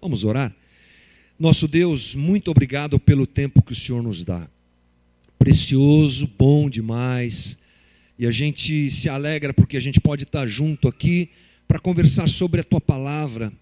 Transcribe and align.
Vamos 0.00 0.24
orar? 0.24 0.54
Nosso 1.38 1.68
Deus, 1.68 2.14
muito 2.14 2.50
obrigado 2.50 2.98
pelo 2.98 3.26
tempo 3.26 3.62
que 3.62 3.72
o 3.72 3.76
Senhor 3.76 4.02
nos 4.02 4.24
dá. 4.24 4.48
Precioso, 5.38 6.30
bom 6.38 6.70
demais. 6.70 7.58
E 8.18 8.26
a 8.26 8.30
gente 8.30 8.90
se 8.90 9.08
alegra 9.08 9.52
porque 9.52 9.76
a 9.76 9.80
gente 9.80 10.00
pode 10.00 10.24
estar 10.24 10.46
junto 10.46 10.88
aqui 10.88 11.28
para 11.68 11.78
conversar 11.78 12.28
sobre 12.28 12.60
a 12.62 12.64
tua 12.64 12.80
palavra, 12.80 13.52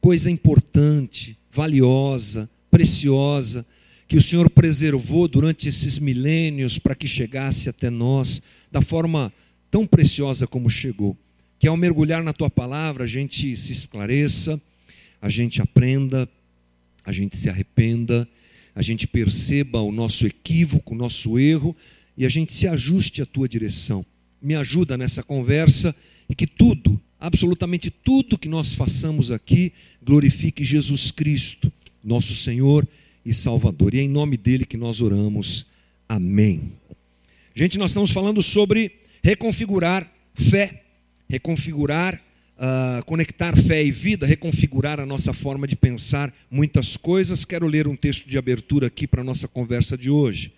coisa 0.00 0.30
importante, 0.30 1.36
valiosa, 1.50 2.48
preciosa, 2.70 3.66
que 4.06 4.16
o 4.16 4.22
Senhor 4.22 4.48
preservou 4.48 5.26
durante 5.26 5.68
esses 5.68 5.98
milênios 5.98 6.78
para 6.78 6.94
que 6.94 7.06
chegasse 7.06 7.68
até 7.68 7.90
nós 7.90 8.40
da 8.70 8.80
forma 8.80 9.32
tão 9.70 9.86
preciosa 9.86 10.46
como 10.46 10.70
chegou. 10.70 11.16
Que 11.58 11.66
ao 11.66 11.76
mergulhar 11.76 12.22
na 12.22 12.32
tua 12.32 12.48
palavra 12.48 13.04
a 13.04 13.08
gente 13.08 13.56
se 13.56 13.72
esclareça, 13.72 14.60
a 15.20 15.28
gente 15.28 15.60
aprenda, 15.60 16.28
a 17.04 17.12
gente 17.12 17.36
se 17.36 17.48
arrependa, 17.48 18.28
a 18.74 18.82
gente 18.82 19.06
perceba 19.06 19.80
o 19.80 19.90
nosso 19.90 20.26
equívoco, 20.26 20.94
o 20.94 20.96
nosso 20.96 21.38
erro 21.38 21.74
e 22.16 22.24
a 22.24 22.28
gente 22.28 22.52
se 22.52 22.66
ajuste 22.66 23.22
à 23.22 23.26
tua 23.26 23.48
direção. 23.48 24.04
Me 24.40 24.54
ajuda 24.54 24.96
nessa 24.96 25.22
conversa 25.22 25.94
e 26.28 26.34
que 26.34 26.46
tudo, 26.46 27.00
absolutamente 27.18 27.90
tudo 27.90 28.38
que 28.38 28.48
nós 28.48 28.74
façamos 28.74 29.30
aqui, 29.30 29.72
glorifique 30.02 30.64
Jesus 30.64 31.10
Cristo, 31.10 31.72
nosso 32.04 32.34
Senhor 32.34 32.86
e 33.24 33.34
Salvador. 33.34 33.94
E 33.94 33.98
é 33.98 34.02
em 34.02 34.08
nome 34.08 34.36
dele 34.36 34.64
que 34.64 34.76
nós 34.76 35.00
oramos. 35.00 35.66
Amém. 36.08 36.72
Gente, 37.54 37.78
nós 37.78 37.90
estamos 37.90 38.10
falando 38.10 38.42
sobre 38.42 38.92
reconfigurar 39.22 40.12
fé, 40.34 40.84
reconfigurar 41.28 42.22
uh, 42.58 43.04
conectar 43.04 43.56
fé 43.56 43.82
e 43.82 43.90
vida, 43.90 44.26
reconfigurar 44.26 45.00
a 45.00 45.06
nossa 45.06 45.32
forma 45.32 45.66
de 45.66 45.76
pensar 45.76 46.32
muitas 46.50 46.96
coisas. 46.96 47.44
Quero 47.44 47.66
ler 47.66 47.86
um 47.86 47.96
texto 47.96 48.28
de 48.28 48.36
abertura 48.36 48.88
aqui 48.88 49.06
para 49.06 49.20
a 49.20 49.24
nossa 49.24 49.46
conversa 49.46 49.96
de 49.96 50.10
hoje. 50.10 50.52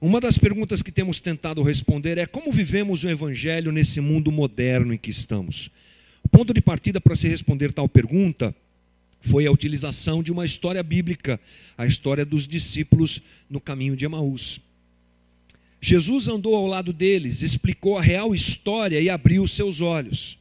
Uma 0.00 0.20
das 0.20 0.38
perguntas 0.38 0.82
que 0.82 0.92
temos 0.92 1.18
tentado 1.18 1.62
responder 1.62 2.18
é 2.18 2.26
como 2.26 2.52
vivemos 2.52 3.02
o 3.02 3.08
Evangelho 3.08 3.72
nesse 3.72 4.00
mundo 4.00 4.30
moderno 4.30 4.92
em 4.92 4.98
que 4.98 5.10
estamos. 5.10 5.70
O 6.22 6.28
ponto 6.28 6.52
de 6.52 6.60
partida 6.60 7.00
para 7.00 7.16
se 7.16 7.26
responder 7.26 7.72
tal 7.72 7.88
pergunta 7.88 8.54
foi 9.20 9.46
a 9.46 9.50
utilização 9.50 10.22
de 10.22 10.30
uma 10.30 10.44
história 10.44 10.82
bíblica, 10.82 11.40
a 11.76 11.84
história 11.84 12.24
dos 12.24 12.46
discípulos 12.46 13.20
no 13.50 13.60
caminho 13.60 13.96
de 13.96 14.04
Emaús. 14.04 14.60
Jesus 15.80 16.28
andou 16.28 16.54
ao 16.54 16.66
lado 16.66 16.92
deles, 16.92 17.42
explicou 17.42 17.98
a 17.98 18.02
real 18.02 18.34
história 18.34 19.00
e 19.00 19.10
abriu 19.10 19.46
seus 19.46 19.80
olhos. 19.80 20.38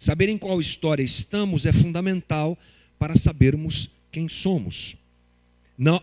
Saber 0.00 0.30
em 0.30 0.38
qual 0.38 0.62
história 0.62 1.02
estamos 1.02 1.66
é 1.66 1.72
fundamental 1.74 2.58
para 2.98 3.14
sabermos 3.14 3.90
quem 4.10 4.30
somos. 4.30 4.96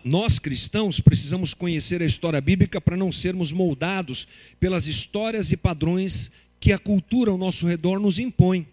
Nós 0.04 0.38
cristãos 0.38 1.00
precisamos 1.00 1.52
conhecer 1.52 2.00
a 2.00 2.06
história 2.06 2.40
bíblica 2.40 2.80
para 2.80 2.96
não 2.96 3.10
sermos 3.10 3.50
moldados 3.50 4.28
pelas 4.60 4.86
histórias 4.86 5.50
e 5.50 5.56
padrões 5.56 6.30
que 6.60 6.72
a 6.72 6.78
cultura 6.78 7.32
ao 7.32 7.36
nosso 7.36 7.66
redor 7.66 7.98
nos 7.98 8.20
impõe. 8.20 8.68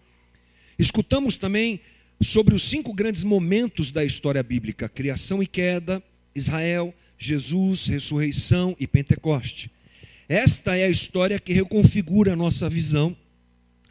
Escutamos 0.78 1.34
também 1.34 1.80
sobre 2.20 2.54
os 2.54 2.62
cinco 2.62 2.92
grandes 2.92 3.24
momentos 3.24 3.90
da 3.90 4.04
história 4.04 4.44
bíblica: 4.44 4.88
criação 4.88 5.42
e 5.42 5.46
queda, 5.46 6.00
Israel, 6.36 6.94
Jesus, 7.18 7.86
ressurreição 7.86 8.76
e 8.78 8.86
Pentecoste. 8.86 9.72
Esta 10.28 10.76
é 10.76 10.84
a 10.84 10.90
história 10.90 11.40
que 11.40 11.52
reconfigura 11.52 12.34
a 12.34 12.36
nossa 12.36 12.68
visão 12.68 13.16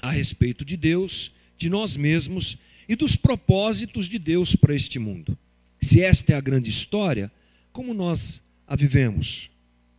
a 0.01 0.11
respeito 0.11 0.63
de 0.63 0.77
Deus, 0.77 1.31
de 1.57 1.69
nós 1.69 1.95
mesmos 1.97 2.57
e 2.87 2.95
dos 2.95 3.15
propósitos 3.15 4.07
de 4.07 4.19
Deus 4.19 4.55
para 4.55 4.75
este 4.75 4.99
mundo. 4.99 5.37
Se 5.81 6.01
esta 6.01 6.33
é 6.33 6.35
a 6.35 6.41
grande 6.41 6.69
história, 6.69 7.31
como 7.71 7.93
nós 7.93 8.41
a 8.67 8.75
vivemos? 8.75 9.49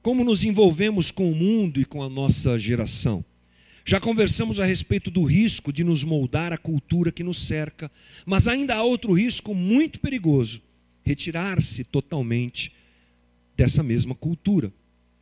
Como 0.03 0.25
nos 0.25 0.45
envolvemos 0.45 1.11
com 1.11 1.31
o 1.31 1.35
mundo 1.35 1.81
e 1.81 1.85
com 1.85 2.03
a 2.03 2.09
nossa 2.09 2.59
geração? 2.59 3.25
Já 3.85 4.01
conversamos 4.01 4.59
a 4.59 4.65
respeito 4.65 5.13
do 5.13 5.23
risco 5.23 5.73
de 5.73 5.85
nos 5.85 6.03
moldar 6.03 6.53
a 6.53 6.59
cultura 6.59 7.13
que 7.13 7.23
nos 7.23 7.39
cerca, 7.39 7.91
mas 8.25 8.49
ainda 8.49 8.75
há 8.75 8.83
outro 8.83 9.13
risco 9.13 9.55
muito 9.55 10.01
perigoso: 10.01 10.61
retirar-se 11.05 11.85
totalmente 11.85 12.73
dessa 13.57 13.83
mesma 13.83 14.15
cultura. 14.15 14.73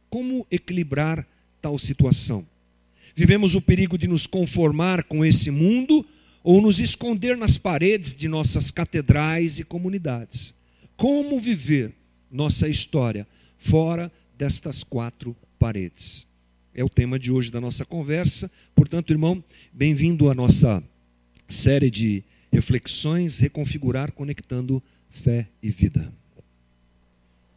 Como 0.09 0.47
equilibrar 0.50 1.26
tal 1.60 1.78
situação? 1.78 2.47
Vivemos 3.16 3.54
o 3.54 3.60
perigo 3.60 3.97
de 3.97 4.08
nos 4.08 4.26
conformar 4.26 5.04
com 5.04 5.25
esse 5.25 5.50
mundo 5.50 6.04
ou 6.42 6.60
nos 6.60 6.80
esconder 6.80 7.36
nas 7.36 7.56
paredes 7.56 8.12
de 8.12 8.26
nossas 8.26 8.72
catedrais 8.72 9.60
e 9.60 9.64
comunidades. 9.64 10.52
Como 10.97 11.38
viver 11.38 11.94
nossa 12.30 12.69
história 12.69 13.26
fora 13.56 14.10
destas 14.36 14.82
quatro 14.82 15.36
paredes? 15.58 16.26
É 16.75 16.82
o 16.82 16.88
tema 16.88 17.16
de 17.16 17.30
hoje 17.30 17.52
da 17.52 17.60
nossa 17.60 17.84
conversa. 17.84 18.50
Portanto, 18.75 19.12
irmão, 19.12 19.42
bem-vindo 19.72 20.28
à 20.28 20.34
nossa 20.34 20.82
série 21.48 21.91
de 21.91 22.25
reflexões 22.52 23.38
Reconfigurar 23.38 24.10
Conectando 24.10 24.82
Fé 25.08 25.48
e 25.62 25.70
Vida. 25.70 26.12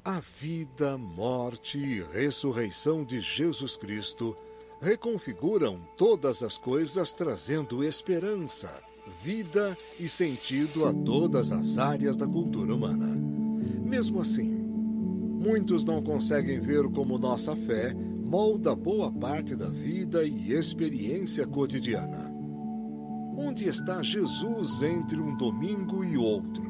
A 0.05 0.21
vida, 0.39 0.97
morte 0.99 1.79
e 1.79 2.03
ressurreição 2.13 3.03
de 3.03 3.19
Jesus 3.19 3.75
Cristo 3.75 4.37
reconfiguram 4.81 5.79
todas 5.95 6.43
as 6.43 6.57
coisas, 6.57 7.13
trazendo 7.13 7.83
esperança, 7.83 8.71
vida 9.23 9.77
e 9.99 10.07
sentido 10.07 10.85
a 10.85 10.93
todas 10.93 11.51
as 11.51 11.77
áreas 11.77 12.15
da 12.15 12.27
cultura 12.27 12.73
humana. 12.73 13.07
Mesmo 13.83 14.21
assim, 14.21 14.53
muitos 14.53 15.85
não 15.85 16.01
conseguem 16.03 16.59
ver 16.59 16.87
como 16.89 17.17
nossa 17.17 17.55
fé 17.55 17.93
molda 17.93 18.75
boa 18.75 19.11
parte 19.11 19.55
da 19.55 19.69
vida 19.69 20.25
e 20.25 20.51
experiência 20.51 21.47
cotidiana. 21.47 22.29
Onde 23.37 23.69
está 23.69 24.01
Jesus 24.01 24.81
entre 24.81 25.19
um 25.19 25.35
domingo 25.37 26.03
e 26.03 26.17
outro? 26.17 26.67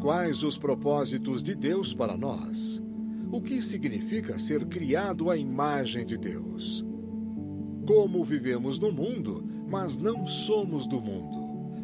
Quais 0.00 0.42
os 0.44 0.56
propósitos 0.56 1.42
de 1.42 1.54
Deus 1.54 1.92
para 1.92 2.16
nós? 2.16 2.80
O 3.32 3.40
que 3.40 3.62
significa 3.62 4.40
ser 4.40 4.66
criado 4.66 5.30
à 5.30 5.36
imagem 5.36 6.04
de 6.04 6.18
Deus? 6.18 6.84
Como 7.86 8.24
vivemos 8.24 8.76
no 8.76 8.90
mundo, 8.90 9.44
mas 9.68 9.96
não 9.96 10.26
somos 10.26 10.84
do 10.84 11.00
mundo? 11.00 11.38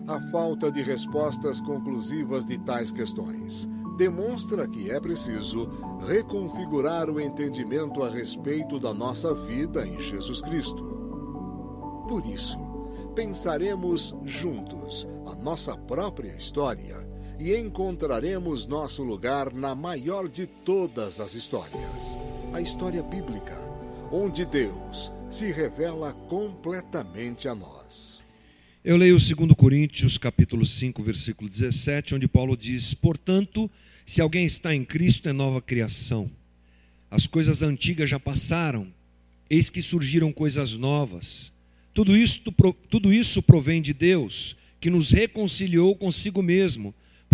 A 0.09 0.21
falta 0.33 0.73
de 0.73 0.83
respostas 0.83 1.61
conclusivas 1.61 2.45
de 2.45 2.59
tais 2.59 2.91
questões 2.91 3.69
demonstra 3.97 4.67
que 4.67 4.91
é 4.91 4.99
preciso 4.99 5.69
reconfigurar 6.05 7.09
o 7.09 7.21
entendimento 7.21 8.03
a 8.03 8.11
respeito 8.11 8.81
da 8.81 8.93
nossa 8.93 9.33
vida 9.33 9.87
em 9.87 10.01
Jesus 10.01 10.43
Cristo. 10.43 10.85
Por 12.09 12.27
isso, 12.27 12.59
pensaremos 13.15 14.17
juntos 14.25 15.07
a 15.25 15.37
nossa 15.37 15.77
própria 15.77 16.37
história 16.37 17.06
e 17.39 17.55
encontraremos 17.55 18.67
nosso 18.67 19.03
lugar 19.03 19.53
na 19.53 19.75
maior 19.75 20.29
de 20.29 20.47
todas 20.47 21.21
as 21.21 21.35
histórias, 21.35 22.19
a 22.53 22.61
história 22.61 23.03
bíblica, 23.03 23.57
onde 24.11 24.45
Deus 24.47 25.13
se 25.31 25.51
revela 25.53 26.13
completamente 26.29 27.49
a 27.49 27.55
nós. 27.55 28.25
Eu 28.83 28.97
leio 28.97 29.19
2 29.19 29.53
Coríntios, 29.57 30.17
capítulo 30.17 30.65
5, 30.65 31.03
versículo 31.03 31.51
17, 31.51 32.15
onde 32.15 32.29
Paulo 32.29 32.57
diz: 32.57 32.95
"Portanto, 32.95 33.71
se 34.07 34.21
alguém 34.21 34.47
está 34.47 34.75
em 34.75 34.85
Cristo, 34.85 35.29
é 35.29 35.33
nova 35.33 35.61
criação. 35.61 36.31
As 37.11 37.27
coisas 37.27 37.63
antigas 37.63 38.09
já 38.09 38.19
passaram, 38.19 38.93
eis 39.51 39.69
que 39.69 39.83
surgiram 39.83 40.33
coisas 40.33 40.77
novas. 40.77 41.53
Tudo 41.93 42.17
isso, 42.17 42.41
tudo 42.89 43.13
isso 43.13 43.43
provém 43.43 43.83
de 43.83 43.93
Deus, 43.93 44.57
que 44.81 44.91
nos 44.91 45.11
reconciliou 45.11 45.97
consigo 45.97 46.43
mesmo 46.43 46.95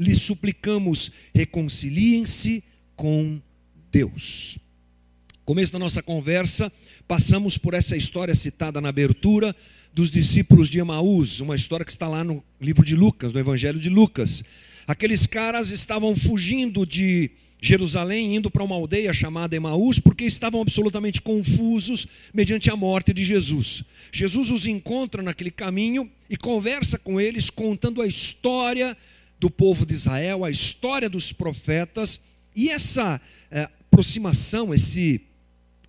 lhe 0.00 0.16
suplicamos, 0.16 1.12
reconciliem-se 1.34 2.64
com 2.96 3.38
Deus. 3.92 4.58
Começo 5.44 5.70
da 5.70 5.78
nossa 5.78 6.02
conversa, 6.02 6.72
passamos 7.06 7.58
por 7.58 7.74
essa 7.74 7.94
história 7.94 8.34
citada 8.34 8.80
na 8.80 8.88
abertura 8.88 9.54
dos 9.92 10.10
discípulos 10.10 10.70
de 10.70 10.78
Emaús, 10.78 11.40
uma 11.40 11.54
história 11.54 11.84
que 11.84 11.92
está 11.92 12.08
lá 12.08 12.24
no 12.24 12.42
livro 12.58 12.82
de 12.82 12.96
Lucas, 12.96 13.30
no 13.30 13.40
Evangelho 13.40 13.78
de 13.78 13.90
Lucas. 13.90 14.42
Aqueles 14.86 15.26
caras 15.26 15.70
estavam 15.70 16.16
fugindo 16.16 16.86
de 16.86 17.30
Jerusalém, 17.60 18.36
indo 18.36 18.50
para 18.50 18.64
uma 18.64 18.76
aldeia 18.76 19.12
chamada 19.12 19.54
Emaús, 19.54 19.98
porque 19.98 20.24
estavam 20.24 20.62
absolutamente 20.62 21.20
confusos 21.20 22.06
mediante 22.32 22.70
a 22.70 22.76
morte 22.76 23.12
de 23.12 23.22
Jesus. 23.22 23.84
Jesus 24.10 24.50
os 24.50 24.66
encontra 24.66 25.22
naquele 25.22 25.50
caminho 25.50 26.10
e 26.30 26.38
conversa 26.38 26.98
com 26.98 27.20
eles, 27.20 27.50
contando 27.50 28.00
a 28.00 28.06
história 28.06 28.96
do 29.40 29.50
povo 29.50 29.86
de 29.86 29.94
Israel, 29.94 30.44
a 30.44 30.50
história 30.50 31.08
dos 31.08 31.32
profetas, 31.32 32.20
e 32.54 32.68
essa 32.68 33.20
é, 33.50 33.62
aproximação, 33.62 34.74
esse 34.74 35.22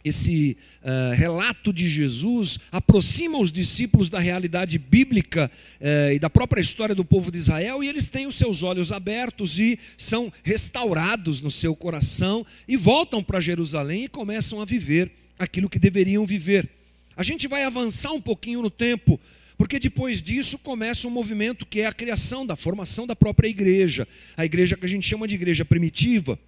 esse 0.03 0.57
uh, 0.81 1.13
relato 1.15 1.71
de 1.71 1.87
Jesus 1.87 2.57
aproxima 2.71 3.37
os 3.37 3.51
discípulos 3.51 4.09
da 4.09 4.19
realidade 4.19 4.79
bíblica 4.79 5.51
uh, 5.79 6.11
e 6.11 6.17
da 6.17 6.27
própria 6.29 6.59
história 6.59 6.95
do 6.95 7.05
povo 7.05 7.31
de 7.31 7.37
Israel, 7.37 7.83
e 7.83 7.87
eles 7.87 8.09
têm 8.09 8.25
os 8.25 8.35
seus 8.35 8.63
olhos 8.63 8.91
abertos 8.91 9.59
e 9.59 9.77
são 9.97 10.33
restaurados 10.43 11.39
no 11.39 11.51
seu 11.51 11.75
coração 11.75 12.43
e 12.67 12.75
voltam 12.75 13.21
para 13.21 13.39
Jerusalém 13.39 14.05
e 14.05 14.09
começam 14.09 14.59
a 14.59 14.65
viver 14.65 15.11
aquilo 15.37 15.69
que 15.69 15.77
deveriam 15.77 16.25
viver. 16.25 16.67
A 17.15 17.23
gente 17.23 17.47
vai 17.47 17.63
avançar 17.63 18.11
um 18.11 18.21
pouquinho 18.21 18.61
no 18.61 18.69
tempo, 18.69 19.19
porque 19.61 19.77
depois 19.77 20.23
disso 20.23 20.57
começa 20.57 21.07
um 21.07 21.11
movimento 21.11 21.67
que 21.67 21.81
é 21.81 21.85
a 21.85 21.93
criação 21.93 22.43
da 22.43 22.55
formação 22.55 23.05
da 23.05 23.15
própria 23.15 23.47
igreja, 23.47 24.07
a 24.35 24.43
igreja 24.43 24.75
que 24.75 24.83
a 24.83 24.89
gente 24.89 25.07
chama 25.07 25.27
de 25.27 25.35
igreja 25.35 25.63
primitiva. 25.63 26.39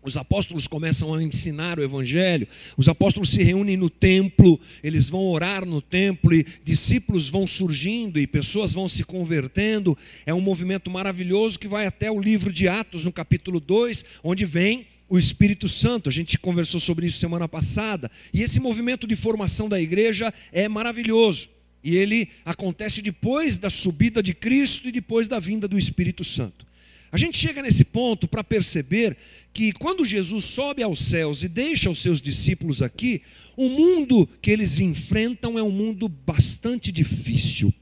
Os 0.00 0.16
apóstolos 0.16 0.68
começam 0.68 1.12
a 1.12 1.20
ensinar 1.20 1.80
o 1.80 1.82
evangelho, 1.82 2.46
os 2.76 2.88
apóstolos 2.88 3.30
se 3.30 3.42
reúnem 3.42 3.76
no 3.76 3.90
templo, 3.90 4.60
eles 4.80 5.10
vão 5.10 5.26
orar 5.26 5.66
no 5.66 5.82
templo 5.82 6.32
e 6.32 6.46
discípulos 6.62 7.28
vão 7.28 7.48
surgindo 7.48 8.20
e 8.20 8.28
pessoas 8.28 8.72
vão 8.72 8.88
se 8.88 9.02
convertendo. 9.02 9.98
É 10.24 10.32
um 10.32 10.40
movimento 10.40 10.88
maravilhoso 10.88 11.58
que 11.58 11.66
vai 11.66 11.84
até 11.84 12.12
o 12.12 12.20
livro 12.20 12.52
de 12.52 12.68
Atos, 12.68 13.04
no 13.04 13.12
capítulo 13.12 13.58
2, 13.58 14.04
onde 14.22 14.44
vem 14.44 14.86
o 15.08 15.18
Espírito 15.18 15.66
Santo. 15.66 16.08
A 16.08 16.12
gente 16.12 16.38
conversou 16.38 16.78
sobre 16.78 17.06
isso 17.06 17.18
semana 17.18 17.48
passada. 17.48 18.08
E 18.32 18.40
esse 18.40 18.60
movimento 18.60 19.04
de 19.04 19.16
formação 19.16 19.68
da 19.68 19.80
igreja 19.80 20.32
é 20.52 20.68
maravilhoso. 20.68 21.48
E 21.82 21.96
ele 21.96 22.28
acontece 22.44 23.02
depois 23.02 23.56
da 23.56 23.68
subida 23.68 24.22
de 24.22 24.34
Cristo 24.34 24.88
e 24.88 24.92
depois 24.92 25.26
da 25.26 25.38
vinda 25.38 25.66
do 25.66 25.78
Espírito 25.78 26.22
Santo. 26.22 26.66
A 27.10 27.18
gente 27.18 27.36
chega 27.36 27.60
nesse 27.60 27.84
ponto 27.84 28.26
para 28.26 28.42
perceber 28.42 29.16
que 29.52 29.72
quando 29.72 30.04
Jesus 30.04 30.46
sobe 30.46 30.82
aos 30.82 30.98
céus 30.98 31.42
e 31.42 31.48
deixa 31.48 31.90
os 31.90 31.98
seus 31.98 32.22
discípulos 32.22 32.80
aqui, 32.80 33.20
o 33.54 33.68
mundo 33.68 34.26
que 34.40 34.50
eles 34.50 34.80
enfrentam 34.80 35.58
é 35.58 35.62
um 35.62 35.70
mundo 35.70 36.08
bastante 36.08 36.90
difícil. 36.90 37.72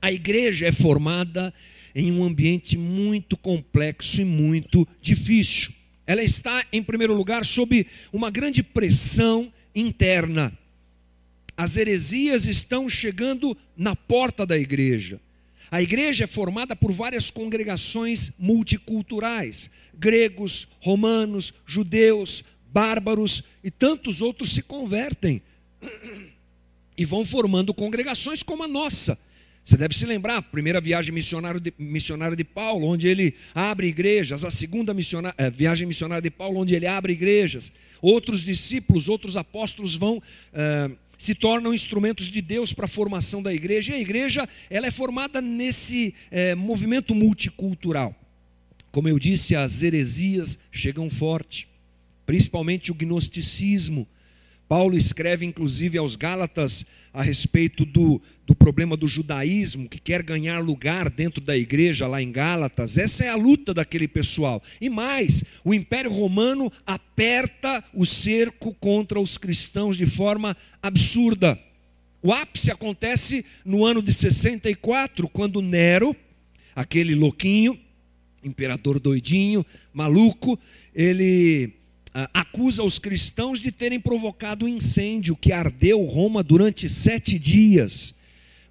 A 0.00 0.12
igreja 0.12 0.66
é 0.66 0.70
formada 0.70 1.52
em 1.92 2.12
um 2.12 2.22
ambiente 2.22 2.78
muito 2.78 3.36
complexo 3.36 4.20
e 4.20 4.24
muito 4.24 4.86
difícil. 5.02 5.72
Ela 6.06 6.22
está, 6.22 6.64
em 6.72 6.82
primeiro 6.82 7.14
lugar, 7.14 7.44
sob 7.44 7.84
uma 8.12 8.30
grande 8.30 8.62
pressão 8.62 9.52
interna. 9.74 10.56
As 11.56 11.76
heresias 11.76 12.46
estão 12.46 12.88
chegando 12.88 13.56
na 13.76 13.96
porta 13.96 14.44
da 14.44 14.58
igreja. 14.58 15.20
A 15.70 15.82
igreja 15.82 16.24
é 16.24 16.26
formada 16.26 16.76
por 16.76 16.92
várias 16.92 17.30
congregações 17.30 18.30
multiculturais: 18.38 19.70
gregos, 19.94 20.68
romanos, 20.80 21.52
judeus, 21.66 22.44
bárbaros 22.72 23.42
e 23.64 23.70
tantos 23.70 24.20
outros 24.20 24.52
se 24.52 24.62
convertem 24.62 25.42
e 26.96 27.04
vão 27.04 27.24
formando 27.24 27.74
congregações 27.74 28.42
como 28.42 28.62
a 28.62 28.68
nossa. 28.68 29.18
Você 29.64 29.76
deve 29.76 29.98
se 29.98 30.06
lembrar, 30.06 30.36
a 30.36 30.42
primeira 30.42 30.80
viagem 30.80 31.12
missionária 31.12 31.60
de, 31.60 31.72
de 32.36 32.44
Paulo, 32.44 32.86
onde 32.86 33.08
ele 33.08 33.34
abre 33.52 33.88
igrejas, 33.88 34.44
a 34.44 34.50
segunda 34.50 34.94
missionária, 34.94 35.34
é, 35.36 35.50
viagem 35.50 35.88
missionária 35.88 36.22
de 36.22 36.30
Paulo, 36.30 36.60
onde 36.60 36.72
ele 36.72 36.86
abre 36.86 37.12
igrejas. 37.12 37.72
Outros 38.00 38.44
discípulos, 38.44 39.08
outros 39.08 39.36
apóstolos 39.36 39.96
vão 39.96 40.22
é, 40.52 40.88
se 41.18 41.34
tornam 41.34 41.72
instrumentos 41.72 42.26
de 42.26 42.42
Deus 42.42 42.72
para 42.72 42.84
a 42.84 42.88
formação 42.88 43.42
da 43.42 43.52
igreja. 43.52 43.92
E 43.92 43.96
a 43.96 44.00
igreja 44.00 44.48
ela 44.68 44.86
é 44.86 44.90
formada 44.90 45.40
nesse 45.40 46.14
é, 46.30 46.54
movimento 46.54 47.14
multicultural. 47.14 48.14
Como 48.90 49.08
eu 49.08 49.18
disse, 49.18 49.54
as 49.54 49.82
heresias 49.82 50.58
chegam 50.70 51.10
forte, 51.10 51.68
principalmente 52.24 52.90
o 52.90 52.94
gnosticismo, 52.94 54.06
Paulo 54.68 54.96
escreve 54.96 55.46
inclusive 55.46 55.96
aos 55.96 56.16
Gálatas 56.16 56.84
a 57.12 57.22
respeito 57.22 57.84
do, 57.84 58.20
do 58.44 58.54
problema 58.54 58.96
do 58.96 59.06
judaísmo, 59.06 59.88
que 59.88 59.98
quer 59.98 60.22
ganhar 60.22 60.60
lugar 60.60 61.08
dentro 61.08 61.40
da 61.40 61.56
igreja 61.56 62.06
lá 62.08 62.20
em 62.20 62.32
Gálatas. 62.32 62.98
Essa 62.98 63.24
é 63.24 63.28
a 63.28 63.36
luta 63.36 63.72
daquele 63.72 64.08
pessoal. 64.08 64.62
E 64.80 64.88
mais, 64.88 65.44
o 65.64 65.72
Império 65.72 66.12
Romano 66.12 66.70
aperta 66.84 67.82
o 67.94 68.04
cerco 68.04 68.74
contra 68.74 69.20
os 69.20 69.38
cristãos 69.38 69.96
de 69.96 70.06
forma 70.06 70.56
absurda. 70.82 71.58
O 72.20 72.32
ápice 72.32 72.72
acontece 72.72 73.44
no 73.64 73.84
ano 73.84 74.02
de 74.02 74.12
64, 74.12 75.28
quando 75.28 75.62
Nero, 75.62 76.14
aquele 76.74 77.14
louquinho, 77.14 77.78
imperador 78.42 78.98
doidinho, 78.98 79.64
maluco, 79.92 80.58
ele 80.94 81.75
acusa 82.32 82.82
os 82.82 82.98
cristãos 82.98 83.60
de 83.60 83.70
terem 83.70 84.00
provocado 84.00 84.64
um 84.64 84.68
incêndio 84.68 85.36
que 85.36 85.52
ardeu 85.52 86.02
Roma 86.04 86.42
durante 86.42 86.88
sete 86.88 87.38
dias. 87.38 88.14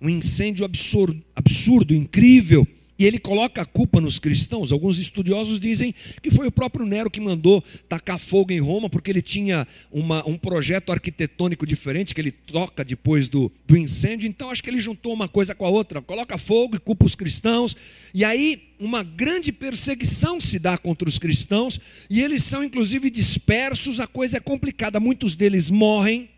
Um 0.01 0.09
incêndio 0.09 0.65
absurdo, 0.65 1.23
absurdo, 1.35 1.93
incrível, 1.93 2.67
e 2.97 3.05
ele 3.05 3.19
coloca 3.19 3.61
a 3.61 3.65
culpa 3.65 3.99
nos 3.99 4.19
cristãos. 4.19 4.71
Alguns 4.71 4.97
estudiosos 4.97 5.59
dizem 5.59 5.93
que 6.21 6.31
foi 6.31 6.47
o 6.47 6.51
próprio 6.51 6.85
Nero 6.85 7.11
que 7.11 7.19
mandou 7.19 7.63
tacar 7.89 8.17
fogo 8.19 8.53
em 8.53 8.59
Roma, 8.59 8.89
porque 8.89 9.11
ele 9.11 9.21
tinha 9.21 9.67
uma, 9.91 10.27
um 10.27 10.37
projeto 10.37 10.91
arquitetônico 10.91 11.65
diferente, 11.65 12.15
que 12.15 12.21
ele 12.21 12.31
toca 12.31 12.85
depois 12.85 13.27
do, 13.27 13.51
do 13.67 13.75
incêndio. 13.75 14.27
Então, 14.27 14.49
acho 14.49 14.63
que 14.63 14.69
ele 14.69 14.79
juntou 14.79 15.13
uma 15.13 15.27
coisa 15.27 15.53
com 15.53 15.65
a 15.65 15.69
outra. 15.69 16.01
Coloca 16.01 16.37
fogo 16.37 16.77
e 16.77 16.79
culpa 16.79 17.05
os 17.05 17.15
cristãos. 17.15 17.75
E 18.13 18.23
aí, 18.23 18.63
uma 18.79 19.03
grande 19.03 19.51
perseguição 19.51 20.39
se 20.39 20.57
dá 20.57 20.77
contra 20.77 21.09
os 21.09 21.19
cristãos, 21.19 21.79
e 22.09 22.21
eles 22.21 22.43
são, 22.43 22.63
inclusive, 22.63 23.09
dispersos. 23.09 23.99
A 23.99 24.07
coisa 24.07 24.37
é 24.37 24.39
complicada. 24.39 25.01
Muitos 25.01 25.35
deles 25.35 25.69
morrem, 25.69 26.29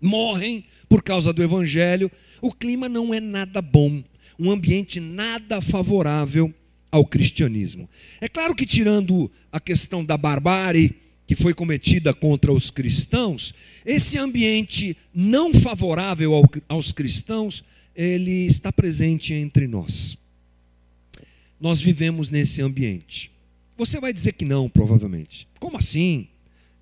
morrem 0.00 0.64
por 0.88 1.02
causa 1.02 1.30
do 1.30 1.42
evangelho. 1.42 2.10
O 2.40 2.52
clima 2.54 2.88
não 2.88 3.12
é 3.12 3.20
nada 3.20 3.60
bom 3.60 4.02
um 4.38 4.50
ambiente 4.50 5.00
nada 5.00 5.60
favorável 5.60 6.54
ao 6.90 7.04
cristianismo. 7.04 7.88
É 8.20 8.28
claro 8.28 8.54
que, 8.54 8.64
tirando 8.64 9.30
a 9.50 9.60
questão 9.60 10.04
da 10.04 10.16
barbárie 10.16 10.96
que 11.26 11.36
foi 11.36 11.52
cometida 11.52 12.14
contra 12.14 12.52
os 12.52 12.70
cristãos, 12.70 13.52
esse 13.84 14.16
ambiente 14.16 14.96
não 15.12 15.52
favorável 15.52 16.32
aos 16.68 16.92
cristãos, 16.92 17.62
ele 17.94 18.46
está 18.46 18.72
presente 18.72 19.34
entre 19.34 19.66
nós. 19.66 20.16
Nós 21.60 21.80
vivemos 21.80 22.30
nesse 22.30 22.62
ambiente. 22.62 23.30
Você 23.76 24.00
vai 24.00 24.12
dizer 24.12 24.32
que 24.32 24.44
não, 24.44 24.68
provavelmente. 24.68 25.46
Como 25.58 25.76
assim? 25.76 26.28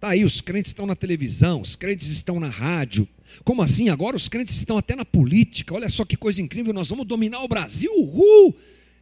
Aí, 0.06 0.24
os 0.24 0.40
crentes 0.40 0.70
estão 0.70 0.86
na 0.86 0.94
televisão, 0.94 1.60
os 1.60 1.74
crentes 1.74 2.08
estão 2.08 2.38
na 2.38 2.48
rádio, 2.48 3.08
como 3.44 3.60
assim? 3.60 3.88
Agora 3.88 4.14
os 4.14 4.28
crentes 4.28 4.54
estão 4.54 4.78
até 4.78 4.94
na 4.94 5.04
política. 5.04 5.74
Olha 5.74 5.90
só 5.90 6.04
que 6.04 6.16
coisa 6.16 6.40
incrível, 6.40 6.72
nós 6.72 6.88
vamos 6.88 7.06
dominar 7.06 7.42
o 7.42 7.48
Brasil. 7.48 7.90
Uhul! 7.92 8.54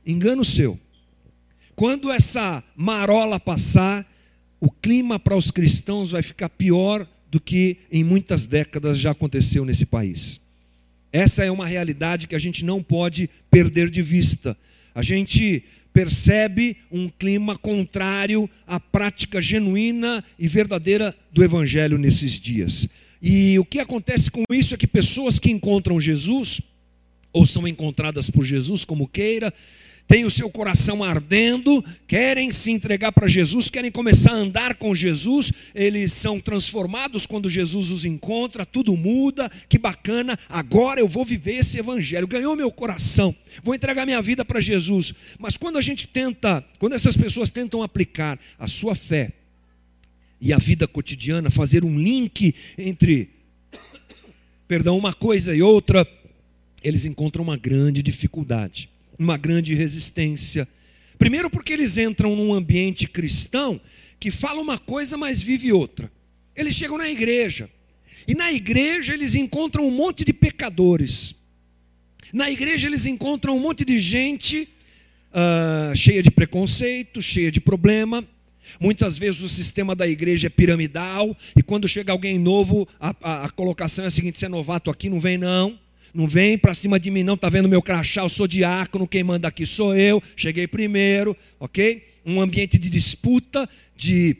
Engano 0.06 0.42
seu. 0.42 0.80
Quando 1.76 2.10
essa 2.10 2.64
marola 2.74 3.38
passar, 3.38 4.10
o 4.58 4.70
clima 4.70 5.18
para 5.18 5.36
os 5.36 5.50
cristãos 5.50 6.12
vai 6.12 6.22
ficar 6.22 6.48
pior 6.48 7.06
do 7.30 7.38
que 7.38 7.76
em 7.92 8.02
muitas 8.02 8.46
décadas 8.46 8.98
já 8.98 9.10
aconteceu 9.10 9.64
nesse 9.64 9.84
país. 9.84 10.40
Essa 11.12 11.44
é 11.44 11.50
uma 11.50 11.66
realidade 11.66 12.26
que 12.26 12.34
a 12.34 12.38
gente 12.38 12.64
não 12.64 12.82
pode 12.82 13.28
perder 13.50 13.90
de 13.90 14.00
vista. 14.00 14.56
A 14.94 15.02
gente 15.02 15.64
percebe 15.94 16.76
um 16.90 17.08
clima 17.08 17.56
contrário 17.56 18.50
à 18.66 18.80
prática 18.80 19.40
genuína 19.40 20.24
e 20.36 20.48
verdadeira 20.48 21.16
do 21.32 21.44
Evangelho 21.44 21.96
nesses 21.96 22.32
dias. 22.32 22.88
E 23.22 23.56
o 23.60 23.64
que 23.64 23.78
acontece 23.78 24.28
com 24.28 24.42
isso 24.50 24.74
é 24.74 24.76
que 24.76 24.88
pessoas 24.88 25.38
que 25.38 25.50
encontram 25.50 26.00
Jesus, 26.00 26.60
ou 27.32 27.46
são 27.46 27.66
encontradas 27.66 28.28
por 28.28 28.44
Jesus, 28.44 28.84
como 28.84 29.06
queira, 29.06 29.54
têm 30.06 30.24
o 30.24 30.30
seu 30.30 30.50
coração 30.50 31.02
ardendo, 31.02 31.84
querem 32.06 32.52
se 32.52 32.70
entregar 32.70 33.12
para 33.12 33.26
Jesus, 33.26 33.70
querem 33.70 33.90
começar 33.90 34.32
a 34.32 34.36
andar 34.36 34.74
com 34.74 34.94
Jesus, 34.94 35.52
eles 35.74 36.12
são 36.12 36.38
transformados 36.38 37.26
quando 37.26 37.48
Jesus 37.48 37.90
os 37.90 38.04
encontra, 38.04 38.66
tudo 38.66 38.96
muda, 38.96 39.50
que 39.68 39.78
bacana, 39.78 40.38
agora 40.48 41.00
eu 41.00 41.08
vou 41.08 41.24
viver 41.24 41.58
esse 41.58 41.78
evangelho, 41.78 42.26
ganhou 42.26 42.54
meu 42.54 42.70
coração, 42.70 43.34
vou 43.62 43.74
entregar 43.74 44.06
minha 44.06 44.22
vida 44.22 44.44
para 44.44 44.60
Jesus. 44.60 45.14
Mas 45.38 45.56
quando 45.56 45.78
a 45.78 45.80
gente 45.80 46.06
tenta, 46.06 46.64
quando 46.78 46.94
essas 46.94 47.16
pessoas 47.16 47.50
tentam 47.50 47.82
aplicar 47.82 48.38
a 48.58 48.68
sua 48.68 48.94
fé, 48.94 49.32
e 50.44 50.52
a 50.52 50.58
vida 50.58 50.86
cotidiana, 50.86 51.50
fazer 51.50 51.86
um 51.86 51.98
link 51.98 52.54
entre, 52.76 53.30
perdão, 54.68 54.98
uma 54.98 55.14
coisa 55.14 55.56
e 55.56 55.62
outra, 55.62 56.06
eles 56.82 57.06
encontram 57.06 57.42
uma 57.42 57.56
grande 57.56 58.02
dificuldade, 58.02 58.90
uma 59.18 59.36
grande 59.36 59.74
resistência. 59.74 60.68
Primeiro, 61.18 61.48
porque 61.48 61.72
eles 61.72 61.96
entram 61.96 62.34
num 62.34 62.52
ambiente 62.52 63.06
cristão 63.06 63.80
que 64.18 64.30
fala 64.30 64.60
uma 64.60 64.78
coisa, 64.78 65.16
mas 65.16 65.40
vive 65.40 65.72
outra. 65.72 66.10
Eles 66.56 66.74
chegam 66.74 66.98
na 66.98 67.10
igreja, 67.10 67.68
e 68.26 68.34
na 68.34 68.52
igreja 68.52 69.12
eles 69.12 69.34
encontram 69.34 69.86
um 69.86 69.90
monte 69.90 70.24
de 70.24 70.32
pecadores. 70.32 71.34
Na 72.32 72.50
igreja 72.50 72.88
eles 72.88 73.06
encontram 73.06 73.56
um 73.56 73.60
monte 73.60 73.84
de 73.84 74.00
gente 74.00 74.68
uh, 75.30 75.96
cheia 75.96 76.22
de 76.22 76.30
preconceito, 76.30 77.20
cheia 77.20 77.50
de 77.50 77.60
problema. 77.60 78.26
Muitas 78.80 79.18
vezes 79.18 79.42
o 79.42 79.48
sistema 79.48 79.94
da 79.94 80.08
igreja 80.08 80.46
é 80.46 80.50
piramidal, 80.50 81.36
e 81.56 81.62
quando 81.62 81.86
chega 81.86 82.12
alguém 82.12 82.38
novo, 82.38 82.88
a, 82.98 83.14
a, 83.20 83.44
a 83.44 83.50
colocação 83.50 84.04
é 84.04 84.08
a 84.08 84.10
seguinte: 84.10 84.38
você 84.38 84.46
é 84.46 84.48
novato 84.48 84.90
aqui, 84.90 85.08
não 85.08 85.20
vem 85.20 85.36
não. 85.36 85.78
Não 86.14 86.28
vem 86.28 86.56
para 86.56 86.72
cima 86.74 87.00
de 87.00 87.10
mim, 87.10 87.24
não. 87.24 87.34
Está 87.34 87.48
vendo 87.48 87.68
meu 87.68 87.82
crachá? 87.82 88.22
Eu 88.22 88.28
sou 88.28 88.46
diácono. 88.46 89.08
Quem 89.08 89.24
manda 89.24 89.48
aqui 89.48 89.66
sou 89.66 89.96
eu. 89.96 90.22
Cheguei 90.36 90.68
primeiro, 90.68 91.36
ok? 91.58 92.06
Um 92.24 92.40
ambiente 92.40 92.78
de 92.78 92.88
disputa, 92.88 93.68
de 93.96 94.36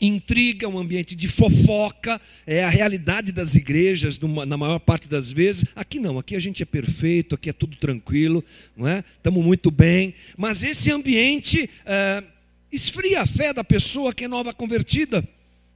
intriga, 0.00 0.66
um 0.68 0.78
ambiente 0.78 1.14
de 1.14 1.28
fofoca, 1.28 2.20
é 2.44 2.64
a 2.64 2.68
realidade 2.68 3.30
das 3.30 3.54
igrejas, 3.54 4.18
na 4.18 4.56
maior 4.56 4.80
parte 4.80 5.08
das 5.08 5.30
vezes. 5.30 5.64
Aqui 5.76 6.00
não, 6.00 6.18
aqui 6.18 6.34
a 6.34 6.40
gente 6.40 6.60
é 6.60 6.66
perfeito, 6.66 7.36
aqui 7.36 7.50
é 7.50 7.52
tudo 7.52 7.76
tranquilo, 7.76 8.44
não 8.76 8.88
é? 8.88 9.04
Estamos 9.16 9.44
muito 9.44 9.70
bem. 9.70 10.14
Mas 10.36 10.64
esse 10.64 10.90
ambiente 10.90 11.70
é, 11.86 12.24
esfria 12.72 13.20
a 13.20 13.26
fé 13.26 13.52
da 13.52 13.62
pessoa 13.62 14.12
que 14.12 14.24
é 14.24 14.28
nova 14.28 14.52
convertida. 14.52 15.22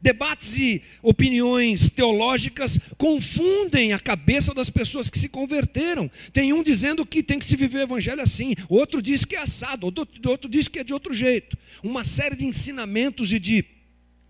Debates 0.00 0.58
e 0.58 0.82
opiniões 1.02 1.88
teológicas 1.88 2.78
confundem 2.96 3.92
a 3.92 3.98
cabeça 3.98 4.52
das 4.54 4.70
pessoas 4.70 5.08
que 5.08 5.18
se 5.18 5.28
converteram. 5.28 6.10
Tem 6.32 6.52
um 6.52 6.62
dizendo 6.62 7.04
que 7.04 7.22
tem 7.22 7.38
que 7.38 7.46
se 7.46 7.56
viver 7.56 7.78
o 7.78 7.82
evangelho 7.82 8.20
assim, 8.20 8.54
outro 8.68 9.00
diz 9.00 9.24
que 9.24 9.34
é 9.34 9.40
assado, 9.40 9.86
outro, 9.86 10.06
outro 10.26 10.50
diz 10.50 10.68
que 10.68 10.78
é 10.78 10.84
de 10.84 10.92
outro 10.92 11.14
jeito. 11.14 11.56
Uma 11.82 12.04
série 12.04 12.36
de 12.36 12.44
ensinamentos 12.44 13.32
e 13.32 13.38
de 13.38 13.64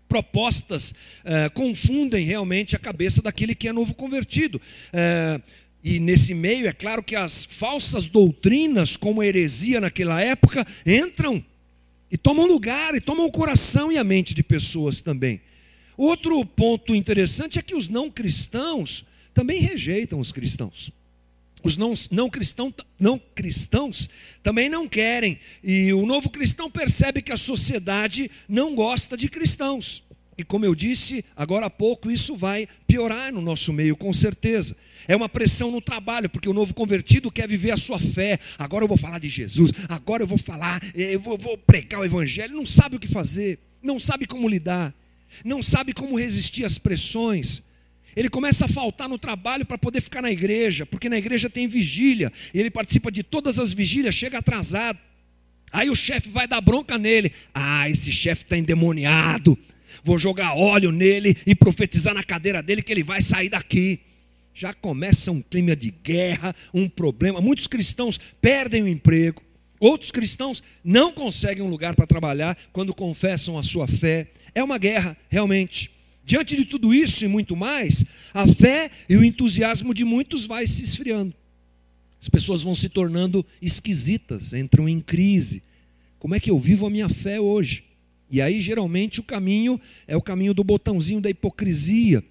propostas 0.07 0.93
eh, 1.25 1.49
confundem 1.49 2.25
realmente 2.25 2.75
a 2.75 2.79
cabeça 2.79 3.21
daquele 3.21 3.53
que 3.53 3.67
é 3.67 3.73
novo 3.73 3.93
convertido. 3.93 4.59
Eh, 4.93 5.41
e 5.83 5.99
nesse 5.99 6.33
meio, 6.33 6.67
é 6.67 6.73
claro 6.73 7.03
que 7.03 7.15
as 7.15 7.45
falsas 7.45 8.07
doutrinas, 8.07 8.97
como 8.97 9.21
heresia 9.21 9.79
naquela 9.79 10.21
época, 10.21 10.65
entram 10.85 11.43
e 12.09 12.17
tomam 12.17 12.45
lugar, 12.45 12.95
e 12.95 13.01
tomam 13.01 13.25
o 13.25 13.31
coração 13.31 13.91
e 13.91 13.97
a 13.97 14.03
mente 14.03 14.33
de 14.33 14.43
pessoas 14.43 15.01
também. 15.01 15.41
Outro 15.97 16.45
ponto 16.45 16.93
interessante 16.93 17.57
é 17.57 17.61
que 17.63 17.75
os 17.75 17.89
não 17.89 18.11
cristãos 18.11 19.03
também 19.33 19.59
rejeitam 19.59 20.19
os 20.19 20.31
cristãos. 20.31 20.91
Os 21.63 21.75
não, 21.75 21.91
não, 22.11 22.29
cristão, 22.29 22.71
não 22.99 23.19
cristãos 23.33 24.07
também 24.43 24.69
não 24.69 24.87
querem. 24.87 25.39
E 25.63 25.91
o 25.91 26.05
novo 26.05 26.29
cristão 26.29 26.69
percebe 26.69 27.21
que 27.21 27.31
a 27.31 27.37
sociedade 27.37 28.29
não 28.47 28.75
gosta 28.75 29.17
de 29.17 29.27
cristãos. 29.27 30.03
E 30.37 30.43
como 30.43 30.65
eu 30.65 30.75
disse 30.75 31.25
agora 31.35 31.65
há 31.65 31.69
pouco, 31.69 32.11
isso 32.11 32.35
vai 32.35 32.67
piorar 32.87 33.33
no 33.33 33.41
nosso 33.41 33.73
meio, 33.73 33.97
com 33.97 34.13
certeza. 34.13 34.77
É 35.07 35.15
uma 35.15 35.27
pressão 35.27 35.71
no 35.71 35.81
trabalho, 35.81 36.29
porque 36.29 36.47
o 36.47 36.53
novo 36.53 36.75
convertido 36.75 37.31
quer 37.31 37.49
viver 37.49 37.71
a 37.71 37.77
sua 37.77 37.99
fé. 37.99 38.37
Agora 38.55 38.83
eu 38.83 38.87
vou 38.87 38.97
falar 38.97 39.17
de 39.17 39.29
Jesus, 39.29 39.71
agora 39.89 40.21
eu 40.21 40.27
vou 40.27 40.37
falar, 40.37 40.79
eu 40.93 41.19
vou, 41.19 41.39
vou 41.39 41.57
pregar 41.57 42.01
o 42.01 42.05
Evangelho. 42.05 42.55
Não 42.55 42.67
sabe 42.67 42.97
o 42.97 42.99
que 42.99 43.07
fazer, 43.07 43.57
não 43.81 43.99
sabe 43.99 44.27
como 44.27 44.47
lidar 44.47 44.93
não 45.43 45.61
sabe 45.61 45.93
como 45.93 46.17
resistir 46.17 46.65
às 46.65 46.77
pressões. 46.77 47.63
Ele 48.15 48.29
começa 48.29 48.65
a 48.65 48.67
faltar 48.67 49.07
no 49.07 49.17
trabalho 49.17 49.65
para 49.65 49.77
poder 49.77 50.01
ficar 50.01 50.21
na 50.21 50.31
igreja, 50.31 50.85
porque 50.85 51.07
na 51.07 51.17
igreja 51.17 51.49
tem 51.49 51.67
vigília, 51.67 52.31
e 52.53 52.59
ele 52.59 52.71
participa 52.71 53.11
de 53.11 53.21
todas 53.21 53.59
as 53.59 53.71
vigílias, 53.71 54.15
chega 54.15 54.39
atrasado. 54.39 54.99
Aí 55.71 55.89
o 55.89 55.95
chefe 55.95 56.29
vai 56.29 56.47
dar 56.47 56.61
bronca 56.61 56.97
nele. 56.97 57.31
Ah, 57.53 57.89
esse 57.89 58.11
chefe 58.11 58.43
está 58.43 58.57
endemoniado. 58.57 59.57
Vou 60.03 60.17
jogar 60.17 60.55
óleo 60.55 60.91
nele 60.91 61.35
e 61.45 61.53
profetizar 61.53 62.13
na 62.13 62.23
cadeira 62.23 62.63
dele 62.63 62.81
que 62.81 62.91
ele 62.91 63.03
vai 63.03 63.21
sair 63.21 63.49
daqui. 63.49 63.99
Já 64.53 64.73
começa 64.73 65.31
um 65.31 65.41
clima 65.41 65.75
de 65.75 65.91
guerra, 65.91 66.55
um 66.73 66.89
problema. 66.89 67.41
Muitos 67.41 67.67
cristãos 67.67 68.19
perdem 68.41 68.81
o 68.81 68.87
emprego. 68.87 69.43
Outros 69.79 70.11
cristãos 70.11 70.63
não 70.83 71.11
conseguem 71.11 71.63
um 71.63 71.69
lugar 71.69 71.95
para 71.95 72.07
trabalhar 72.07 72.57
quando 72.71 72.93
confessam 72.93 73.57
a 73.57 73.63
sua 73.63 73.87
fé. 73.87 74.31
É 74.55 74.63
uma 74.63 74.77
guerra, 74.77 75.15
realmente. 75.29 75.91
Diante 76.25 76.57
de 76.57 76.65
tudo 76.65 76.93
isso 76.93 77.23
e 77.23 77.27
muito 77.27 77.55
mais, 77.55 78.03
a 78.33 78.47
fé 78.47 78.91
e 79.07 79.15
o 79.15 79.23
entusiasmo 79.23 79.93
de 79.93 80.03
muitos 80.03 80.45
vai 80.45 80.67
se 80.67 80.83
esfriando. 80.83 81.33
As 82.21 82.27
pessoas 82.27 82.61
vão 82.63 82.75
se 82.75 82.89
tornando 82.89 83.45
esquisitas, 83.61 84.51
entram 84.51 84.89
em 84.89 84.99
crise. 84.99 85.63
Como 86.19 86.35
é 86.35 86.39
que 86.39 86.49
eu 86.49 86.59
vivo 86.59 86.85
a 86.85 86.89
minha 86.89 87.07
fé 87.07 87.39
hoje? 87.39 87.85
E 88.29 88.41
aí, 88.41 88.59
geralmente, 88.59 89.19
o 89.19 89.23
caminho 89.23 89.79
é 90.05 90.17
o 90.17 90.21
caminho 90.21 90.53
do 90.53 90.63
botãozinho 90.63 91.21
da 91.21 91.29
hipocrisia. 91.29 92.23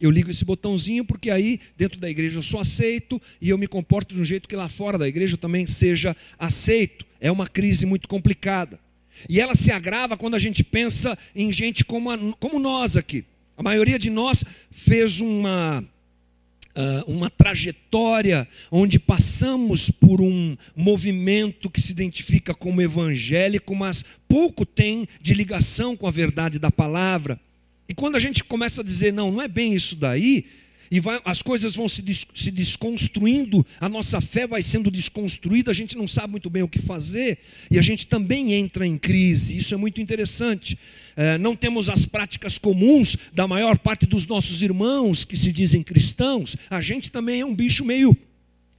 Eu 0.00 0.10
ligo 0.10 0.30
esse 0.30 0.44
botãozinho 0.44 1.04
porque 1.04 1.30
aí, 1.30 1.60
dentro 1.76 2.00
da 2.00 2.08
igreja, 2.08 2.38
eu 2.38 2.42
sou 2.42 2.58
aceito 2.58 3.20
e 3.40 3.50
eu 3.50 3.58
me 3.58 3.66
comporto 3.66 4.14
de 4.14 4.20
um 4.20 4.24
jeito 4.24 4.48
que 4.48 4.56
lá 4.56 4.68
fora 4.68 4.96
da 4.96 5.06
igreja 5.06 5.34
eu 5.34 5.38
também 5.38 5.66
seja 5.66 6.16
aceito. 6.38 7.04
É 7.20 7.30
uma 7.30 7.46
crise 7.46 7.84
muito 7.84 8.08
complicada. 8.08 8.80
E 9.28 9.40
ela 9.40 9.54
se 9.54 9.70
agrava 9.70 10.16
quando 10.16 10.36
a 10.36 10.38
gente 10.38 10.64
pensa 10.64 11.18
em 11.34 11.52
gente 11.52 11.84
como, 11.84 12.10
a, 12.10 12.18
como 12.38 12.58
nós 12.58 12.96
aqui. 12.96 13.24
A 13.56 13.62
maioria 13.62 13.98
de 13.98 14.08
nós 14.08 14.42
fez 14.70 15.20
uma, 15.20 15.84
uh, 16.74 17.10
uma 17.10 17.28
trajetória 17.28 18.48
onde 18.70 18.98
passamos 18.98 19.90
por 19.90 20.22
um 20.22 20.56
movimento 20.74 21.68
que 21.68 21.80
se 21.80 21.92
identifica 21.92 22.54
como 22.54 22.80
evangélico, 22.80 23.74
mas 23.74 24.02
pouco 24.26 24.64
tem 24.64 25.06
de 25.20 25.34
ligação 25.34 25.94
com 25.94 26.06
a 26.06 26.10
verdade 26.10 26.58
da 26.58 26.70
palavra. 26.70 27.38
E 27.90 27.94
quando 27.94 28.14
a 28.14 28.20
gente 28.20 28.44
começa 28.44 28.82
a 28.82 28.84
dizer, 28.84 29.12
não, 29.12 29.32
não 29.32 29.42
é 29.42 29.48
bem 29.48 29.74
isso 29.74 29.96
daí, 29.96 30.44
e 30.92 31.00
vai, 31.00 31.20
as 31.24 31.42
coisas 31.42 31.74
vão 31.74 31.88
se, 31.88 32.00
des, 32.00 32.24
se 32.32 32.52
desconstruindo, 32.52 33.66
a 33.80 33.88
nossa 33.88 34.20
fé 34.20 34.46
vai 34.46 34.62
sendo 34.62 34.92
desconstruída, 34.92 35.72
a 35.72 35.74
gente 35.74 35.96
não 35.96 36.06
sabe 36.06 36.30
muito 36.30 36.48
bem 36.48 36.62
o 36.62 36.68
que 36.68 36.78
fazer, 36.78 37.38
e 37.68 37.80
a 37.80 37.82
gente 37.82 38.06
também 38.06 38.52
entra 38.52 38.86
em 38.86 38.96
crise, 38.96 39.56
isso 39.56 39.74
é 39.74 39.76
muito 39.76 40.00
interessante. 40.00 40.78
É, 41.16 41.36
não 41.36 41.56
temos 41.56 41.88
as 41.88 42.06
práticas 42.06 42.58
comuns 42.58 43.16
da 43.32 43.48
maior 43.48 43.76
parte 43.76 44.06
dos 44.06 44.24
nossos 44.24 44.62
irmãos 44.62 45.24
que 45.24 45.36
se 45.36 45.50
dizem 45.50 45.82
cristãos, 45.82 46.56
a 46.70 46.80
gente 46.80 47.10
também 47.10 47.40
é 47.40 47.44
um 47.44 47.56
bicho 47.56 47.84
meio 47.84 48.16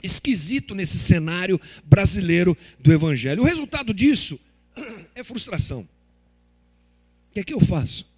esquisito 0.01 0.73
nesse 0.73 0.97
cenário 0.97 1.59
brasileiro 1.83 2.57
do 2.79 2.93
Evangelho. 2.93 3.41
O 3.41 3.45
resultado 3.45 3.93
disso 3.93 4.39
é 5.13 5.21
frustração. 5.21 5.81
O 5.81 7.33
que 7.33 7.41
é 7.41 7.43
que 7.43 7.53
eu 7.53 7.59
faço? 7.59 8.09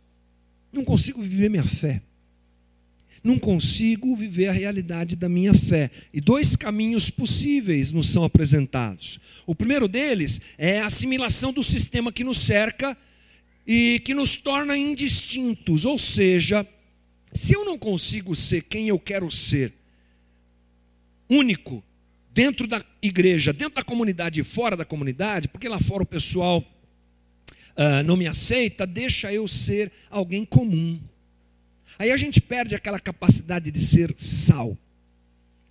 Não 0.74 0.84
consigo 0.84 1.22
viver 1.22 1.50
minha 1.50 1.64
fé 1.64 2.02
não 3.24 3.40
consigo 3.40 4.16
viver 4.16 4.48
a 4.48 4.52
realidade 4.52 5.16
da 5.16 5.30
minha 5.30 5.54
fé. 5.54 5.90
E 6.14 6.20
dois 6.20 6.56
caminhos 6.56 7.10
possíveis 7.10 7.92
nos 7.92 8.10
são 8.10 8.24
apresentados. 8.24 9.20
O 9.48 9.56
primeiro 9.56 9.88
deles 9.88 10.42
é 10.58 10.82
a 10.82 10.88
assimilação 10.88 11.54
do 11.54 11.64
sistema 11.64 12.12
que 12.12 12.24
nos 12.24 12.40
cerca 12.40 12.98
e 13.66 14.02
que 14.04 14.14
nos 14.14 14.36
torna 14.36 14.78
indistintos, 14.78 15.86
ou 15.86 15.98
seja, 15.98 16.68
se 17.34 17.54
eu 17.56 17.64
não 17.64 17.78
consigo 17.78 18.36
ser 18.36 18.64
quem 18.64 18.90
eu 18.90 19.00
quero 19.00 19.32
ser, 19.32 19.72
único, 21.30 21.82
dentro 22.34 22.68
da 22.68 22.84
igreja, 23.02 23.54
dentro 23.54 23.76
da 23.76 23.84
comunidade 23.84 24.42
e 24.42 24.44
fora 24.44 24.76
da 24.76 24.84
comunidade, 24.84 25.48
porque 25.48 25.70
lá 25.70 25.80
fora 25.80 26.04
o 26.04 26.06
pessoal 26.06 26.62
uh, 27.78 28.04
não 28.06 28.18
me 28.18 28.28
aceita, 28.28 28.86
deixa 28.86 29.32
eu 29.34 29.48
ser 29.48 29.92
alguém 30.10 30.46
comum. 30.46 31.00
Aí 31.98 32.12
a 32.12 32.18
gente 32.18 32.42
perde 32.42 32.76
aquela 32.76 33.00
capacidade 33.00 33.72
de 33.72 33.80
ser 33.80 34.14
sal. 34.18 34.78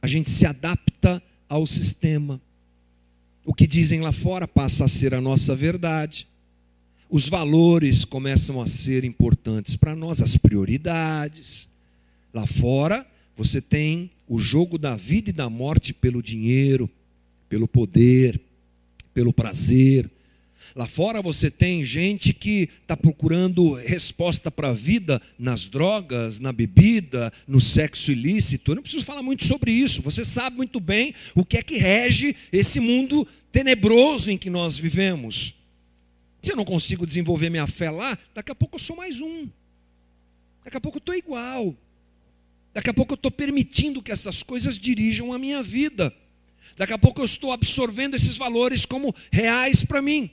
A 0.00 0.06
gente 0.06 0.30
se 0.30 0.46
adapta 0.46 1.22
ao 1.48 1.66
sistema. 1.66 2.40
O 3.44 3.52
que 3.52 3.66
dizem 3.66 4.00
lá 4.00 4.12
fora 4.12 4.46
passa 4.46 4.84
a 4.84 4.88
ser 4.88 5.14
a 5.14 5.20
nossa 5.20 5.54
verdade. 5.54 6.28
Os 7.10 7.28
valores 7.28 8.04
começam 8.04 8.60
a 8.60 8.66
ser 8.66 9.04
importantes 9.04 9.76
para 9.76 9.94
nós, 9.94 10.22
as 10.22 10.36
prioridades. 10.36 11.68
Lá 12.32 12.46
fora, 12.46 13.06
você 13.36 13.60
tem 13.60 14.10
o 14.26 14.38
jogo 14.38 14.78
da 14.78 14.96
vida 14.96 15.30
e 15.30 15.32
da 15.32 15.50
morte 15.50 15.92
pelo 15.92 16.22
dinheiro, 16.22 16.88
pelo 17.48 17.68
poder, 17.68 18.40
pelo 19.12 19.32
prazer, 19.32 20.10
Lá 20.74 20.86
fora 20.86 21.20
você 21.20 21.50
tem 21.50 21.84
gente 21.84 22.32
que 22.32 22.68
está 22.80 22.96
procurando 22.96 23.74
resposta 23.74 24.50
para 24.50 24.70
a 24.70 24.72
vida 24.72 25.20
nas 25.38 25.68
drogas, 25.68 26.38
na 26.38 26.52
bebida, 26.52 27.32
no 27.46 27.60
sexo 27.60 28.10
ilícito. 28.10 28.70
Eu 28.70 28.76
não 28.76 28.82
preciso 28.82 29.04
falar 29.04 29.22
muito 29.22 29.44
sobre 29.44 29.70
isso. 29.70 30.00
Você 30.02 30.24
sabe 30.24 30.56
muito 30.56 30.80
bem 30.80 31.14
o 31.34 31.44
que 31.44 31.58
é 31.58 31.62
que 31.62 31.76
rege 31.76 32.34
esse 32.50 32.80
mundo 32.80 33.26
tenebroso 33.50 34.30
em 34.30 34.38
que 34.38 34.48
nós 34.48 34.78
vivemos. 34.78 35.54
Se 36.40 36.52
eu 36.52 36.56
não 36.56 36.64
consigo 36.64 37.06
desenvolver 37.06 37.50
minha 37.50 37.66
fé 37.66 37.90
lá, 37.90 38.18
daqui 38.34 38.50
a 38.50 38.54
pouco 38.54 38.76
eu 38.76 38.80
sou 38.80 38.96
mais 38.96 39.20
um. 39.20 39.48
Daqui 40.64 40.76
a 40.76 40.80
pouco 40.80 40.96
eu 40.96 41.00
estou 41.00 41.14
igual. 41.14 41.76
Daqui 42.72 42.88
a 42.88 42.94
pouco 42.94 43.12
eu 43.12 43.16
estou 43.16 43.30
permitindo 43.30 44.02
que 44.02 44.10
essas 44.10 44.42
coisas 44.42 44.78
dirijam 44.78 45.32
a 45.32 45.38
minha 45.38 45.62
vida. 45.62 46.12
Daqui 46.76 46.94
a 46.94 46.98
pouco 46.98 47.20
eu 47.20 47.24
estou 47.24 47.52
absorvendo 47.52 48.16
esses 48.16 48.36
valores 48.36 48.86
como 48.86 49.14
reais 49.30 49.84
para 49.84 50.00
mim. 50.00 50.30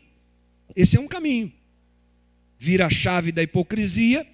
Esse 0.76 0.98
é 0.98 1.00
um 1.00 1.08
caminho. 1.08 1.52
vira 2.58 2.88
a 2.88 2.90
chave 2.90 3.32
da 3.32 3.42
hipocrisia, 3.42 4.28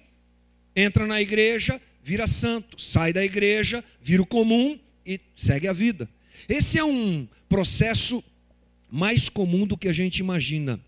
entra 0.74 1.06
na 1.06 1.22
igreja, 1.22 1.80
vira 2.02 2.26
santo, 2.26 2.80
sai 2.80 3.12
da 3.12 3.24
igreja, 3.24 3.84
vira 4.02 4.20
o 4.20 4.26
comum 4.26 4.78
e 5.06 5.20
segue 5.36 5.68
a 5.68 5.72
vida. 5.72 6.08
Esse 6.48 6.78
é 6.78 6.84
um 6.84 7.26
processo 7.48 8.22
mais 8.90 9.28
comum 9.28 9.66
do 9.66 9.76
que 9.76 9.88
a 9.88 9.92
gente 9.92 10.18
imagina. 10.18 10.80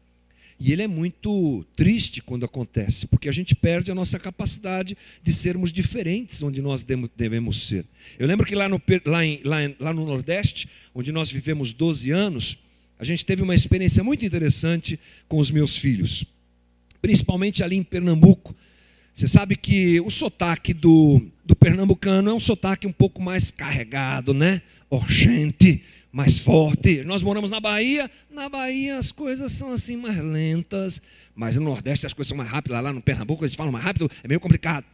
E 0.61 0.73
ele 0.73 0.83
é 0.83 0.89
muito 0.89 1.65
triste 1.77 2.21
quando 2.21 2.45
acontece, 2.45 3.07
porque 3.07 3.29
a 3.29 3.33
gente 3.33 3.55
perde 3.55 3.93
a 3.93 3.95
nossa 3.95 4.19
capacidade 4.19 4.97
de 5.23 5.33
sermos 5.33 5.73
diferentes 5.73 6.43
onde 6.43 6.61
nós 6.61 6.85
devemos 7.17 7.69
ser. 7.69 7.87
Eu 8.19 8.27
lembro 8.27 8.45
que 8.45 8.57
lá 8.57 8.69
no, 8.69 8.83
lá, 9.05 9.25
em, 9.25 9.41
lá, 9.45 9.59
lá 9.79 9.95
no 9.95 10.05
Nordeste, 10.05 10.69
onde 10.93 11.13
nós 11.13 11.31
vivemos 11.31 11.73
12 11.73 12.11
anos, 12.11 12.59
a 12.99 13.05
gente 13.05 13.25
teve 13.25 13.43
uma 13.43 13.55
experiência 13.55 14.03
muito 14.03 14.25
interessante 14.25 14.99
com 15.29 15.39
os 15.39 15.51
meus 15.51 15.77
filhos, 15.77 16.25
principalmente 17.01 17.63
ali 17.63 17.77
em 17.77 17.83
Pernambuco. 17.83 18.55
Você 19.15 19.29
sabe 19.29 19.57
que 19.57 20.01
o 20.01 20.11
sotaque 20.11 20.73
do, 20.73 21.21
do 21.45 21.57
pernambucano 21.57 22.31
é 22.31 22.35
um 22.35 22.39
sotaque 22.41 22.87
um 22.87 22.93
pouco 22.93 23.21
mais 23.21 23.51
carregado, 23.51 24.33
né? 24.33 24.63
Urgente 24.91 25.83
mais 26.13 26.39
forte. 26.39 27.05
Nós 27.05 27.23
moramos 27.23 27.51
na 27.51 27.61
Bahia, 27.61 28.11
na 28.31 28.49
Bahia 28.49 28.99
as 28.99 29.13
coisas 29.13 29.53
são 29.53 29.73
assim 29.73 29.97
mais 29.97 30.17
lentas, 30.19 31.03
mas 31.35 31.57
no 31.57 31.63
Nordeste 31.63 32.07
as 32.07 32.13
coisas 32.13 32.29
são 32.29 32.37
mais 32.37 32.49
rápidas, 32.49 32.83
lá 32.83 32.93
no 32.93 33.03
Pernambuco 33.03 33.45
eles 33.45 33.55
falam 33.55 33.73
mais 33.73 33.85
rápido, 33.85 34.11
é 34.23 34.29
meio 34.29 34.41
complicado. 34.41 34.85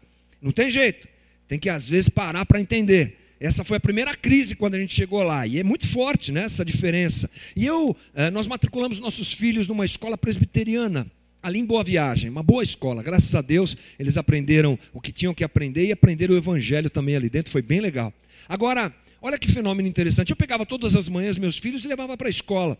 Não 0.40 0.52
tem 0.52 0.70
jeito, 0.70 1.08
tem 1.46 1.58
que 1.58 1.68
às 1.68 1.88
vezes 1.88 2.08
parar 2.08 2.44
para 2.44 2.60
entender. 2.60 3.23
Essa 3.44 3.64
foi 3.64 3.76
a 3.76 3.80
primeira 3.80 4.14
crise 4.14 4.54
quando 4.54 4.74
a 4.74 4.78
gente 4.78 4.94
chegou 4.94 5.22
lá, 5.22 5.46
e 5.46 5.58
é 5.58 5.62
muito 5.62 5.86
forte 5.86 6.32
né, 6.32 6.44
essa 6.44 6.64
diferença. 6.64 7.30
E 7.54 7.66
eu, 7.66 7.96
eh, 8.14 8.30
nós 8.30 8.46
matriculamos 8.46 8.98
nossos 8.98 9.32
filhos 9.32 9.66
numa 9.66 9.84
escola 9.84 10.16
presbiteriana, 10.16 11.06
ali 11.42 11.58
em 11.58 11.64
Boa 11.64 11.84
Viagem, 11.84 12.30
uma 12.30 12.42
boa 12.42 12.62
escola, 12.62 13.02
graças 13.02 13.34
a 13.34 13.42
Deus 13.42 13.76
eles 13.98 14.16
aprenderam 14.16 14.78
o 14.94 15.00
que 15.00 15.12
tinham 15.12 15.34
que 15.34 15.44
aprender 15.44 15.84
e 15.84 15.92
aprenderam 15.92 16.34
o 16.34 16.38
evangelho 16.38 16.88
também 16.88 17.16
ali 17.16 17.28
dentro, 17.28 17.52
foi 17.52 17.60
bem 17.60 17.80
legal. 17.80 18.12
Agora, 18.48 18.94
Olha 19.24 19.38
que 19.38 19.50
fenômeno 19.50 19.88
interessante. 19.88 20.28
Eu 20.28 20.36
pegava 20.36 20.66
todas 20.66 20.94
as 20.94 21.08
manhãs 21.08 21.38
meus 21.38 21.56
filhos 21.56 21.82
e 21.82 21.88
levava 21.88 22.14
para 22.14 22.26
a 22.26 22.30
escola. 22.30 22.76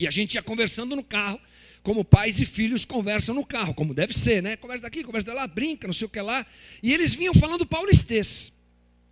E 0.00 0.08
a 0.08 0.10
gente 0.10 0.34
ia 0.34 0.42
conversando 0.42 0.96
no 0.96 1.04
carro, 1.04 1.38
como 1.80 2.04
pais 2.04 2.40
e 2.40 2.44
filhos 2.44 2.84
conversam 2.84 3.36
no 3.36 3.46
carro, 3.46 3.72
como 3.72 3.94
deve 3.94 4.12
ser, 4.12 4.42
né? 4.42 4.56
Conversa 4.56 4.82
daqui, 4.82 5.04
conversa 5.04 5.30
de 5.30 5.36
lá, 5.36 5.46
brinca, 5.46 5.86
não 5.86 5.94
sei 5.94 6.06
o 6.06 6.08
que 6.08 6.20
lá. 6.20 6.44
E 6.82 6.92
eles 6.92 7.14
vinham 7.14 7.32
falando 7.32 7.64
paulistês. 7.64 8.52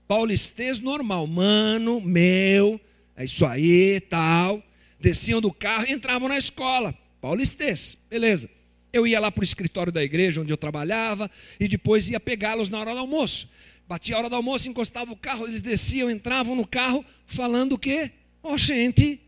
Paulistês 0.09 0.79
normal, 0.79 1.27
mano, 1.27 2.01
meu, 2.01 2.81
é 3.15 3.27
isso 3.27 3.45
aí, 3.45 4.01
tal. 4.01 4.65
Desciam 4.99 5.39
do 5.39 5.53
carro 5.53 5.85
e 5.87 5.93
entravam 5.93 6.31
na 6.31 6.39
escola. 6.39 6.97
Paulistês, 7.21 7.99
beleza. 8.09 8.49
Eu 8.91 9.07
ia 9.07 9.21
lá 9.21 9.31
para 9.31 9.43
o 9.43 9.45
escritório 9.45 9.93
da 9.93 10.03
igreja 10.03 10.41
onde 10.41 10.51
eu 10.51 10.57
trabalhava 10.57 11.31
e 11.61 11.69
depois 11.69 12.09
ia 12.09 12.19
pegá-los 12.19 12.71
na 12.71 12.81
hora 12.81 12.95
do 12.95 13.01
almoço. 13.01 13.51
Batia 13.87 14.17
a 14.17 14.21
hora 14.21 14.31
do 14.31 14.37
almoço, 14.37 14.71
encostava 14.71 15.13
o 15.13 15.17
carro, 15.17 15.47
eles 15.47 15.61
desciam, 15.61 16.11
entravam 16.11 16.57
no 16.57 16.67
carro, 16.67 17.05
falando 17.27 17.75
o 17.75 17.79
quê? 17.79 18.13
Oxente. 18.43 19.21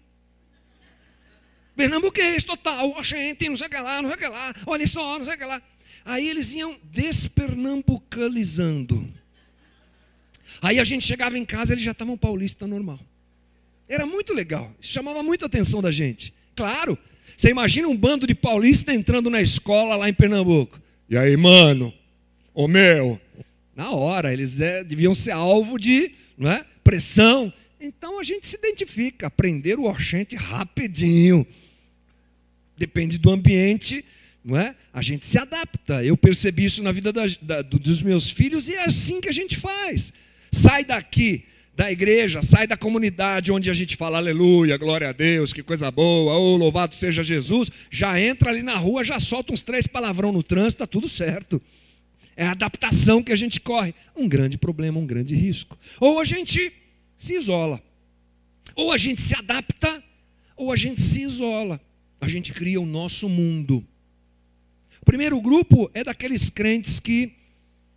Pernambuquês 1.76 2.42
total, 2.42 2.88
oxente, 2.92 3.50
não 3.50 3.56
sei 3.58 3.66
o 3.66 3.70
que 3.70 3.78
lá, 3.78 4.00
não 4.00 4.08
sei 4.08 4.16
o 4.16 4.18
que 4.18 4.28
lá, 4.28 4.54
olha 4.66 4.88
só, 4.88 5.18
não 5.18 5.26
sei 5.26 5.34
o 5.34 5.38
que 5.38 5.44
lá. 5.44 5.60
Aí 6.06 6.26
eles 6.26 6.54
iam 6.54 6.80
despernambucalizando. 6.84 9.19
Aí 10.62 10.78
a 10.78 10.84
gente 10.84 11.06
chegava 11.06 11.38
em 11.38 11.44
casa, 11.44 11.72
eles 11.72 11.84
já 11.84 11.92
estavam 11.92 12.16
paulista 12.16 12.66
normal. 12.66 13.00
Era 13.88 14.06
muito 14.06 14.32
legal, 14.32 14.72
chamava 14.80 15.22
muito 15.22 15.44
a 15.44 15.46
atenção 15.46 15.82
da 15.82 15.90
gente. 15.90 16.32
Claro, 16.54 16.98
você 17.36 17.48
imagina 17.48 17.88
um 17.88 17.96
bando 17.96 18.26
de 18.26 18.34
paulista 18.34 18.94
entrando 18.94 19.30
na 19.30 19.40
escola 19.40 19.96
lá 19.96 20.08
em 20.08 20.14
Pernambuco. 20.14 20.80
E 21.08 21.16
aí, 21.16 21.36
mano, 21.36 21.92
ô 22.54 22.68
meu, 22.68 23.20
na 23.74 23.90
hora, 23.90 24.32
eles 24.32 24.60
é, 24.60 24.84
deviam 24.84 25.14
ser 25.14 25.32
alvo 25.32 25.78
de 25.78 26.12
não 26.36 26.50
é, 26.50 26.64
pressão. 26.84 27.52
Então 27.80 28.20
a 28.20 28.24
gente 28.24 28.46
se 28.46 28.56
identifica, 28.56 29.26
aprender 29.26 29.78
o 29.78 29.84
Oxente 29.84 30.36
rapidinho. 30.36 31.46
Depende 32.76 33.18
do 33.18 33.30
ambiente, 33.30 34.04
não 34.44 34.58
é? 34.58 34.74
A 34.92 35.02
gente 35.02 35.26
se 35.26 35.38
adapta. 35.38 36.04
Eu 36.04 36.16
percebi 36.16 36.66
isso 36.66 36.82
na 36.82 36.92
vida 36.92 37.12
da, 37.12 37.22
da, 37.40 37.62
dos 37.62 38.02
meus 38.02 38.30
filhos 38.30 38.68
e 38.68 38.74
é 38.74 38.84
assim 38.84 39.20
que 39.20 39.28
a 39.28 39.32
gente 39.32 39.56
faz. 39.56 40.12
Sai 40.50 40.84
daqui 40.84 41.44
da 41.74 41.90
igreja, 41.90 42.42
sai 42.42 42.66
da 42.66 42.76
comunidade 42.76 43.50
onde 43.50 43.70
a 43.70 43.72
gente 43.72 43.96
fala 43.96 44.18
aleluia, 44.18 44.76
glória 44.76 45.08
a 45.08 45.12
Deus, 45.12 45.52
que 45.52 45.62
coisa 45.62 45.90
boa, 45.90 46.36
oh, 46.36 46.56
louvado 46.56 46.94
seja 46.94 47.24
Jesus, 47.24 47.70
já 47.90 48.20
entra 48.20 48.50
ali 48.50 48.62
na 48.62 48.76
rua, 48.76 49.02
já 49.02 49.18
solta 49.18 49.52
uns 49.52 49.62
três 49.62 49.86
palavrão 49.86 50.30
no 50.30 50.42
trânsito, 50.42 50.82
está 50.82 50.86
tudo 50.86 51.08
certo. 51.08 51.60
É 52.36 52.44
a 52.44 52.52
adaptação 52.52 53.22
que 53.22 53.32
a 53.32 53.36
gente 53.36 53.60
corre. 53.60 53.94
Um 54.16 54.28
grande 54.28 54.56
problema, 54.56 54.98
um 54.98 55.06
grande 55.06 55.34
risco. 55.34 55.78
Ou 55.98 56.20
a 56.20 56.24
gente 56.24 56.72
se 57.16 57.34
isola. 57.34 57.82
Ou 58.74 58.92
a 58.92 58.96
gente 58.96 59.20
se 59.20 59.34
adapta, 59.34 60.02
ou 60.56 60.72
a 60.72 60.76
gente 60.76 61.02
se 61.02 61.22
isola. 61.22 61.80
A 62.20 62.28
gente 62.28 62.52
cria 62.52 62.80
o 62.80 62.86
nosso 62.86 63.28
mundo. 63.28 63.86
O 65.02 65.04
primeiro 65.04 65.40
grupo 65.40 65.90
é 65.92 66.04
daqueles 66.04 66.48
crentes 66.48 67.00
que 67.00 67.32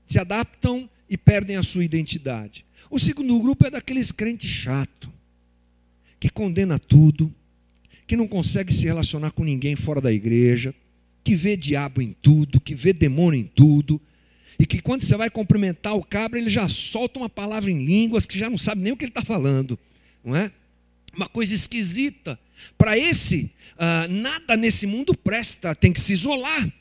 se 0.08 0.20
adaptam 0.20 0.89
e 1.13 1.17
perdem 1.17 1.58
a 1.58 1.62
sua 1.62 1.86
identidade. 1.86 2.65
O 2.89 2.97
segundo 2.97 3.39
grupo 3.39 3.67
é 3.67 3.69
daqueles 3.69 4.12
crentes 4.12 4.49
chato, 4.49 5.13
que 6.19 6.28
condena 6.28 6.80
tudo, 6.80 7.32
que 8.08 8.17
não 8.17 8.28
consegue 8.28 8.73
se 8.73 8.86
relacionar 8.86 9.30
com 9.30 9.43
ninguém 9.43 9.76
fora 9.76 10.02
da 10.02 10.12
igreja, 10.12 10.73
que 11.23 11.36
vê 11.36 11.56
diabo 11.56 12.02
em 12.02 12.13
tudo, 12.19 12.60
que 12.60 12.73
vê 12.73 12.91
demônio 12.93 13.39
em 13.39 13.43
tudo, 13.43 14.02
e 14.58 14.65
que 14.65 14.82
quando 14.82 15.04
você 15.04 15.15
vai 15.15 15.30
cumprimentar 15.30 15.95
o 15.95 16.04
cabra, 16.04 16.39
ele 16.39 16.49
já 16.49 16.67
solta 16.67 17.19
uma 17.19 17.30
palavra 17.30 17.69
em 17.69 17.86
línguas 17.86 18.26
que 18.26 18.39
já 18.39 18.49
não 18.49 18.58
sabe 18.58 18.82
nem 18.82 18.91
o 18.91 18.97
que 18.97 19.06
ele 19.06 19.12
está 19.12 19.21
falando, 19.21 19.78
não 20.23 20.36
é? 20.36 20.52
Uma 21.15 21.30
coisa 21.30 21.54
esquisita. 21.54 22.39
Para 22.76 22.97
esse, 22.97 23.52
uh, 23.76 24.12
nada 24.12 24.58
nesse 24.58 24.88
mundo 24.88 25.15
presta, 25.15 25.76
tem 25.76 25.93
que 25.93 26.02
se 26.02 26.13
isolar, 26.13 26.73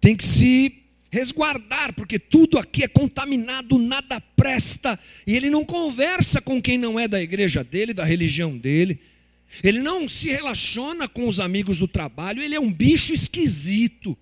tem 0.00 0.14
que 0.14 0.24
se 0.24 0.81
resguardar, 1.12 1.92
porque 1.92 2.18
tudo 2.18 2.58
aqui 2.58 2.82
é 2.82 2.88
contaminado, 2.88 3.76
nada 3.78 4.18
presta, 4.34 4.98
e 5.26 5.36
ele 5.36 5.50
não 5.50 5.62
conversa 5.62 6.40
com 6.40 6.60
quem 6.60 6.78
não 6.78 6.98
é 6.98 7.06
da 7.06 7.20
igreja 7.22 7.62
dele, 7.62 7.92
da 7.92 8.02
religião 8.02 8.56
dele, 8.56 8.98
ele 9.62 9.80
não 9.80 10.08
se 10.08 10.30
relaciona 10.30 11.06
com 11.06 11.28
os 11.28 11.38
amigos 11.38 11.78
do 11.78 11.86
trabalho, 11.86 12.42
ele 12.42 12.54
é 12.54 12.60
um 12.60 12.72
bicho 12.72 13.12
esquisito. 13.12 14.16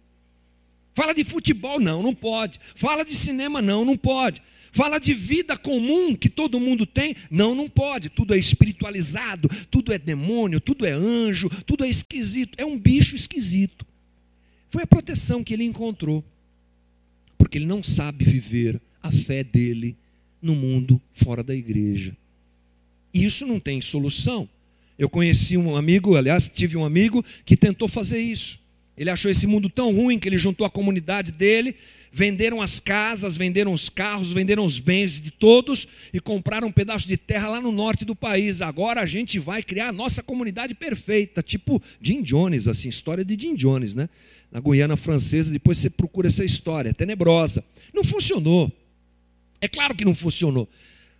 Fala 0.92 1.14
de 1.14 1.22
futebol, 1.22 1.78
não, 1.78 2.02
não 2.02 2.12
pode. 2.12 2.58
Fala 2.74 3.04
de 3.04 3.14
cinema, 3.14 3.62
não, 3.62 3.84
não 3.84 3.96
pode. 3.96 4.42
Fala 4.72 4.98
de 4.98 5.14
vida 5.14 5.56
comum 5.56 6.16
que 6.16 6.28
todo 6.28 6.58
mundo 6.58 6.84
tem, 6.84 7.14
não, 7.30 7.54
não 7.54 7.68
pode. 7.68 8.08
Tudo 8.08 8.34
é 8.34 8.38
espiritualizado, 8.38 9.48
tudo 9.70 9.92
é 9.92 9.98
demônio, 9.98 10.60
tudo 10.60 10.84
é 10.84 10.90
anjo, 10.90 11.48
tudo 11.64 11.84
é 11.84 11.88
esquisito. 11.88 12.56
É 12.58 12.64
um 12.64 12.76
bicho 12.76 13.14
esquisito. 13.14 13.86
Foi 14.68 14.82
a 14.82 14.86
proteção 14.86 15.44
que 15.44 15.54
ele 15.54 15.64
encontrou, 15.64 16.24
porque 17.40 17.56
ele 17.56 17.64
não 17.64 17.82
sabe 17.82 18.22
viver 18.22 18.78
a 19.02 19.10
fé 19.10 19.42
dele 19.42 19.96
no 20.42 20.54
mundo 20.54 21.00
fora 21.10 21.42
da 21.42 21.54
igreja. 21.54 22.14
E 23.14 23.24
isso 23.24 23.46
não 23.46 23.58
tem 23.58 23.80
solução. 23.80 24.46
Eu 24.98 25.08
conheci 25.08 25.56
um 25.56 25.74
amigo, 25.74 26.16
aliás, 26.16 26.50
tive 26.50 26.76
um 26.76 26.84
amigo 26.84 27.24
que 27.46 27.56
tentou 27.56 27.88
fazer 27.88 28.20
isso. 28.20 28.60
Ele 28.94 29.08
achou 29.08 29.30
esse 29.30 29.46
mundo 29.46 29.70
tão 29.70 29.90
ruim 29.90 30.18
que 30.18 30.28
ele 30.28 30.36
juntou 30.36 30.66
a 30.66 30.70
comunidade 30.70 31.32
dele, 31.32 31.74
venderam 32.12 32.60
as 32.60 32.78
casas, 32.78 33.38
venderam 33.38 33.72
os 33.72 33.88
carros, 33.88 34.32
venderam 34.32 34.62
os 34.62 34.78
bens 34.78 35.18
de 35.18 35.30
todos 35.30 35.88
e 36.12 36.20
compraram 36.20 36.68
um 36.68 36.72
pedaço 36.72 37.08
de 37.08 37.16
terra 37.16 37.48
lá 37.48 37.60
no 37.62 37.72
norte 37.72 38.04
do 38.04 38.14
país. 38.14 38.60
Agora 38.60 39.00
a 39.00 39.06
gente 39.06 39.38
vai 39.38 39.62
criar 39.62 39.88
a 39.88 39.92
nossa 39.92 40.22
comunidade 40.22 40.74
perfeita, 40.74 41.42
tipo 41.42 41.82
Jim 42.02 42.20
Jones, 42.20 42.68
assim, 42.68 42.90
história 42.90 43.24
de 43.24 43.34
Jim 43.40 43.54
Jones, 43.54 43.94
né? 43.94 44.10
Na 44.50 44.60
Guiana 44.60 44.96
Francesa, 44.96 45.50
depois 45.50 45.78
você 45.78 45.88
procura 45.88 46.28
essa 46.28 46.44
história, 46.44 46.90
é 46.90 46.92
tenebrosa. 46.92 47.64
Não 47.94 48.02
funcionou. 48.02 48.70
É 49.60 49.68
claro 49.68 49.94
que 49.94 50.04
não 50.04 50.14
funcionou, 50.14 50.68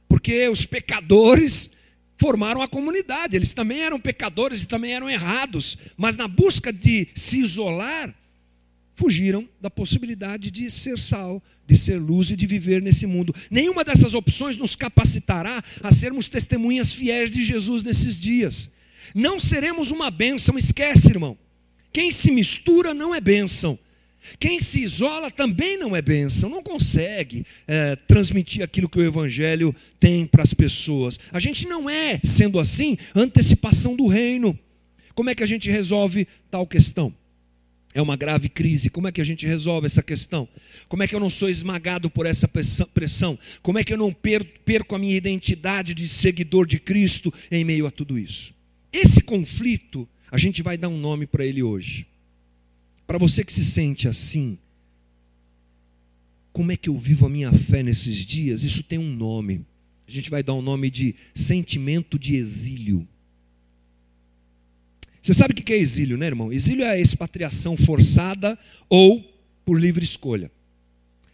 porque 0.09 0.49
os 0.49 0.65
pecadores 0.65 1.71
formaram 2.19 2.63
a 2.63 2.69
comunidade. 2.69 3.37
Eles 3.37 3.53
também 3.53 3.81
eram 3.81 4.01
pecadores 4.01 4.63
e 4.63 4.67
também 4.67 4.95
eram 4.95 5.09
errados, 5.09 5.77
mas 5.97 6.17
na 6.17 6.27
busca 6.27 6.73
de 6.73 7.09
se 7.15 7.39
isolar, 7.39 8.15
fugiram 8.97 9.49
da 9.59 9.71
possibilidade 9.71 10.51
de 10.51 10.71
ser 10.71 10.99
sal, 10.99 11.43
de 11.67 11.75
ser 11.75 11.99
luz 11.99 12.31
e 12.31 12.37
de 12.37 12.47
viver 12.47 12.83
nesse 12.83 13.07
mundo. 13.07 13.35
Nenhuma 13.51 13.83
dessas 13.83 14.15
opções 14.15 14.59
nos 14.59 14.77
capacitará 14.77 15.63
a 15.83 15.91
sermos 15.91 16.29
testemunhas 16.29 16.93
fiéis 16.93 17.31
de 17.31 17.43
Jesus 17.43 17.83
nesses 17.83 18.19
dias. 18.19 18.71
Não 19.15 19.41
seremos 19.41 19.91
uma 19.91 20.11
bênção, 20.11 20.59
esquece, 20.59 21.11
irmão. 21.11 21.39
Quem 21.93 22.13
se 22.13 22.31
mistura 22.31 22.95
não 22.95 23.15
é 23.15 23.21
bênção. 23.21 23.79
Quem 24.39 24.61
se 24.61 24.81
isola 24.81 25.31
também 25.31 25.79
não 25.79 25.97
é 25.97 26.03
bênção, 26.03 26.51
não 26.51 26.63
consegue 26.63 27.45
é, 27.67 27.97
transmitir 27.97 28.63
aquilo 28.63 28.89
que 28.89 28.99
o 28.99 29.05
Evangelho 29.05 29.75
tem 29.99 30.27
para 30.27 30.43
as 30.43 30.53
pessoas. 30.53 31.19
A 31.33 31.41
gente 31.41 31.67
não 31.67 31.89
é, 31.89 32.21
sendo 32.23 32.59
assim, 32.59 32.97
antecipação 33.15 33.97
do 33.97 34.07
reino. 34.07 34.59
Como 35.15 35.31
é 35.31 35.35
que 35.35 35.43
a 35.43 35.47
gente 35.47 35.71
resolve 35.71 36.29
tal 36.51 36.67
questão? 36.67 37.15
É 37.93 38.01
uma 38.01 38.17
grave 38.17 38.49
crise. 38.49 38.89
Como 38.89 39.09
é 39.09 39.13
que 39.13 39.21
a 39.21 39.25
gente 39.25 39.47
resolve 39.47 39.87
essa 39.87 40.03
questão? 40.03 40.49
Como 40.89 41.03
é 41.03 41.09
que 41.09 41.15
eu 41.15 41.21
não 41.21 41.31
sou 41.31 41.49
esmagado 41.49 42.09
por 42.09 42.25
essa 42.25 42.47
pressão? 42.47 43.39
Como 43.63 43.79
é 43.79 43.85
que 43.85 43.93
eu 43.93 43.99
não 43.99 44.13
perco 44.13 44.95
a 44.95 44.99
minha 44.99 45.17
identidade 45.17 45.93
de 45.93 46.07
seguidor 46.07 46.67
de 46.67 46.79
Cristo 46.79 47.33
em 47.51 47.65
meio 47.65 47.87
a 47.87 47.91
tudo 47.91 48.17
isso? 48.17 48.55
Esse 48.93 49.21
conflito, 49.21 50.09
a 50.31 50.39
gente 50.39 50.63
vai 50.63 50.77
dar 50.77 50.89
um 50.89 50.99
nome 50.99 51.27
para 51.27 51.45
ele 51.45 51.63
hoje. 51.63 52.07
Para 53.07 53.19
você 53.19 53.43
que 53.43 53.53
se 53.53 53.65
sente 53.65 54.07
assim, 54.07 54.59
como 56.53 56.71
é 56.71 56.77
que 56.77 56.89
eu 56.89 56.97
vivo 56.97 57.27
a 57.27 57.29
minha 57.29 57.53
fé 57.53 57.83
nesses 57.83 58.19
dias? 58.19 58.63
Isso 58.63 58.83
tem 58.83 58.99
um 58.99 59.13
nome. 59.13 59.65
A 60.07 60.11
gente 60.11 60.31
vai 60.31 60.43
dar 60.43 60.55
um 60.55 60.63
nome 60.63 60.91
de 60.91 61.15
sentimento 61.35 62.19
de 62.19 62.37
exílio. 62.37 63.07
Você 65.23 65.35
sabe 65.35 65.53
o 65.53 65.57
que 65.57 65.73
é 65.73 65.77
exílio, 65.77 66.17
né, 66.17 66.27
irmão? 66.27 66.53
Exílio 66.53 66.85
é 66.85 66.91
a 66.91 66.99
expatriação 66.99 67.77
forçada 67.77 68.59
ou 68.89 69.23
por 69.65 69.79
livre 69.81 70.05
escolha. 70.05 70.51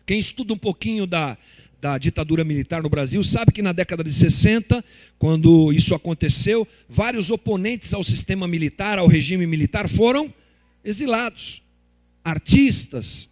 Quem 0.04 0.18
estuda 0.18 0.52
um 0.52 0.58
pouquinho 0.58 1.06
da, 1.06 1.38
da 1.86 1.98
ditadura 1.98 2.42
militar 2.42 2.82
no 2.82 2.88
Brasil 2.88 3.22
sabe 3.22 3.52
que 3.52 3.62
na 3.62 3.70
década 3.70 4.02
de 4.02 4.12
60, 4.12 4.84
quando 5.20 5.72
isso 5.72 5.94
aconteceu, 5.94 6.66
vários 6.88 7.30
oponentes 7.30 7.94
ao 7.94 8.02
sistema 8.02 8.48
militar, 8.48 8.98
ao 8.98 9.06
regime 9.06 9.46
militar, 9.46 9.88
foram 9.88 10.34
exilados. 10.84 11.62
Artistas, 12.24 13.28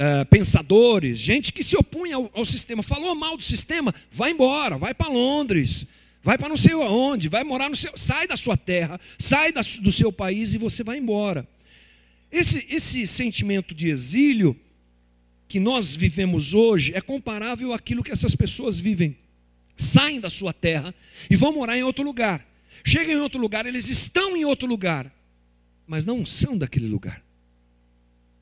uh, 0.00 0.24
pensadores, 0.30 1.18
gente 1.18 1.52
que 1.52 1.64
se 1.64 1.76
opunha 1.76 2.14
ao, 2.32 2.44
sistema, 2.44 2.84
falou 2.84 3.16
mal 3.16 3.36
do 3.36 3.42
sistema, 3.42 3.92
vai 4.12 4.30
embora, 4.30 4.78
vai 4.78 4.94
para 4.94 5.08
Londres, 5.08 5.84
vai 6.22 6.38
para 6.38 6.48
não 6.48 6.56
sei 6.56 6.74
aonde, 6.74 7.28
vai 7.28 7.42
morar 7.42 7.68
no 7.68 7.74
seu, 7.74 7.90
sai 7.96 8.28
da 8.28 8.36
sua 8.36 8.56
terra, 8.56 9.00
sai 9.18 9.52
do 9.52 9.90
seu 9.90 10.12
país 10.12 10.54
e 10.54 10.58
você 10.58 10.84
vai 10.84 10.98
embora. 10.98 11.44
Esse, 12.30 12.64
esse 12.70 13.08
sentimento 13.08 13.74
de 13.74 13.88
exílio 13.88 14.56
que 15.48 15.58
nós 15.58 15.96
vivemos 15.96 16.52
hoje 16.52 16.92
é 16.94 17.00
comparável 17.00 17.72
àquilo 17.72 18.04
que 18.04 18.12
essas 18.12 18.34
pessoas 18.34 18.78
vivem. 18.78 19.16
Saem 19.76 20.20
da 20.20 20.28
sua 20.28 20.52
terra 20.52 20.94
e 21.30 21.36
vão 21.36 21.52
morar 21.52 21.76
em 21.76 21.82
outro 21.82 22.04
lugar. 22.04 22.46
Chegam 22.84 23.14
em 23.14 23.20
outro 23.20 23.40
lugar, 23.40 23.64
eles 23.64 23.88
estão 23.88 24.36
em 24.36 24.44
outro 24.44 24.68
lugar, 24.68 25.10
mas 25.86 26.04
não 26.04 26.24
são 26.26 26.56
daquele 26.56 26.86
lugar. 26.86 27.22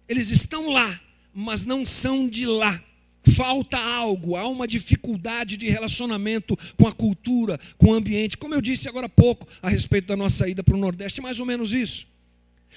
Eles 0.08 0.30
estão 0.30 0.70
lá, 0.70 1.00
mas 1.32 1.64
não 1.64 1.86
são 1.86 2.28
de 2.28 2.44
lá. 2.44 2.82
Falta 3.22 3.78
algo, 3.78 4.36
há 4.36 4.46
uma 4.48 4.68
dificuldade 4.68 5.56
de 5.56 5.68
relacionamento 5.68 6.56
com 6.76 6.86
a 6.86 6.92
cultura, 6.92 7.58
com 7.76 7.90
o 7.90 7.94
ambiente. 7.94 8.36
Como 8.36 8.54
eu 8.54 8.60
disse 8.60 8.88
agora 8.88 9.06
há 9.06 9.08
pouco 9.08 9.46
a 9.60 9.68
respeito 9.68 10.06
da 10.06 10.16
nossa 10.16 10.48
ida 10.48 10.62
para 10.62 10.74
o 10.74 10.78
Nordeste, 10.78 11.20
mais 11.20 11.40
ou 11.40 11.46
menos 11.46 11.72
isso. 11.72 12.06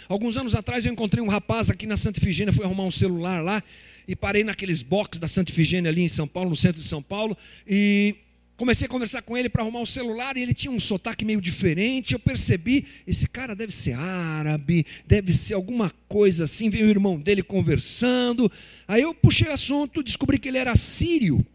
Alguns 0.08 0.38
anos 0.38 0.56
atrás 0.56 0.86
eu 0.86 0.92
encontrei 0.92 1.24
um 1.24 1.28
rapaz 1.28 1.70
aqui 1.70 1.86
na 1.86 1.98
Santa 1.98 2.20
Ifigênia, 2.20 2.54
fui 2.54 2.66
arrumar 2.66 2.84
um 2.84 2.92
celular 2.92 3.44
lá 3.44 3.62
e 4.10 4.16
parei 4.16 4.44
naqueles 4.44 4.82
boxes 4.82 5.20
da 5.20 5.28
Santa 5.28 5.52
Ifigênia 5.52 5.92
ali 5.92 6.02
em 6.02 6.10
São 6.10 6.28
Paulo, 6.28 6.50
no 6.50 6.56
centro 6.56 6.82
de 6.82 6.88
São 6.88 7.00
Paulo, 7.00 7.38
e 7.68 8.16
comecei 8.58 8.88
a 8.88 8.90
conversar 8.90 9.22
com 9.22 9.38
ele 9.38 9.50
para 9.50 9.62
arrumar 9.62 9.82
o 9.82 9.86
celular 9.86 10.36
e 10.36 10.42
ele 10.42 10.56
tinha 10.56 10.72
um 10.72 10.80
sotaque 10.80 11.24
meio 11.24 11.40
diferente. 11.40 12.14
Eu 12.14 12.20
percebi, 12.20 12.88
esse 13.06 13.28
cara 13.28 13.56
deve 13.56 13.72
ser 13.72 13.94
árabe, 13.94 14.84
deve 15.06 15.32
ser 15.32 15.54
alguma 15.54 15.94
coisa 16.08 16.46
assim. 16.46 16.72
Veio 16.72 16.88
o 16.88 16.90
irmão 16.90 17.20
dele 17.20 17.44
conversando. 17.44 18.52
Aí 18.88 19.04
eu 19.04 19.14
puxei 19.14 19.52
assunto, 19.52 20.02
descobri 20.02 20.40
que 20.40 20.48
ele 20.48 20.58
era 20.58 20.76
sírio. 20.76 21.46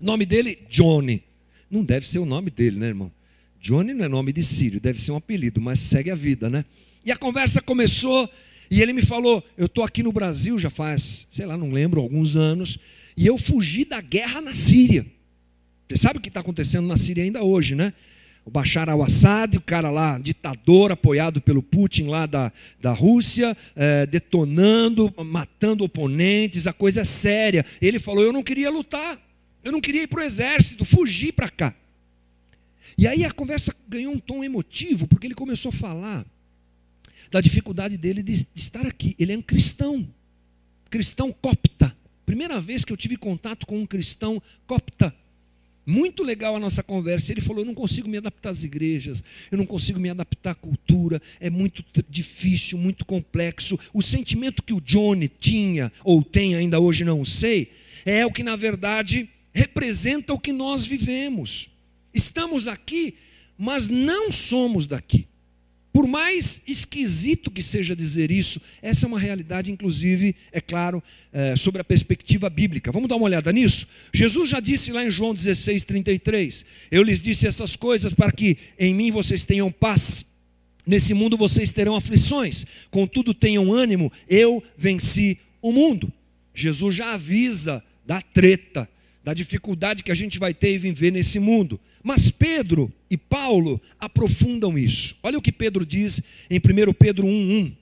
O 0.00 0.04
nome 0.06 0.24
dele, 0.24 0.60
Johnny. 0.70 1.22
Não 1.70 1.84
deve 1.84 2.08
ser 2.08 2.18
o 2.18 2.24
nome 2.24 2.50
dele, 2.50 2.78
né, 2.78 2.86
irmão? 2.86 3.12
Johnny 3.60 3.92
não 3.92 4.06
é 4.06 4.08
nome 4.08 4.32
de 4.32 4.42
sírio, 4.42 4.80
deve 4.80 4.98
ser 4.98 5.12
um 5.12 5.16
apelido, 5.16 5.60
mas 5.60 5.80
segue 5.80 6.10
a 6.10 6.14
vida, 6.14 6.48
né? 6.48 6.64
E 7.04 7.12
a 7.12 7.16
conversa 7.16 7.60
começou 7.60 8.26
e 8.70 8.82
ele 8.82 8.92
me 8.92 9.02
falou: 9.02 9.44
Eu 9.56 9.66
estou 9.66 9.84
aqui 9.84 10.02
no 10.02 10.12
Brasil 10.12 10.58
já 10.58 10.70
faz, 10.70 11.26
sei 11.30 11.46
lá, 11.46 11.56
não 11.56 11.70
lembro, 11.70 12.00
alguns 12.00 12.36
anos, 12.36 12.78
e 13.16 13.26
eu 13.26 13.38
fugi 13.38 13.84
da 13.84 14.00
guerra 14.00 14.40
na 14.40 14.54
Síria. 14.54 15.06
Você 15.88 15.98
sabe 15.98 16.18
o 16.18 16.20
que 16.20 16.28
está 16.28 16.40
acontecendo 16.40 16.86
na 16.86 16.96
Síria 16.96 17.22
ainda 17.22 17.42
hoje, 17.42 17.74
né? 17.74 17.92
O 18.44 18.50
Bashar 18.50 18.90
al-Assad, 18.90 19.56
o 19.56 19.60
cara 19.60 19.90
lá, 19.90 20.18
ditador, 20.18 20.92
apoiado 20.92 21.40
pelo 21.40 21.62
Putin 21.62 22.08
lá 22.08 22.26
da, 22.26 22.52
da 22.80 22.92
Rússia, 22.92 23.56
é, 23.74 24.06
detonando, 24.06 25.12
matando 25.24 25.84
oponentes, 25.84 26.66
a 26.66 26.72
coisa 26.72 27.02
é 27.02 27.04
séria. 27.04 27.64
Ele 27.80 27.98
falou: 27.98 28.22
Eu 28.24 28.32
não 28.32 28.42
queria 28.42 28.70
lutar, 28.70 29.18
eu 29.62 29.72
não 29.72 29.80
queria 29.80 30.02
ir 30.02 30.08
para 30.08 30.20
o 30.20 30.24
exército, 30.24 30.84
fugi 30.84 31.32
para 31.32 31.48
cá. 31.48 31.74
E 32.96 33.08
aí 33.08 33.24
a 33.24 33.30
conversa 33.30 33.74
ganhou 33.88 34.12
um 34.12 34.18
tom 34.18 34.44
emotivo, 34.44 35.06
porque 35.06 35.26
ele 35.26 35.34
começou 35.34 35.70
a 35.70 35.72
falar 35.72 36.26
da 37.34 37.40
dificuldade 37.40 37.98
dele 37.98 38.22
de, 38.22 38.46
estar 38.54 38.86
aqui. 38.86 39.16
Ele 39.18 39.32
é 39.32 39.36
um 39.36 39.42
cristão, 39.42 40.08
cristão 40.88 41.32
copta. 41.32 41.92
Primeira 42.24 42.60
vez 42.60 42.84
que 42.84 42.92
eu 42.92 42.96
tive 42.96 43.16
contato 43.16 43.66
com 43.66 43.76
um 43.76 43.84
cristão 43.84 44.40
copta. 44.68 45.12
Muito 45.84 46.22
legal 46.22 46.54
a 46.54 46.60
nossa 46.60 46.80
conversa. 46.80 47.32
Ele 47.32 47.40
falou: 47.40 47.62
Eu 47.62 47.66
não 47.66 47.74
consigo 47.74 48.08
me 48.08 48.18
adaptar 48.18 48.50
às 48.50 48.62
igrejas, 48.62 49.24
eu 49.50 49.58
não 49.58 49.66
consigo 49.66 49.98
me 49.98 50.10
adaptar 50.10 50.52
à 50.52 50.54
cultura, 50.54 51.20
é 51.40 51.50
muito 51.50 51.84
difícil, 52.08 52.78
muito 52.78 53.04
complexo. 53.04 53.76
O 53.92 54.00
sentimento 54.00 54.62
que 54.62 54.72
o 54.72 54.80
Johnny 54.80 55.28
tinha, 55.28 55.90
ou 56.04 56.22
tem 56.22 56.54
ainda 56.54 56.78
hoje, 56.78 57.04
não 57.04 57.24
sei, 57.24 57.72
é 58.06 58.24
o 58.24 58.30
que 58.30 58.44
na 58.44 58.54
verdade 58.54 59.28
representa 59.52 60.32
o 60.32 60.38
que 60.38 60.52
nós 60.52 60.86
vivemos. 60.86 61.68
Estamos 62.14 62.68
aqui, 62.68 63.16
mas 63.58 63.88
não 63.88 64.30
somos 64.30 64.86
daqui. 64.86 65.26
Por 65.94 66.08
mais 66.08 66.60
esquisito 66.66 67.52
que 67.52 67.62
seja 67.62 67.94
dizer 67.94 68.32
isso, 68.32 68.60
essa 68.82 69.06
é 69.06 69.08
uma 69.08 69.20
realidade, 69.20 69.70
inclusive, 69.70 70.34
é 70.50 70.60
claro, 70.60 71.00
é, 71.32 71.54
sobre 71.54 71.80
a 71.80 71.84
perspectiva 71.84 72.50
bíblica. 72.50 72.90
Vamos 72.90 73.08
dar 73.08 73.14
uma 73.14 73.26
olhada 73.26 73.52
nisso? 73.52 73.86
Jesus 74.12 74.48
já 74.48 74.58
disse 74.58 74.90
lá 74.90 75.06
em 75.06 75.10
João 75.10 75.32
16, 75.32 75.84
33: 75.84 76.64
Eu 76.90 77.04
lhes 77.04 77.22
disse 77.22 77.46
essas 77.46 77.76
coisas 77.76 78.12
para 78.12 78.32
que 78.32 78.58
em 78.76 78.92
mim 78.92 79.12
vocês 79.12 79.44
tenham 79.44 79.70
paz. 79.70 80.26
Nesse 80.84 81.14
mundo 81.14 81.36
vocês 81.36 81.70
terão 81.70 81.94
aflições, 81.94 82.66
contudo 82.90 83.32
tenham 83.32 83.72
ânimo, 83.72 84.10
eu 84.28 84.60
venci 84.76 85.38
o 85.62 85.70
mundo. 85.70 86.12
Jesus 86.52 86.92
já 86.96 87.14
avisa 87.14 87.80
da 88.04 88.20
treta, 88.20 88.88
da 89.24 89.32
dificuldade 89.32 90.02
que 90.02 90.12
a 90.12 90.14
gente 90.14 90.38
vai 90.38 90.52
ter 90.52 90.74
em 90.74 90.78
viver 90.78 91.10
nesse 91.10 91.38
mundo. 91.38 91.80
Mas 92.02 92.30
Pedro 92.30 92.92
e 93.10 93.16
Paulo 93.16 93.80
aprofundam 93.98 94.78
isso. 94.78 95.16
Olha 95.22 95.38
o 95.38 95.42
que 95.42 95.50
Pedro 95.50 95.86
diz 95.86 96.20
em 96.50 96.60
1 96.60 96.92
Pedro 96.92 97.26
1:1. 97.26 97.74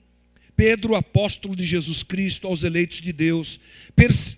Pedro, 0.55 0.95
apóstolo 0.95 1.55
de 1.55 1.65
Jesus 1.65 2.03
Cristo 2.03 2.47
aos 2.47 2.63
eleitos 2.63 3.01
de 3.01 3.11
Deus, 3.11 3.59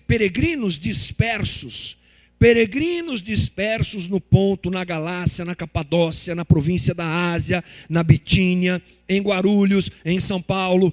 peregrinos 0.06 0.78
dispersos, 0.78 1.98
peregrinos 2.38 3.22
dispersos 3.22 4.08
no 4.08 4.18
ponto, 4.18 4.70
na 4.70 4.82
Galácia, 4.82 5.44
na 5.44 5.54
Capadócia, 5.54 6.34
na 6.34 6.44
província 6.44 6.94
da 6.94 7.32
Ásia, 7.32 7.62
na 7.88 8.02
Bitínia, 8.02 8.82
em 9.06 9.20
Guarulhos, 9.20 9.90
em 10.04 10.18
São 10.18 10.40
Paulo, 10.40 10.92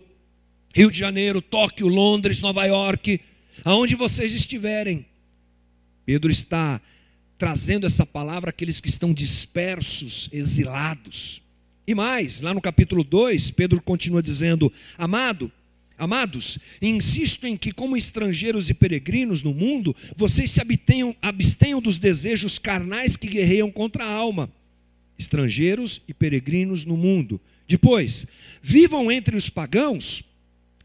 Rio 0.76 0.92
de 0.92 1.00
Janeiro, 1.00 1.42
Tóquio, 1.42 1.88
Londres, 1.88 2.42
Nova 2.42 2.66
York, 2.66 3.20
aonde 3.64 3.96
vocês 3.96 4.34
estiverem. 4.34 5.06
Pedro 6.06 6.32
está 6.32 6.82
trazendo 7.38 7.86
essa 7.86 8.06
palavra 8.06 8.50
àqueles 8.50 8.80
que 8.80 8.88
estão 8.88 9.14
dispersos, 9.14 10.30
exilados. 10.32 11.42
E 11.86 11.94
mais, 11.94 12.42
lá 12.42 12.54
no 12.54 12.62
capítulo 12.62 13.04
2, 13.04 13.52
Pedro 13.52 13.82
continua 13.82 14.24
dizendo: 14.24 14.72
Amado, 14.98 15.52
amados, 15.98 16.58
insisto 16.82 17.46
em 17.46 17.58
que, 17.58 17.72
como 17.72 17.98
estrangeiros 17.98 18.70
e 18.70 18.74
peregrinos 18.74 19.42
no 19.42 19.54
mundo, 19.54 19.96
vocês 20.16 20.52
se 20.52 20.62
abstenham, 20.62 21.16
abstenham 21.22 21.82
dos 21.82 21.98
desejos 21.98 22.58
carnais 22.58 23.18
que 23.18 23.28
guerreiam 23.28 23.70
contra 23.70 24.06
a 24.06 24.12
alma. 24.12 24.50
Estrangeiros 25.20 26.02
e 26.08 26.14
peregrinos 26.14 26.86
no 26.86 26.98
mundo. 26.98 27.40
Depois, 27.68 28.26
vivam 28.62 29.12
entre 29.12 29.36
os 29.36 29.50
pagãos 29.50 30.24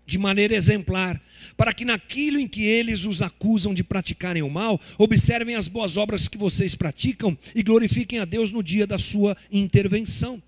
de 0.09 0.19
maneira 0.19 0.57
exemplar, 0.57 1.21
para 1.55 1.71
que 1.71 1.85
naquilo 1.85 2.41
em 2.41 2.49
que 2.49 2.63
eles 2.63 3.05
os 3.05 3.21
acusam 3.21 3.75
de 3.75 3.85
praticarem 3.85 4.43
o 4.43 4.49
mal, 4.49 4.81
observem 4.97 5.55
as 5.55 5.69
boas 5.69 5.99
obras 5.99 6.27
que 6.27 6.39
vocês 6.39 6.75
praticam 6.75 7.37
e 7.55 7.63
glorifiquem 7.63 8.19
a 8.19 8.25
Deus 8.25 8.51
no 8.51 8.63
dia 8.63 8.87
da 8.87 8.99
sua 8.99 9.37
intervenção. 9.53 10.43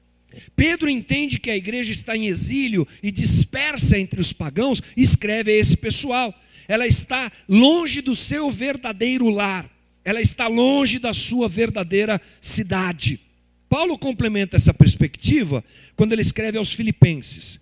Pedro 0.57 0.89
entende 0.89 1.39
que 1.39 1.51
a 1.51 1.57
igreja 1.57 1.93
está 1.93 2.17
em 2.17 2.27
exílio 2.27 2.89
e 3.03 3.13
dispersa 3.13 3.99
entre 3.99 4.19
os 4.19 4.33
pagãos, 4.33 4.81
e 4.97 5.03
escreve 5.03 5.53
a 5.53 5.55
esse 5.55 5.77
pessoal. 5.77 6.35
Ela 6.67 6.87
está 6.87 7.31
longe 7.47 8.01
do 8.01 8.15
seu 8.15 8.49
verdadeiro 8.49 9.29
lar, 9.29 9.69
ela 10.03 10.23
está 10.23 10.47
longe 10.49 10.99
da 10.99 11.13
sua 11.13 11.51
verdadeira 11.51 12.19
cidade. 12.41 13.21
Paulo 13.69 13.99
complementa 13.99 14.57
essa 14.57 14.73
perspectiva 14.73 15.63
quando 15.97 16.13
ele 16.13 16.23
escreve 16.23 16.57
aos 16.57 16.73
Filipenses: 16.73 17.61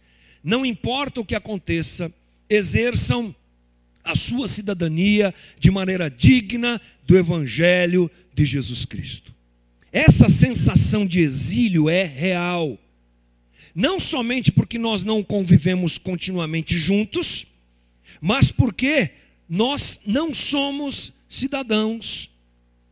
não 0.49 0.65
importa 0.65 1.21
o 1.21 1.25
que 1.27 1.35
aconteça, 1.35 2.11
exerçam 2.49 3.37
a 4.03 4.15
sua 4.15 4.49
cidadania 4.49 5.35
de 5.59 5.71
maneira 5.71 6.11
digna 6.11 6.81
do 7.07 7.19
Evangelho 7.19 8.11
de 8.33 8.47
Jesus 8.47 8.87
Cristo. 8.87 9.35
Essa 9.93 10.27
sensação 10.27 11.05
de 11.05 11.21
exílio 11.21 11.91
é 11.91 12.03
real. 12.03 12.79
não 13.75 14.01
somente 14.01 14.51
porque 14.51 14.79
nós 14.79 15.05
não 15.05 15.23
convivemos 15.23 15.99
continuamente 15.99 16.79
juntos, 16.79 17.47
mas 18.19 18.51
porque 18.51 19.11
nós 19.47 20.01
não 20.07 20.33
somos 20.33 21.13
cidadãos 21.29 22.31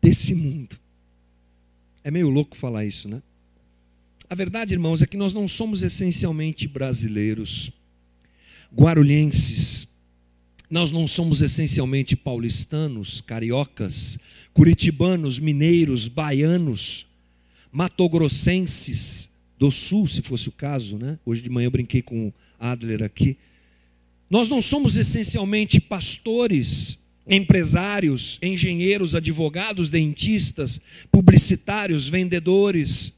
desse 0.03 0.35
mundo. 0.35 0.79
É 2.05 2.11
meio 2.11 2.29
louco 2.29 2.55
falar 2.55 2.85
isso, 2.85 3.09
né? 3.09 3.23
A 4.29 4.35
verdade, 4.35 4.75
irmãos, 4.75 5.03
é 5.03 5.07
que 5.07 5.17
nós 5.17 5.33
não 5.33 5.47
somos 5.47 5.83
essencialmente 5.83 6.67
brasileiros, 6.67 7.71
guarulhenses, 8.75 9.87
nós 10.69 10.91
não 10.91 11.07
somos 11.07 11.43
essencialmente 11.43 12.17
paulistanos, 12.17 13.21
cariocas, 13.21 14.19
curitibanos, 14.53 15.39
mineiros, 15.39 16.09
baianos, 16.09 17.07
matogrossenses 17.71 19.31
do 19.57 19.71
sul, 19.71 20.09
se 20.09 20.23
fosse 20.23 20.49
o 20.49 20.53
caso, 20.53 20.99
né? 20.99 21.21
Hoje 21.25 21.41
de 21.41 21.49
manhã 21.49 21.67
eu 21.67 21.71
brinquei 21.71 22.03
com 22.03 22.27
o 22.27 22.35
Adler 22.59 23.05
aqui. 23.05 23.37
Nós 24.29 24.49
não 24.49 24.61
somos 24.61 24.97
essencialmente 24.97 25.81
pastores, 25.81 26.99
empresários, 27.29 28.41
engenheiros, 28.43 29.15
advogados, 29.15 29.89
dentistas, 29.89 30.81
publicitários, 31.13 32.09
vendedores. 32.09 33.15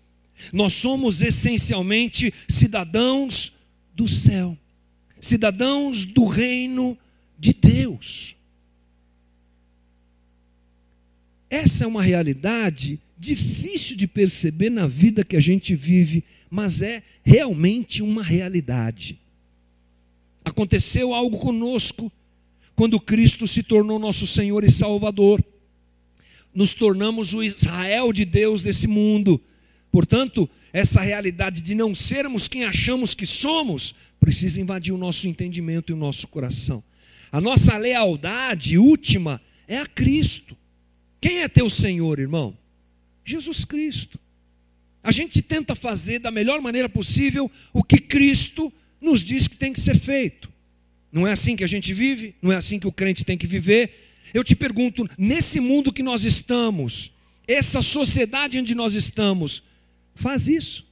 Nós 0.53 0.73
somos 0.73 1.21
essencialmente 1.21 2.33
cidadãos 2.49 3.53
do 3.95 4.07
céu, 4.07 4.57
cidadãos 5.21 6.05
do 6.05 6.27
reino 6.27 6.97
de 7.39 7.53
Deus. 7.53 8.37
Essa 11.51 11.85
é 11.85 11.87
uma 11.87 12.03
realidade 12.03 13.01
difícil 13.19 13.97
de 13.97 14.07
perceber 14.07 14.71
na 14.71 14.87
vida 14.87 15.25
que 15.25 15.37
a 15.37 15.41
gente 15.41 15.75
vive, 15.75 16.23
mas 16.51 16.83
é 16.83 17.03
realmente 17.25 18.03
uma 18.03 18.23
realidade. 18.23 19.19
Aconteceu 20.45 21.13
algo 21.13 21.39
conosco 21.39 22.13
quando 22.77 23.01
Cristo 23.01 23.47
se 23.47 23.63
tornou 23.63 23.99
nosso 23.99 24.27
Senhor 24.27 24.63
e 24.63 24.71
Salvador. 24.71 25.45
Nos 26.55 26.73
tornamos 26.73 27.35
o 27.35 27.43
Israel 27.43 28.13
de 28.13 28.25
Deus 28.25 28.63
desse 28.63 28.87
mundo. 28.87 29.41
Portanto, 29.99 30.49
essa 30.73 31.01
realidade 31.01 31.61
de 31.61 31.75
não 31.75 31.93
sermos 31.93 32.47
quem 32.47 32.63
achamos 32.63 33.15
que 33.15 33.27
somos 33.27 33.97
precisa 34.21 34.61
invadir 34.61 34.95
o 34.95 34.97
nosso 34.97 35.27
entendimento 35.27 35.91
e 35.91 35.93
o 35.93 35.97
nosso 35.97 36.29
coração. 36.29 36.85
A 37.33 37.41
nossa 37.41 37.77
lealdade 37.77 38.79
última 38.79 39.43
é 39.67 39.79
a 39.79 39.87
Cristo. 39.87 40.57
Quem 41.21 41.43
é 41.43 41.49
teu 41.49 41.69
Senhor, 41.69 42.21
irmão? 42.21 42.57
Jesus 43.25 43.65
Cristo. 43.65 44.21
A 45.03 45.11
gente 45.11 45.43
tenta 45.43 45.75
fazer 45.75 46.21
da 46.21 46.31
melhor 46.31 46.61
maneira 46.61 46.89
possível 46.89 47.51
o 47.73 47.83
que 47.83 47.99
Cristo 47.99 48.73
nos 49.01 49.19
diz 49.25 49.49
que 49.49 49.57
tem 49.57 49.73
que 49.73 49.81
ser 49.81 49.99
feito. 49.99 50.49
Não 51.11 51.27
é 51.27 51.33
assim 51.33 51.57
que 51.57 51.65
a 51.65 51.69
gente 51.69 51.93
vive? 51.93 52.37
Não 52.41 52.53
é 52.53 52.57
assim 52.57 52.79
que 52.79 52.87
o 52.87 52.93
crente 52.93 53.25
tem 53.25 53.37
que 53.37 53.49
viver? 53.49 54.13
Eu 54.33 54.45
te 54.45 54.55
pergunto, 54.55 55.11
nesse 55.19 55.59
mundo 55.59 55.93
que 55.93 56.05
nós 56.05 56.23
estamos, 56.23 57.11
essa 57.49 57.83
sociedade 57.83 58.61
onde 58.61 58.77
nós 58.77 58.95
estamos, 58.95 59.67
faz 60.21 60.49
isso? 60.49 60.87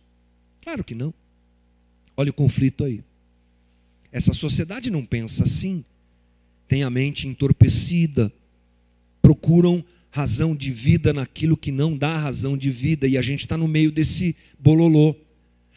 Claro 0.63 0.83
que 0.83 0.95
não. 0.95 1.13
Olha 2.17 2.31
o 2.31 2.35
conflito 2.35 2.85
aí. 2.85 3.03
Essa 4.11 4.33
sociedade 4.33 4.91
não 4.91 5.05
pensa 5.05 5.45
assim 5.45 5.85
têm 6.69 6.83
a 6.83 6.91
mente 6.91 7.27
entorpecida, 7.27 8.33
procuram 9.23 9.85
razão 10.11 10.55
de 10.57 10.71
vida 10.71 11.13
naquilo 11.13 11.57
que 11.57 11.71
não 11.71 11.97
dá 11.97 12.19
razão 12.19 12.57
de 12.57 12.71
vida, 12.71 13.07
e 13.07 13.19
a 13.19 13.23
gente 13.23 13.41
está 13.41 13.57
no 13.57 13.69
meio 13.69 13.93
desse 13.93 14.35
bololô. 14.59 15.15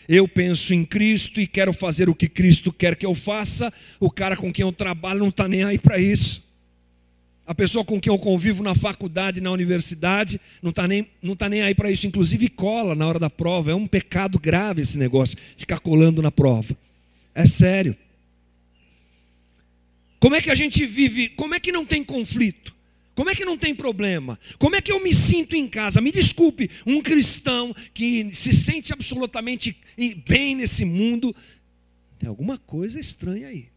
Eu 0.08 0.28
penso 0.28 0.74
em 0.74 0.86
Cristo 0.86 1.40
e 1.40 1.46
quero 1.46 1.74
fazer 1.74 2.10
o 2.10 2.16
que 2.16 2.28
Cristo 2.28 2.72
quer 2.72 2.96
que 2.96 3.06
eu 3.06 3.14
faça, 3.14 3.72
o 4.00 4.10
cara 4.10 4.36
com 4.36 4.52
quem 4.52 4.64
eu 4.64 4.72
trabalho 4.72 5.20
não 5.20 5.30
está 5.30 5.48
nem 5.48 5.64
aí 5.64 5.78
para 5.78 6.00
isso. 6.00 6.49
A 7.50 7.56
pessoa 7.56 7.84
com 7.84 8.00
quem 8.00 8.14
eu 8.14 8.20
convivo 8.20 8.62
na 8.62 8.76
faculdade, 8.76 9.42
na 9.42 9.50
universidade, 9.50 10.40
não 10.62 10.70
está 10.70 10.88
nem, 10.88 11.08
não 11.20 11.36
tá 11.36 11.50
nem 11.50 11.64
aí 11.64 11.74
para 11.74 11.90
isso. 11.90 12.06
Inclusive 12.06 12.48
cola 12.48 12.94
na 12.94 13.08
hora 13.08 13.18
da 13.18 13.28
prova. 13.28 13.72
É 13.72 13.74
um 13.74 13.88
pecado 13.88 14.38
grave 14.38 14.84
esse 14.84 15.00
negócio, 15.00 15.36
ficar 15.58 15.80
colando 15.80 16.22
na 16.22 16.32
prova. 16.32 16.78
É 17.34 17.48
sério. 17.48 17.98
Como 20.20 20.36
é 20.36 20.42
que 20.42 20.52
a 20.52 20.54
gente 20.54 20.86
vive? 20.86 21.30
Como 21.30 21.56
é 21.56 21.60
que 21.60 21.72
não 21.72 21.88
tem 21.88 22.04
conflito? 22.04 22.76
Como 23.16 23.32
é 23.32 23.36
que 23.36 23.46
não 23.46 23.58
tem 23.58 23.74
problema? 23.74 24.40
Como 24.60 24.76
é 24.76 24.82
que 24.82 24.92
eu 24.92 25.04
me 25.04 25.16
sinto 25.16 25.56
em 25.56 25.68
casa? 25.68 26.00
Me 26.02 26.12
desculpe, 26.12 26.70
um 26.86 27.02
cristão 27.02 27.74
que 27.96 28.32
se 28.32 28.54
sente 28.54 28.94
absolutamente 28.94 29.76
bem 30.28 30.54
nesse 30.56 30.86
mundo, 30.86 31.36
tem 32.20 32.30
alguma 32.30 32.60
coisa 32.60 33.00
estranha 33.00 33.48
aí. 33.48 33.70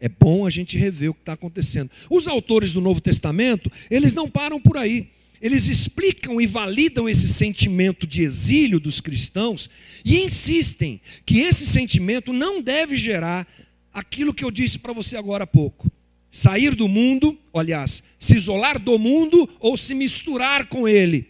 É 0.00 0.08
bom 0.08 0.46
a 0.46 0.50
gente 0.50 0.78
rever 0.78 1.10
o 1.10 1.14
que 1.14 1.20
está 1.20 1.32
acontecendo. 1.32 1.90
Os 2.08 2.28
autores 2.28 2.72
do 2.72 2.80
Novo 2.80 3.00
Testamento, 3.00 3.70
eles 3.90 4.14
não 4.14 4.28
param 4.28 4.60
por 4.60 4.76
aí. 4.76 5.08
Eles 5.40 5.68
explicam 5.68 6.40
e 6.40 6.46
validam 6.46 7.08
esse 7.08 7.28
sentimento 7.28 8.06
de 8.06 8.22
exílio 8.22 8.80
dos 8.80 9.00
cristãos 9.00 9.70
e 10.04 10.18
insistem 10.18 11.00
que 11.24 11.40
esse 11.40 11.66
sentimento 11.66 12.32
não 12.32 12.60
deve 12.60 12.96
gerar 12.96 13.46
aquilo 13.92 14.34
que 14.34 14.44
eu 14.44 14.50
disse 14.50 14.78
para 14.78 14.92
você 14.92 15.16
agora 15.16 15.44
há 15.44 15.46
pouco. 15.46 15.90
Sair 16.30 16.74
do 16.74 16.88
mundo, 16.88 17.38
aliás, 17.54 18.02
se 18.18 18.36
isolar 18.36 18.78
do 18.78 18.98
mundo 18.98 19.48
ou 19.60 19.76
se 19.76 19.94
misturar 19.94 20.66
com 20.66 20.88
ele. 20.88 21.28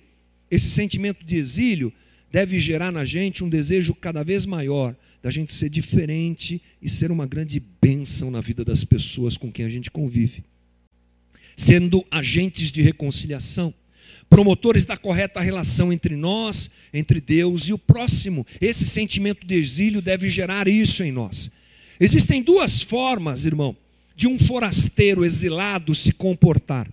Esse 0.50 0.70
sentimento 0.70 1.24
de 1.24 1.36
exílio 1.36 1.92
deve 2.32 2.58
gerar 2.58 2.90
na 2.90 3.04
gente 3.04 3.44
um 3.44 3.48
desejo 3.48 3.94
cada 3.94 4.22
vez 4.24 4.44
maior 4.44 4.96
da 5.22 5.30
gente 5.30 5.52
ser 5.52 5.68
diferente 5.68 6.60
e 6.80 6.88
ser 6.88 7.10
uma 7.10 7.26
grande 7.26 7.62
bênção 7.80 8.30
na 8.30 8.40
vida 8.40 8.64
das 8.64 8.84
pessoas 8.84 9.36
com 9.36 9.50
quem 9.50 9.64
a 9.64 9.68
gente 9.68 9.90
convive. 9.90 10.44
Sendo 11.56 12.04
agentes 12.10 12.70
de 12.70 12.82
reconciliação, 12.82 13.74
promotores 14.30 14.84
da 14.84 14.96
correta 14.96 15.40
relação 15.40 15.92
entre 15.92 16.14
nós, 16.14 16.70
entre 16.92 17.20
Deus 17.20 17.68
e 17.68 17.72
o 17.72 17.78
próximo. 17.78 18.46
Esse 18.60 18.86
sentimento 18.86 19.46
de 19.46 19.54
exílio 19.54 20.00
deve 20.00 20.30
gerar 20.30 20.68
isso 20.68 21.02
em 21.02 21.10
nós. 21.10 21.50
Existem 21.98 22.42
duas 22.42 22.80
formas, 22.80 23.44
irmão, 23.44 23.76
de 24.14 24.28
um 24.28 24.38
forasteiro 24.38 25.24
exilado 25.24 25.94
se 25.94 26.12
comportar. 26.12 26.88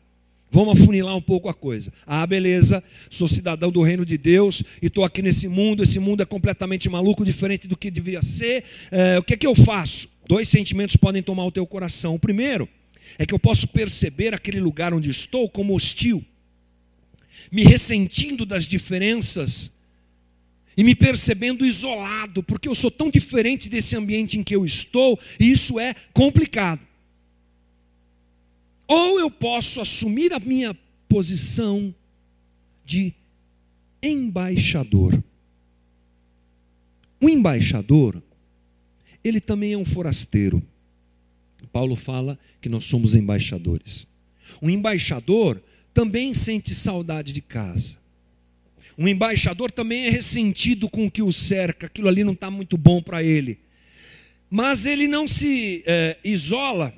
Vamos 0.56 0.80
afunilar 0.80 1.14
um 1.18 1.22
pouco 1.22 1.50
a 1.50 1.54
coisa. 1.54 1.92
Ah, 2.08 2.26
beleza, 2.26 2.82
sou 3.10 3.28
cidadão 3.28 3.70
do 3.70 3.82
reino 3.82 4.06
de 4.06 4.18
Deus 4.18 4.64
e 4.82 4.86
estou 4.86 5.04
aqui 5.04 5.22
nesse 5.22 5.50
mundo. 5.50 5.84
Esse 5.84 6.00
mundo 6.00 6.24
é 6.24 6.26
completamente 6.26 6.88
maluco, 6.88 7.26
diferente 7.26 7.68
do 7.68 7.76
que 7.76 7.92
devia 7.92 8.22
ser. 8.22 8.64
É, 8.90 9.20
o 9.20 9.24
que 9.24 9.34
é 9.34 9.38
que 9.38 9.46
eu 9.46 9.54
faço? 9.54 10.08
Dois 10.26 10.48
sentimentos 10.48 10.96
podem 10.96 11.22
tomar 11.22 11.44
o 11.44 11.52
teu 11.52 11.68
coração. 11.68 12.16
O 12.16 12.20
primeiro 12.20 12.70
é 13.20 13.26
que 13.26 13.34
eu 13.34 13.38
posso 13.38 13.68
perceber 13.68 14.34
aquele 14.34 14.62
lugar 14.62 14.94
onde 14.94 15.10
estou 15.10 15.50
como 15.50 15.76
hostil, 15.76 16.24
me 17.52 17.66
ressentindo 17.66 18.46
das 18.46 18.66
diferenças 18.66 19.70
e 20.78 20.86
me 20.86 20.96
percebendo 20.96 21.66
isolado, 21.66 22.42
porque 22.42 22.70
eu 22.70 22.76
sou 22.76 22.90
tão 22.90 23.12
diferente 23.12 23.68
desse 23.68 23.98
ambiente 23.98 24.40
em 24.40 24.44
que 24.44 24.56
eu 24.56 24.64
estou, 24.64 25.20
e 25.38 25.52
isso 25.52 25.78
é 25.82 25.94
complicado. 26.14 26.80
Ou 28.88 29.20
eu 29.20 29.32
posso 29.32 29.82
assumir 29.82 30.34
a 30.34 30.40
minha 30.40 30.76
posição 31.08 31.94
de 32.86 33.14
embaixador. 34.02 35.24
O 37.20 37.30
embaixador, 37.30 38.22
ele 39.24 39.42
também 39.42 39.74
é 39.74 39.78
um 39.78 39.86
forasteiro. 39.86 40.62
Paulo 41.76 41.98
fala 41.98 42.40
que 42.62 42.70
nós 42.70 42.86
somos 42.86 43.16
embaixadores. 43.16 44.08
O 44.62 44.70
embaixador 44.70 45.62
também 45.94 46.34
sente 46.34 46.74
saudade 46.74 47.34
de 47.34 47.42
casa. 47.42 47.98
Um 48.98 49.10
embaixador 49.10 49.70
também 49.70 50.06
é 50.06 50.10
ressentido 50.10 50.90
com 50.90 51.06
o 51.06 51.12
que 51.12 51.22
o 51.22 51.34
cerca, 51.34 51.88
aquilo 51.88 52.08
ali 52.08 52.24
não 52.24 52.32
está 52.32 52.50
muito 52.50 52.78
bom 52.78 53.02
para 53.02 53.22
ele. 53.22 53.60
Mas 54.50 54.86
ele 54.86 55.06
não 55.06 55.28
se 55.28 55.84
é, 55.86 56.18
isola. 56.24 56.94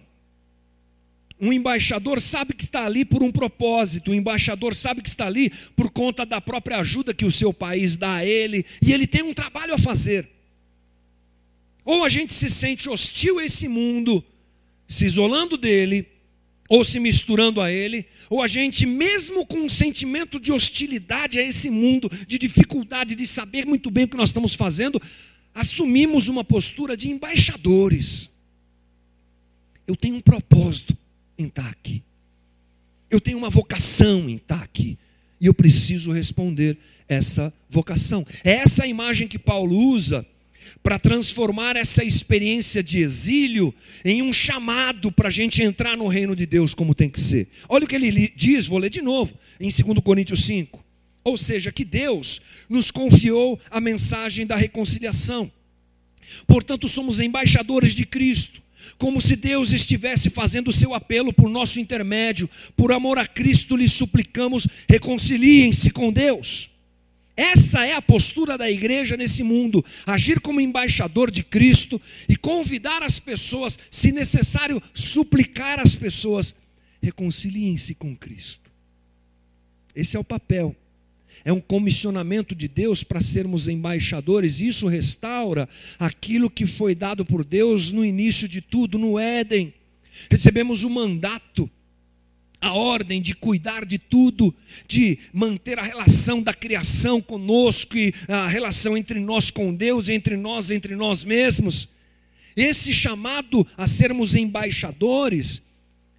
Um 1.40 1.54
embaixador 1.54 2.20
sabe 2.20 2.54
que 2.54 2.64
está 2.64 2.86
ali 2.86 3.06
por 3.06 3.22
um 3.22 3.32
propósito, 3.32 4.10
o 4.10 4.12
um 4.12 4.16
embaixador 4.16 4.74
sabe 4.74 5.04
que 5.04 5.10
está 5.10 5.28
ali 5.28 5.52
por 5.76 5.92
conta 5.92 6.26
da 6.26 6.42
própria 6.42 6.78
ajuda 6.78 7.14
que 7.14 7.26
o 7.26 7.32
seu 7.32 7.54
país 7.54 7.96
dá 7.96 8.16
a 8.16 8.26
ele, 8.26 8.66
e 8.82 8.92
ele 8.92 9.06
tem 9.06 9.22
um 9.22 9.34
trabalho 9.34 9.76
a 9.76 9.78
fazer. 9.78 10.28
Ou 11.86 12.04
a 12.04 12.10
gente 12.10 12.34
se 12.34 12.50
sente 12.50 12.90
hostil 12.90 13.38
a 13.38 13.46
esse 13.46 13.68
mundo, 13.68 14.24
se 14.88 15.06
isolando 15.06 15.58
dele, 15.58 16.08
ou 16.68 16.84
se 16.84 17.00
misturando 17.00 17.62
a 17.62 17.72
ele, 17.72 18.06
ou 18.30 18.42
a 18.42 18.48
gente, 18.48 18.86
mesmo 18.86 19.46
com 19.46 19.60
um 19.60 19.70
sentimento 19.70 20.40
de 20.40 20.52
hostilidade 20.52 21.40
a 21.40 21.44
esse 21.44 21.70
mundo, 21.70 22.10
de 22.28 22.38
dificuldade 22.40 23.16
de 23.16 23.28
saber 23.28 23.66
muito 23.66 23.92
bem 23.92 24.06
o 24.06 24.08
que 24.08 24.18
nós 24.18 24.30
estamos 24.30 24.56
fazendo, 24.56 25.00
assumimos 25.54 26.28
uma 26.28 26.44
postura 26.44 26.98
de 26.98 27.10
embaixadores. 27.10 28.30
Eu 29.86 29.96
tenho 29.96 30.16
um 30.16 30.22
propósito 30.22 30.98
em 31.38 31.52
aqui, 31.70 32.04
eu 33.10 33.22
tenho 33.22 33.38
uma 33.38 33.50
vocação 33.50 34.30
estar 34.36 34.62
aqui, 34.62 34.98
e 35.40 35.46
eu 35.46 35.54
preciso 35.54 36.12
responder 36.12 36.78
essa 37.08 37.54
vocação. 37.70 38.26
É 38.44 38.54
essa 38.54 38.86
imagem 38.86 39.28
que 39.28 39.40
Paulo 39.40 39.78
usa 39.78 40.26
para 40.84 41.00
transformar 41.00 41.76
essa 41.76 42.04
experiência 42.04 42.84
de 42.84 43.00
exílio 43.00 43.74
em 44.04 44.22
um 44.22 44.34
chamado 44.34 45.12
para 45.12 45.30
a 45.30 45.32
gente 45.32 45.64
entrar 45.64 45.96
no 45.96 46.08
reino 46.08 46.36
de 46.36 46.46
Deus 46.46 46.74
como 46.74 46.96
tem 46.96 47.10
que 47.10 47.20
ser. 47.20 47.48
Olha 47.70 47.86
o 47.86 47.88
que 47.88 47.96
ele 47.96 48.34
diz, 48.36 48.68
vou 48.68 48.80
ler 48.80 48.90
de 48.90 49.02
novo, 49.02 49.34
em 49.60 49.70
2 49.70 50.00
Coríntios 50.00 50.46
5. 50.46 50.84
Ou 51.24 51.38
seja, 51.38 51.72
que 51.72 51.84
Deus 51.84 52.42
nos 52.70 52.90
confiou 52.90 53.60
a 53.70 53.80
mensagem 53.80 54.46
da 54.46 54.56
reconciliação. 54.56 55.52
Portanto, 56.46 56.88
somos 56.88 57.20
embaixadores 57.20 57.94
de 57.94 58.06
Cristo, 58.06 58.62
como 58.98 59.22
se 59.22 59.36
Deus 59.36 59.72
estivesse 59.72 60.30
fazendo 60.30 60.70
o 60.70 60.74
seu 60.74 60.94
apelo 60.94 61.34
por 61.34 61.50
nosso 61.50 61.80
intermédio. 61.80 62.50
Por 62.76 62.92
amor 62.92 63.18
a 63.18 63.28
Cristo, 63.28 63.76
lhe 63.76 63.88
suplicamos: 63.88 64.68
reconciliem-se 64.90 65.92
com 65.92 66.12
Deus. 66.12 66.70
Essa 67.36 67.86
é 67.86 67.94
a 67.94 68.02
postura 68.02 68.58
da 68.58 68.70
igreja 68.70 69.16
nesse 69.16 69.44
mundo: 69.44 69.86
agir 70.06 70.40
como 70.40 70.60
embaixador 70.60 71.30
de 71.30 71.44
Cristo 71.44 72.02
e 72.28 72.36
convidar 72.36 73.04
as 73.04 73.20
pessoas, 73.20 73.78
se 73.92 74.12
necessário, 74.12 74.82
suplicar 74.94 75.80
as 75.80 75.96
pessoas, 75.96 76.56
reconciliem-se 77.02 77.94
com 77.94 78.16
Cristo. 78.16 78.72
Esse 79.96 80.18
é 80.18 80.20
o 80.20 80.24
papel. 80.24 80.76
É 81.48 81.54
um 81.54 81.62
comissionamento 81.62 82.54
de 82.54 82.68
Deus 82.68 83.06
para 83.06 83.22
sermos 83.22 83.70
embaixadores, 83.70 84.60
isso 84.60 84.86
restaura 84.86 85.70
aquilo 85.98 86.50
que 86.50 86.66
foi 86.66 86.94
dado 86.94 87.24
por 87.24 87.46
Deus 87.46 87.90
no 87.90 88.04
início 88.04 88.50
de 88.50 88.60
tudo, 88.60 89.00
no 89.00 89.18
Éden. 89.18 89.74
Recebemos 90.30 90.84
o 90.84 90.90
mandato 90.90 91.72
a 92.60 92.74
ordem 92.74 93.22
de 93.22 93.34
cuidar 93.34 93.86
de 93.86 93.98
tudo, 93.98 94.54
de 94.90 95.20
manter 95.32 95.80
a 95.80 95.84
relação 95.84 96.44
da 96.44 96.54
criação 96.54 97.22
conosco 97.22 97.98
e 97.98 98.14
a 98.28 98.50
relação 98.50 98.98
entre 98.98 99.18
nós 99.18 99.50
com 99.50 99.74
Deus, 99.74 100.10
entre 100.10 100.36
nós, 100.36 100.70
entre 100.70 100.98
nós 100.98 101.24
mesmos. 101.24 101.88
Esse 102.58 102.92
chamado 102.92 103.66
a 103.78 103.88
sermos 103.88 104.36
embaixadores 104.36 105.62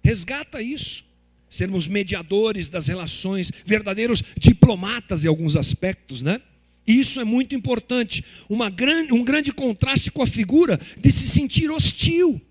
resgata 0.03 0.59
isso, 0.59 1.05
sermos 1.49 1.87
mediadores 1.87 2.69
das 2.69 2.87
relações, 2.87 3.51
verdadeiros 3.65 4.23
diplomatas 4.37 5.23
em 5.23 5.27
alguns 5.27 5.55
aspectos, 5.55 6.21
né? 6.21 6.41
Isso 6.85 7.19
é 7.19 7.23
muito 7.23 7.55
importante. 7.55 8.23
Uma 8.49 8.69
grande, 8.69 9.13
um 9.13 9.23
grande 9.23 9.51
contraste 9.51 10.11
com 10.11 10.23
a 10.23 10.27
figura 10.27 10.79
de 10.97 11.11
se 11.11 11.29
sentir 11.29 11.69
hostil 11.69 12.41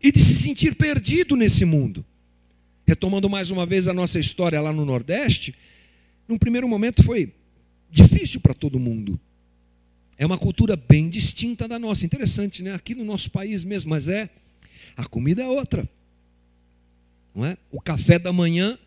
e 0.00 0.12
de 0.12 0.22
se 0.22 0.34
sentir 0.34 0.74
perdido 0.76 1.34
nesse 1.34 1.64
mundo. 1.64 2.04
Retomando 2.86 3.28
mais 3.28 3.50
uma 3.50 3.66
vez 3.66 3.88
a 3.88 3.94
nossa 3.94 4.18
história 4.18 4.60
lá 4.60 4.72
no 4.72 4.84
Nordeste, 4.84 5.54
num 6.28 6.38
primeiro 6.38 6.68
momento 6.68 7.02
foi 7.02 7.32
difícil 7.90 8.40
para 8.40 8.54
todo 8.54 8.78
mundo. 8.78 9.18
É 10.16 10.24
uma 10.24 10.38
cultura 10.38 10.76
bem 10.76 11.08
distinta 11.08 11.66
da 11.66 11.78
nossa. 11.78 12.06
Interessante, 12.06 12.62
né? 12.62 12.74
Aqui 12.74 12.94
no 12.94 13.04
nosso 13.04 13.30
país 13.30 13.64
mesmo, 13.64 13.90
mas 13.90 14.08
é. 14.08 14.30
A 14.96 15.04
comida 15.06 15.42
é 15.42 15.46
outra. 15.46 15.88
Não 17.34 17.44
é? 17.44 17.56
O 17.70 17.80
café 17.80 18.18
da 18.18 18.32
manhã 18.32 18.78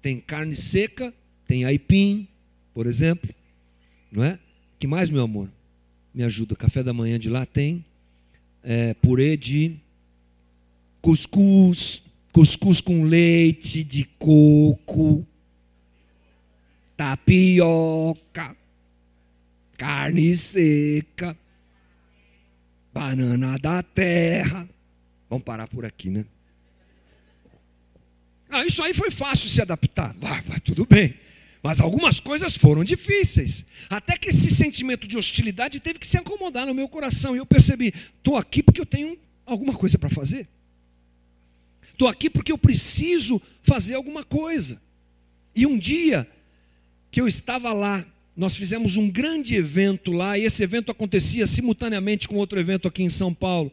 tem 0.00 0.18
carne 0.18 0.56
seca, 0.56 1.12
tem 1.46 1.64
aipim, 1.64 2.26
por 2.72 2.86
exemplo. 2.86 3.28
Não 4.10 4.24
é? 4.24 4.38
que 4.82 4.86
mais, 4.88 5.08
meu 5.08 5.22
amor? 5.22 5.48
Me 6.12 6.24
ajuda. 6.24 6.56
Café 6.56 6.82
da 6.82 6.92
manhã 6.92 7.16
de 7.16 7.28
lá 7.28 7.46
tem 7.46 7.84
é, 8.64 8.94
purê 8.94 9.36
de 9.36 9.76
cuscuz, 11.00 12.02
cuscuz 12.32 12.80
com 12.80 13.04
leite 13.04 13.84
de 13.84 14.04
coco, 14.18 15.24
tapioca, 16.96 18.56
carne 19.78 20.34
seca, 20.34 21.38
banana 22.92 23.56
da 23.56 23.84
terra. 23.84 24.68
Vamos 25.30 25.44
parar 25.44 25.68
por 25.68 25.84
aqui, 25.84 26.10
né? 26.10 26.26
Ah, 28.52 28.66
isso 28.66 28.82
aí 28.82 28.92
foi 28.92 29.10
fácil 29.10 29.48
se 29.48 29.62
adaptar. 29.62 30.14
Ah, 30.22 30.60
tudo 30.60 30.84
bem. 30.84 31.14
Mas 31.62 31.80
algumas 31.80 32.20
coisas 32.20 32.54
foram 32.54 32.84
difíceis. 32.84 33.64
Até 33.88 34.16
que 34.18 34.28
esse 34.28 34.54
sentimento 34.54 35.08
de 35.08 35.16
hostilidade 35.16 35.80
teve 35.80 35.98
que 35.98 36.06
se 36.06 36.18
acomodar 36.18 36.66
no 36.66 36.74
meu 36.74 36.86
coração. 36.86 37.34
E 37.34 37.38
eu 37.38 37.46
percebi: 37.46 37.94
estou 38.18 38.36
aqui 38.36 38.62
porque 38.62 38.80
eu 38.80 38.86
tenho 38.86 39.16
alguma 39.46 39.72
coisa 39.72 39.96
para 39.96 40.10
fazer. 40.10 40.46
Estou 41.92 42.08
aqui 42.08 42.28
porque 42.28 42.52
eu 42.52 42.58
preciso 42.58 43.40
fazer 43.62 43.94
alguma 43.94 44.22
coisa. 44.22 44.80
E 45.56 45.66
um 45.66 45.78
dia 45.78 46.28
que 47.10 47.20
eu 47.20 47.28
estava 47.28 47.72
lá, 47.72 48.04
nós 48.36 48.54
fizemos 48.54 48.96
um 48.96 49.08
grande 49.10 49.54
evento 49.54 50.12
lá, 50.12 50.36
e 50.36 50.44
esse 50.44 50.62
evento 50.62 50.90
acontecia 50.90 51.46
simultaneamente 51.46 52.28
com 52.28 52.36
outro 52.36 52.60
evento 52.60 52.86
aqui 52.86 53.02
em 53.02 53.10
São 53.10 53.32
Paulo. 53.32 53.72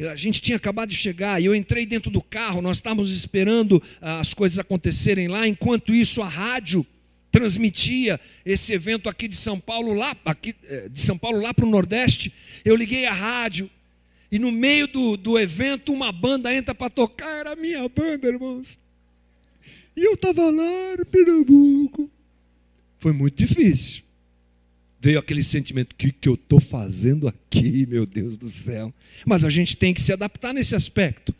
A 0.00 0.14
gente 0.14 0.40
tinha 0.40 0.56
acabado 0.56 0.90
de 0.90 0.96
chegar 0.96 1.42
e 1.42 1.46
eu 1.46 1.54
entrei 1.54 1.84
dentro 1.84 2.08
do 2.08 2.22
carro, 2.22 2.62
nós 2.62 2.76
estávamos 2.76 3.10
esperando 3.10 3.82
ah, 4.00 4.20
as 4.20 4.32
coisas 4.32 4.56
acontecerem 4.56 5.26
lá, 5.26 5.48
enquanto 5.48 5.92
isso 5.92 6.22
a 6.22 6.28
rádio 6.28 6.86
transmitia 7.32 8.20
esse 8.44 8.72
evento 8.72 9.08
aqui 9.08 9.26
de 9.26 9.36
São 9.36 9.58
Paulo 9.58 9.92
lá, 9.92 10.16
aqui, 10.24 10.54
eh, 10.64 10.88
de 10.88 11.00
São 11.00 11.18
Paulo 11.18 11.40
lá 11.40 11.52
para 11.52 11.66
o 11.66 11.70
Nordeste. 11.70 12.32
Eu 12.64 12.74
liguei 12.76 13.06
a 13.06 13.12
rádio 13.12 13.68
e 14.30 14.38
no 14.38 14.52
meio 14.52 14.86
do, 14.86 15.16
do 15.16 15.38
evento, 15.38 15.92
uma 15.92 16.12
banda 16.12 16.54
entra 16.54 16.74
para 16.74 16.90
tocar, 16.90 17.40
era 17.40 17.52
a 17.52 17.56
minha 17.56 17.88
banda, 17.88 18.28
irmãos. 18.28 18.78
E 19.96 20.04
eu 20.04 20.14
estava 20.14 20.44
lá 20.50 20.96
no 20.98 21.06
Pernambuco. 21.06 22.10
Foi 23.00 23.12
muito 23.12 23.36
difícil. 23.36 24.02
Veio 25.00 25.18
aquele 25.18 25.44
sentimento: 25.44 25.92
o 25.92 25.96
que, 25.96 26.12
que 26.12 26.28
eu 26.28 26.34
estou 26.34 26.60
fazendo 26.60 27.28
aqui, 27.28 27.86
meu 27.86 28.04
Deus 28.04 28.36
do 28.36 28.48
céu? 28.48 28.92
Mas 29.24 29.44
a 29.44 29.50
gente 29.50 29.76
tem 29.76 29.94
que 29.94 30.02
se 30.02 30.12
adaptar 30.12 30.52
nesse 30.52 30.74
aspecto. 30.74 31.34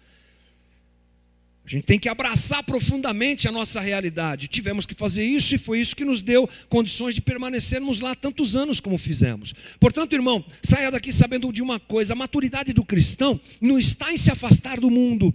A 1.69 1.71
gente 1.71 1.85
tem 1.85 1.99
que 1.99 2.09
abraçar 2.09 2.63
profundamente 2.63 3.47
a 3.47 3.53
nossa 3.53 3.79
realidade. 3.79 4.49
Tivemos 4.49 4.87
que 4.87 4.95
fazer 4.95 5.23
isso 5.23 5.55
e 5.55 5.59
foi 5.59 5.79
isso 5.79 5.95
que 5.95 6.03
nos 6.03 6.23
deu 6.23 6.49
condições 6.67 7.15
de 7.15 7.21
permanecermos 7.21 8.01
lá 8.01 8.15
tantos 8.15 8.57
anos 8.57 8.81
como 8.81 8.97
fizemos. 8.97 9.53
Portanto, 9.79 10.15
irmão, 10.15 10.43
saia 10.63 10.91
daqui 10.91 11.13
sabendo 11.13 11.53
de 11.53 11.61
uma 11.61 11.79
coisa: 11.79 12.15
a 12.15 12.17
maturidade 12.17 12.73
do 12.73 12.83
cristão 12.83 13.39
não 13.61 13.79
está 13.79 14.11
em 14.11 14.17
se 14.17 14.31
afastar 14.31 14.81
do 14.81 14.91
mundo. 14.91 15.35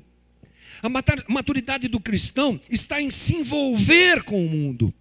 A 0.81 0.89
maturidade 1.31 1.87
do 1.87 1.99
cristão 1.99 2.59
está 2.67 2.99
em 2.99 3.11
se 3.11 3.35
envolver 3.35 4.23
com 4.23 4.43
o 4.43 4.49
mundo, 4.49 4.91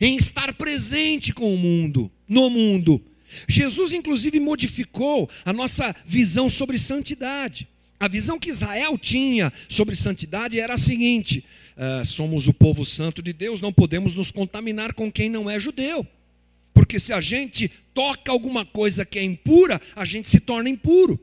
em 0.00 0.16
estar 0.16 0.52
presente 0.54 1.32
com 1.32 1.54
o 1.54 1.56
mundo, 1.56 2.10
no 2.32 2.48
mundo. 2.48 3.00
Jesus, 3.46 3.92
inclusive, 3.92 4.40
modificou 4.40 5.28
a 5.44 5.52
nossa 5.52 5.94
visão 6.06 6.48
sobre 6.48 6.78
santidade. 6.78 7.68
A 8.00 8.08
visão 8.08 8.38
que 8.38 8.50
Israel 8.50 8.98
tinha 8.98 9.52
sobre 9.68 9.94
santidade 9.94 10.58
era 10.58 10.74
a 10.74 10.78
seguinte: 10.78 11.44
uh, 11.76 12.04
somos 12.04 12.48
o 12.48 12.54
povo 12.54 12.84
santo 12.84 13.22
de 13.22 13.32
Deus, 13.32 13.60
não 13.60 13.72
podemos 13.72 14.14
nos 14.14 14.30
contaminar 14.30 14.94
com 14.94 15.12
quem 15.12 15.28
não 15.28 15.48
é 15.48 15.58
judeu. 15.58 16.06
Porque 16.74 16.98
se 16.98 17.12
a 17.12 17.20
gente 17.20 17.70
toca 17.92 18.32
alguma 18.32 18.64
coisa 18.64 19.04
que 19.04 19.18
é 19.18 19.22
impura, 19.22 19.80
a 19.94 20.04
gente 20.04 20.28
se 20.28 20.40
torna 20.40 20.70
impuro. 20.70 21.20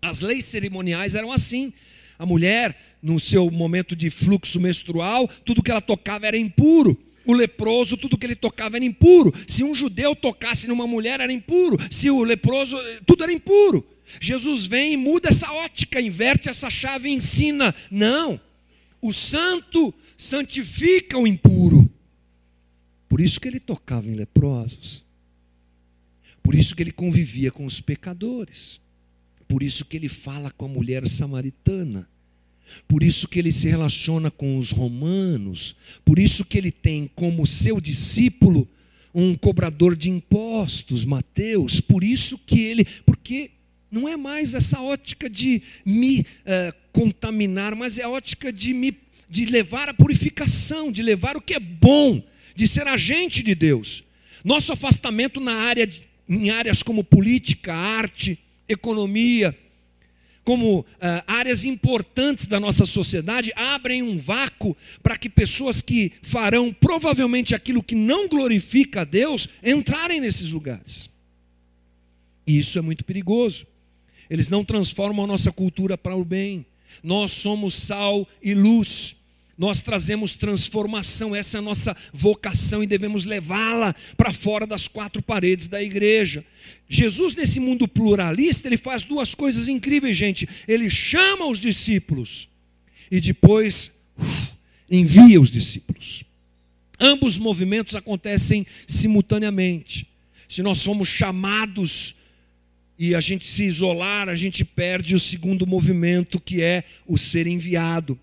As 0.00 0.20
leis 0.20 0.46
cerimoniais 0.46 1.14
eram 1.14 1.30
assim. 1.30 1.72
A 2.18 2.24
mulher, 2.24 2.76
no 3.02 3.20
seu 3.20 3.50
momento 3.50 3.94
de 3.94 4.08
fluxo 4.08 4.58
menstrual, 4.58 5.28
tudo 5.44 5.62
que 5.62 5.70
ela 5.70 5.80
tocava 5.80 6.26
era 6.26 6.38
impuro. 6.38 6.98
O 7.24 7.32
leproso, 7.32 7.96
tudo 7.96 8.16
que 8.16 8.26
ele 8.26 8.34
tocava 8.34 8.76
era 8.76 8.84
impuro. 8.84 9.32
Se 9.46 9.62
um 9.62 9.74
judeu 9.74 10.14
tocasse 10.14 10.66
numa 10.66 10.86
mulher, 10.86 11.20
era 11.20 11.32
impuro. 11.32 11.76
Se 11.90 12.10
o 12.10 12.22
leproso, 12.22 12.76
tudo 13.06 13.22
era 13.22 13.32
impuro. 13.32 13.86
Jesus 14.20 14.66
vem 14.66 14.92
e 14.92 14.96
muda 14.96 15.28
essa 15.28 15.50
ótica, 15.52 16.00
inverte 16.00 16.48
essa 16.48 16.68
chave 16.68 17.08
e 17.08 17.12
ensina: 17.12 17.74
não, 17.90 18.40
o 19.00 19.12
santo 19.12 19.94
santifica 20.16 21.18
o 21.18 21.26
impuro. 21.26 21.90
Por 23.08 23.20
isso 23.20 23.40
que 23.40 23.48
ele 23.48 23.60
tocava 23.60 24.08
em 24.08 24.14
leprosos. 24.14 25.04
Por 26.42 26.54
isso 26.54 26.74
que 26.74 26.82
ele 26.82 26.92
convivia 26.92 27.52
com 27.52 27.64
os 27.64 27.80
pecadores. 27.80 28.80
Por 29.46 29.62
isso 29.62 29.84
que 29.84 29.96
ele 29.96 30.08
fala 30.08 30.50
com 30.50 30.64
a 30.64 30.68
mulher 30.68 31.06
samaritana. 31.06 32.08
Por 32.88 33.02
isso 33.02 33.28
que 33.28 33.38
ele 33.38 33.52
se 33.52 33.68
relaciona 33.68 34.30
com 34.30 34.58
os 34.58 34.70
romanos. 34.70 35.76
Por 36.04 36.18
isso 36.18 36.44
que 36.44 36.56
ele 36.58 36.70
tem 36.70 37.10
como 37.14 37.46
seu 37.46 37.80
discípulo 37.80 38.68
um 39.14 39.34
cobrador 39.34 39.96
de 39.96 40.08
impostos, 40.08 41.04
Mateus. 41.04 41.80
Por 41.80 42.02
isso 42.02 42.38
que 42.38 42.60
ele, 42.60 42.86
porque 43.04 43.50
não 43.90 44.08
é 44.08 44.16
mais 44.16 44.54
essa 44.54 44.80
ótica 44.80 45.28
de 45.28 45.62
me 45.84 46.20
uh, 46.20 46.74
contaminar, 46.92 47.74
mas 47.74 47.98
é 47.98 48.04
a 48.04 48.08
ótica 48.08 48.52
de 48.52 48.72
me 48.72 48.96
de 49.28 49.46
levar 49.46 49.88
a 49.88 49.94
purificação, 49.94 50.92
de 50.92 51.02
levar 51.02 51.38
o 51.38 51.40
que 51.40 51.54
é 51.54 51.58
bom, 51.58 52.22
de 52.54 52.68
ser 52.68 52.86
agente 52.86 53.42
de 53.42 53.54
Deus. 53.54 54.04
Nosso 54.44 54.74
afastamento 54.74 55.40
na 55.40 55.54
área 55.54 55.88
em 56.28 56.50
áreas 56.50 56.82
como 56.82 57.02
política, 57.02 57.72
arte, 57.72 58.38
economia, 58.68 59.56
como 60.44 60.80
uh, 60.80 60.86
áreas 61.26 61.64
importantes 61.64 62.46
da 62.46 62.58
nossa 62.58 62.84
sociedade, 62.84 63.52
abrem 63.54 64.02
um 64.02 64.18
vácuo 64.18 64.76
para 65.02 65.16
que 65.16 65.28
pessoas 65.28 65.80
que 65.80 66.12
farão 66.22 66.72
provavelmente 66.72 67.54
aquilo 67.54 67.82
que 67.82 67.94
não 67.94 68.28
glorifica 68.28 69.02
a 69.02 69.04
Deus 69.04 69.48
entrarem 69.62 70.20
nesses 70.20 70.50
lugares. 70.50 71.08
E 72.46 72.58
isso 72.58 72.78
é 72.78 72.82
muito 72.82 73.04
perigoso. 73.04 73.66
Eles 74.28 74.48
não 74.48 74.64
transformam 74.64 75.24
a 75.24 75.28
nossa 75.28 75.52
cultura 75.52 75.96
para 75.96 76.16
o 76.16 76.24
bem. 76.24 76.66
Nós 77.02 77.30
somos 77.30 77.74
sal 77.74 78.26
e 78.42 78.54
luz. 78.54 79.16
Nós 79.62 79.80
trazemos 79.80 80.34
transformação, 80.34 81.36
essa 81.36 81.56
é 81.56 81.60
a 81.60 81.62
nossa 81.62 81.96
vocação 82.12 82.82
e 82.82 82.86
devemos 82.86 83.24
levá-la 83.24 83.94
para 84.16 84.32
fora 84.32 84.66
das 84.66 84.88
quatro 84.88 85.22
paredes 85.22 85.68
da 85.68 85.80
igreja. 85.80 86.44
Jesus, 86.88 87.36
nesse 87.36 87.60
mundo 87.60 87.86
pluralista, 87.86 88.66
ele 88.66 88.76
faz 88.76 89.04
duas 89.04 89.36
coisas 89.36 89.68
incríveis, 89.68 90.16
gente. 90.16 90.48
Ele 90.66 90.90
chama 90.90 91.46
os 91.46 91.60
discípulos 91.60 92.48
e 93.08 93.20
depois 93.20 93.92
envia 94.90 95.40
os 95.40 95.48
discípulos. 95.48 96.24
Ambos 96.98 97.38
movimentos 97.38 97.94
acontecem 97.94 98.66
simultaneamente. 98.88 100.08
Se 100.48 100.60
nós 100.60 100.78
somos 100.78 101.06
chamados 101.06 102.16
e 102.98 103.14
a 103.14 103.20
gente 103.20 103.46
se 103.46 103.62
isolar, 103.62 104.28
a 104.28 104.34
gente 104.34 104.64
perde 104.64 105.14
o 105.14 105.20
segundo 105.20 105.68
movimento, 105.68 106.40
que 106.40 106.60
é 106.60 106.82
o 107.06 107.16
ser 107.16 107.46
enviado. 107.46 108.18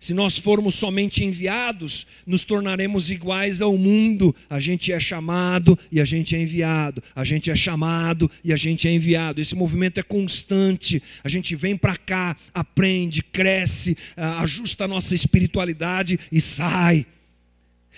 Se 0.00 0.14
nós 0.14 0.38
formos 0.38 0.76
somente 0.76 1.24
enviados, 1.24 2.06
nos 2.24 2.44
tornaremos 2.44 3.10
iguais 3.10 3.60
ao 3.60 3.76
mundo. 3.76 4.34
A 4.48 4.60
gente 4.60 4.92
é 4.92 5.00
chamado 5.00 5.76
e 5.90 6.00
a 6.00 6.04
gente 6.04 6.36
é 6.36 6.40
enviado. 6.40 7.02
A 7.16 7.24
gente 7.24 7.50
é 7.50 7.56
chamado 7.56 8.30
e 8.44 8.52
a 8.52 8.56
gente 8.56 8.86
é 8.86 8.92
enviado. 8.92 9.40
Esse 9.40 9.56
movimento 9.56 9.98
é 9.98 10.02
constante. 10.04 11.02
A 11.24 11.28
gente 11.28 11.56
vem 11.56 11.76
para 11.76 11.96
cá, 11.96 12.36
aprende, 12.54 13.22
cresce, 13.22 13.96
ajusta 14.16 14.84
a 14.84 14.88
nossa 14.88 15.16
espiritualidade 15.16 16.18
e 16.30 16.40
sai. 16.40 17.04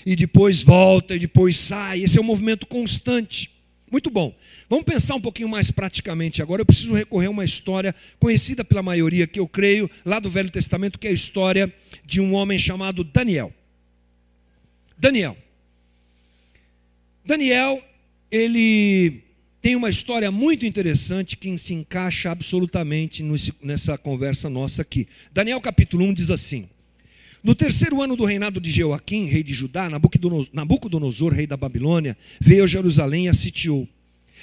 E 0.07 0.17
depois 0.17 0.63
volta 0.63 1.15
e 1.15 1.19
depois 1.19 1.59
sai. 1.59 2.03
Esse 2.03 2.19
é 2.19 2.21
um 2.23 2.25
movimento 2.25 2.67
constante. 2.67 3.60
Muito 3.91 4.09
bom. 4.09 4.35
Vamos 4.69 4.85
pensar 4.85 5.17
um 5.17 5.21
pouquinho 5.21 5.49
mais 5.49 5.71
praticamente 5.71 6.41
agora. 6.41 6.63
Eu 6.63 6.67
preciso 6.67 6.95
recorrer 6.95 7.27
a 7.27 7.31
uma 7.31 7.45
história 7.45 7.95
conhecida 8.19 8.65
pela 8.65 8.83
maioria, 8.83 9.27
que 9.27 9.41
eu 9.41 9.49
creio, 9.49 9.91
lá 10.05 10.21
do 10.21 10.31
Velho 10.31 10.51
Testamento, 10.51 10.99
que 10.99 11.09
é 11.09 11.11
a 11.11 11.15
história 11.15 11.73
de 12.05 12.21
um 12.21 12.35
homem 12.35 12.59
chamado 12.59 13.03
Daniel. 13.03 13.53
Daniel. 14.97 15.37
Daniel, 17.25 17.83
ele 18.31 19.23
tem 19.61 19.75
uma 19.75 19.91
história 19.91 20.31
muito 20.31 20.65
interessante 20.65 21.37
que 21.37 21.59
se 21.59 21.75
encaixa 21.75 22.31
absolutamente 22.31 23.25
nessa 23.63 23.99
conversa 23.99 24.49
nossa 24.49 24.83
aqui. 24.83 25.09
Daniel 25.33 25.61
capítulo 25.61 26.05
1 26.05 26.15
diz 26.15 26.31
assim: 26.31 26.69
No 27.43 27.55
terceiro 27.55 28.03
ano 28.03 28.17
do 28.17 28.25
reinado 28.25 28.61
de 28.61 28.71
Joaquim, 28.71 29.25
rei 29.25 29.43
de 29.43 29.55
Judá, 29.55 29.89
Nabucodonosor, 30.53 31.33
rei 31.33 31.47
da 31.47 31.57
Babilônia, 31.57 32.17
veio 32.39 32.65
a 32.65 32.67
Jerusalém 32.67 33.27
e 33.27 33.29
a 33.29 33.35
sitiou. 33.35 33.89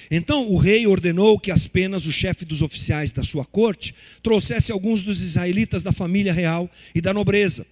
Então 0.09 0.47
o 0.49 0.57
rei 0.57 0.87
ordenou 0.87 1.39
que 1.39 1.51
as 1.51 1.67
penas 1.67 2.07
o 2.07 2.11
chefe 2.11 2.45
dos 2.45 2.61
oficiais 2.61 3.11
da 3.11 3.23
sua 3.23 3.45
corte 3.45 3.93
trouxesse 4.23 4.71
alguns 4.71 5.03
dos 5.03 5.21
israelitas 5.21 5.83
da 5.83 5.91
família 5.91 6.33
real 6.33 6.69
e 6.95 7.01
da 7.01 7.13
nobreza, 7.13 7.67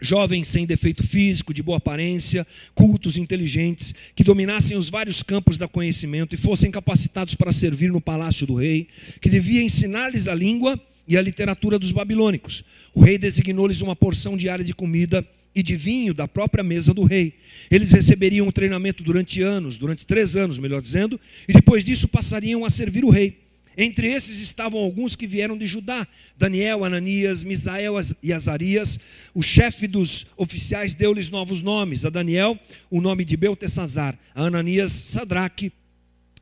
jovens 0.00 0.48
sem 0.48 0.66
defeito 0.66 1.02
físico, 1.02 1.54
de 1.54 1.62
boa 1.62 1.78
aparência, 1.78 2.46
cultos, 2.74 3.16
inteligentes, 3.16 3.94
que 4.14 4.24
dominassem 4.24 4.76
os 4.76 4.90
vários 4.90 5.22
campos 5.22 5.56
da 5.56 5.66
conhecimento 5.66 6.34
e 6.34 6.38
fossem 6.38 6.70
capacitados 6.70 7.34
para 7.34 7.52
servir 7.52 7.90
no 7.90 8.00
palácio 8.00 8.46
do 8.46 8.54
rei, 8.54 8.88
que 9.20 9.30
devia 9.30 9.62
ensinar-lhes 9.62 10.28
a 10.28 10.34
língua 10.34 10.80
e 11.06 11.16
a 11.16 11.22
literatura 11.22 11.78
dos 11.78 11.92
babilônicos. 11.92 12.64
O 12.94 13.02
rei 13.02 13.18
designou-lhes 13.18 13.80
uma 13.80 13.96
porção 13.96 14.36
diária 14.36 14.64
de 14.64 14.74
comida 14.74 15.26
e 15.54 15.62
de 15.62 15.76
vinho 15.76 16.14
da 16.14 16.26
própria 16.26 16.64
mesa 16.64 16.94
do 16.94 17.04
rei. 17.04 17.34
Eles 17.70 17.92
receberiam 17.92 18.48
o 18.48 18.52
treinamento 18.52 19.02
durante 19.02 19.42
anos, 19.42 19.76
durante 19.76 20.06
três 20.06 20.34
anos, 20.36 20.58
melhor 20.58 20.80
dizendo, 20.80 21.20
e 21.48 21.52
depois 21.52 21.84
disso 21.84 22.08
passariam 22.08 22.64
a 22.64 22.70
servir 22.70 23.04
o 23.04 23.10
rei. 23.10 23.42
Entre 23.76 24.08
esses 24.08 24.38
estavam 24.40 24.80
alguns 24.80 25.16
que 25.16 25.26
vieram 25.26 25.56
de 25.56 25.66
Judá: 25.66 26.06
Daniel, 26.36 26.84
Ananias, 26.84 27.42
Misael 27.42 27.94
e 28.22 28.32
Azarias. 28.32 28.98
O 29.34 29.42
chefe 29.42 29.86
dos 29.86 30.26
oficiais 30.36 30.94
deu-lhes 30.94 31.30
novos 31.30 31.62
nomes: 31.62 32.04
a 32.04 32.10
Daniel, 32.10 32.58
o 32.90 33.00
nome 33.00 33.24
de 33.24 33.36
Beltesazar, 33.36 34.18
a 34.34 34.44
Ananias, 34.44 34.92
Sadraque, 34.92 35.72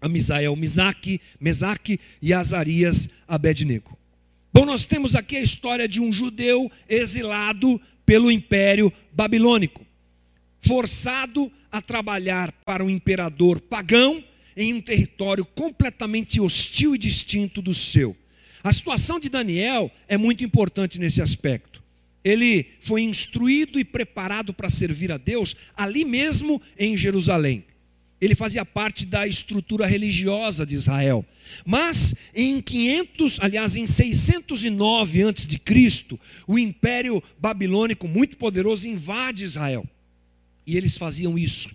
a 0.00 0.08
Misael, 0.08 0.56
Misaque, 0.56 1.20
Mesaque 1.38 2.00
e 2.20 2.32
Azarias, 2.32 3.08
Abednego. 3.28 3.99
Bom, 4.52 4.64
nós 4.64 4.84
temos 4.84 5.14
aqui 5.14 5.36
a 5.36 5.42
história 5.42 5.86
de 5.86 6.00
um 6.00 6.12
judeu 6.12 6.70
exilado 6.88 7.80
pelo 8.04 8.32
Império 8.32 8.92
Babilônico, 9.12 9.86
forçado 10.60 11.50
a 11.70 11.80
trabalhar 11.80 12.50
para 12.64 12.84
o 12.84 12.90
imperador 12.90 13.60
pagão 13.60 14.22
em 14.56 14.74
um 14.74 14.80
território 14.80 15.44
completamente 15.44 16.40
hostil 16.40 16.96
e 16.96 16.98
distinto 16.98 17.62
do 17.62 17.72
seu. 17.72 18.16
A 18.62 18.72
situação 18.72 19.20
de 19.20 19.28
Daniel 19.28 19.88
é 20.08 20.16
muito 20.16 20.42
importante 20.42 20.98
nesse 20.98 21.22
aspecto. 21.22 21.80
Ele 22.24 22.66
foi 22.80 23.02
instruído 23.02 23.78
e 23.78 23.84
preparado 23.84 24.52
para 24.52 24.68
servir 24.68 25.12
a 25.12 25.16
Deus 25.16 25.54
ali 25.76 26.04
mesmo 26.04 26.60
em 26.76 26.96
Jerusalém 26.96 27.64
ele 28.20 28.34
fazia 28.34 28.64
parte 28.64 29.06
da 29.06 29.26
estrutura 29.26 29.86
religiosa 29.86 30.66
de 30.66 30.74
Israel. 30.74 31.24
Mas 31.64 32.14
em 32.34 32.60
500, 32.60 33.40
aliás, 33.40 33.76
em 33.76 33.86
609 33.86 35.22
a.C., 35.22 36.18
o 36.46 36.58
Império 36.58 37.22
Babilônico, 37.38 38.06
muito 38.06 38.36
poderoso, 38.36 38.86
invade 38.86 39.44
Israel. 39.44 39.86
E 40.66 40.76
eles 40.76 40.96
faziam 40.98 41.38
isso. 41.38 41.70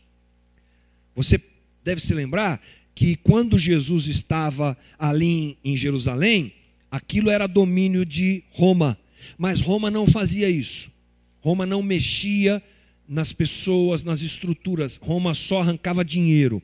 Você 1.16 1.42
deve 1.84 2.00
se 2.02 2.14
lembrar 2.14 2.62
que 2.94 3.16
quando 3.16 3.58
Jesus 3.58 4.08
estava 4.08 4.78
ali 5.00 5.58
em 5.64 5.76
Jerusalém, 5.76 6.54
aquilo 6.92 7.30
era 7.30 7.48
domínio 7.48 8.06
de 8.06 8.44
Roma. 8.52 8.98
Mas 9.38 9.62
Roma 9.62 9.90
não 9.90 10.06
fazia 10.06 10.50
isso. 10.50 10.92
Roma 11.42 11.66
não 11.66 11.82
mexia 11.82 12.62
nas 13.08 13.32
pessoas, 13.34 14.04
nas 14.04 14.22
estruturas. 14.22 14.98
Roma 15.02 15.34
só 15.34 15.62
arrancava 15.62 16.04
dinheiro 16.04 16.62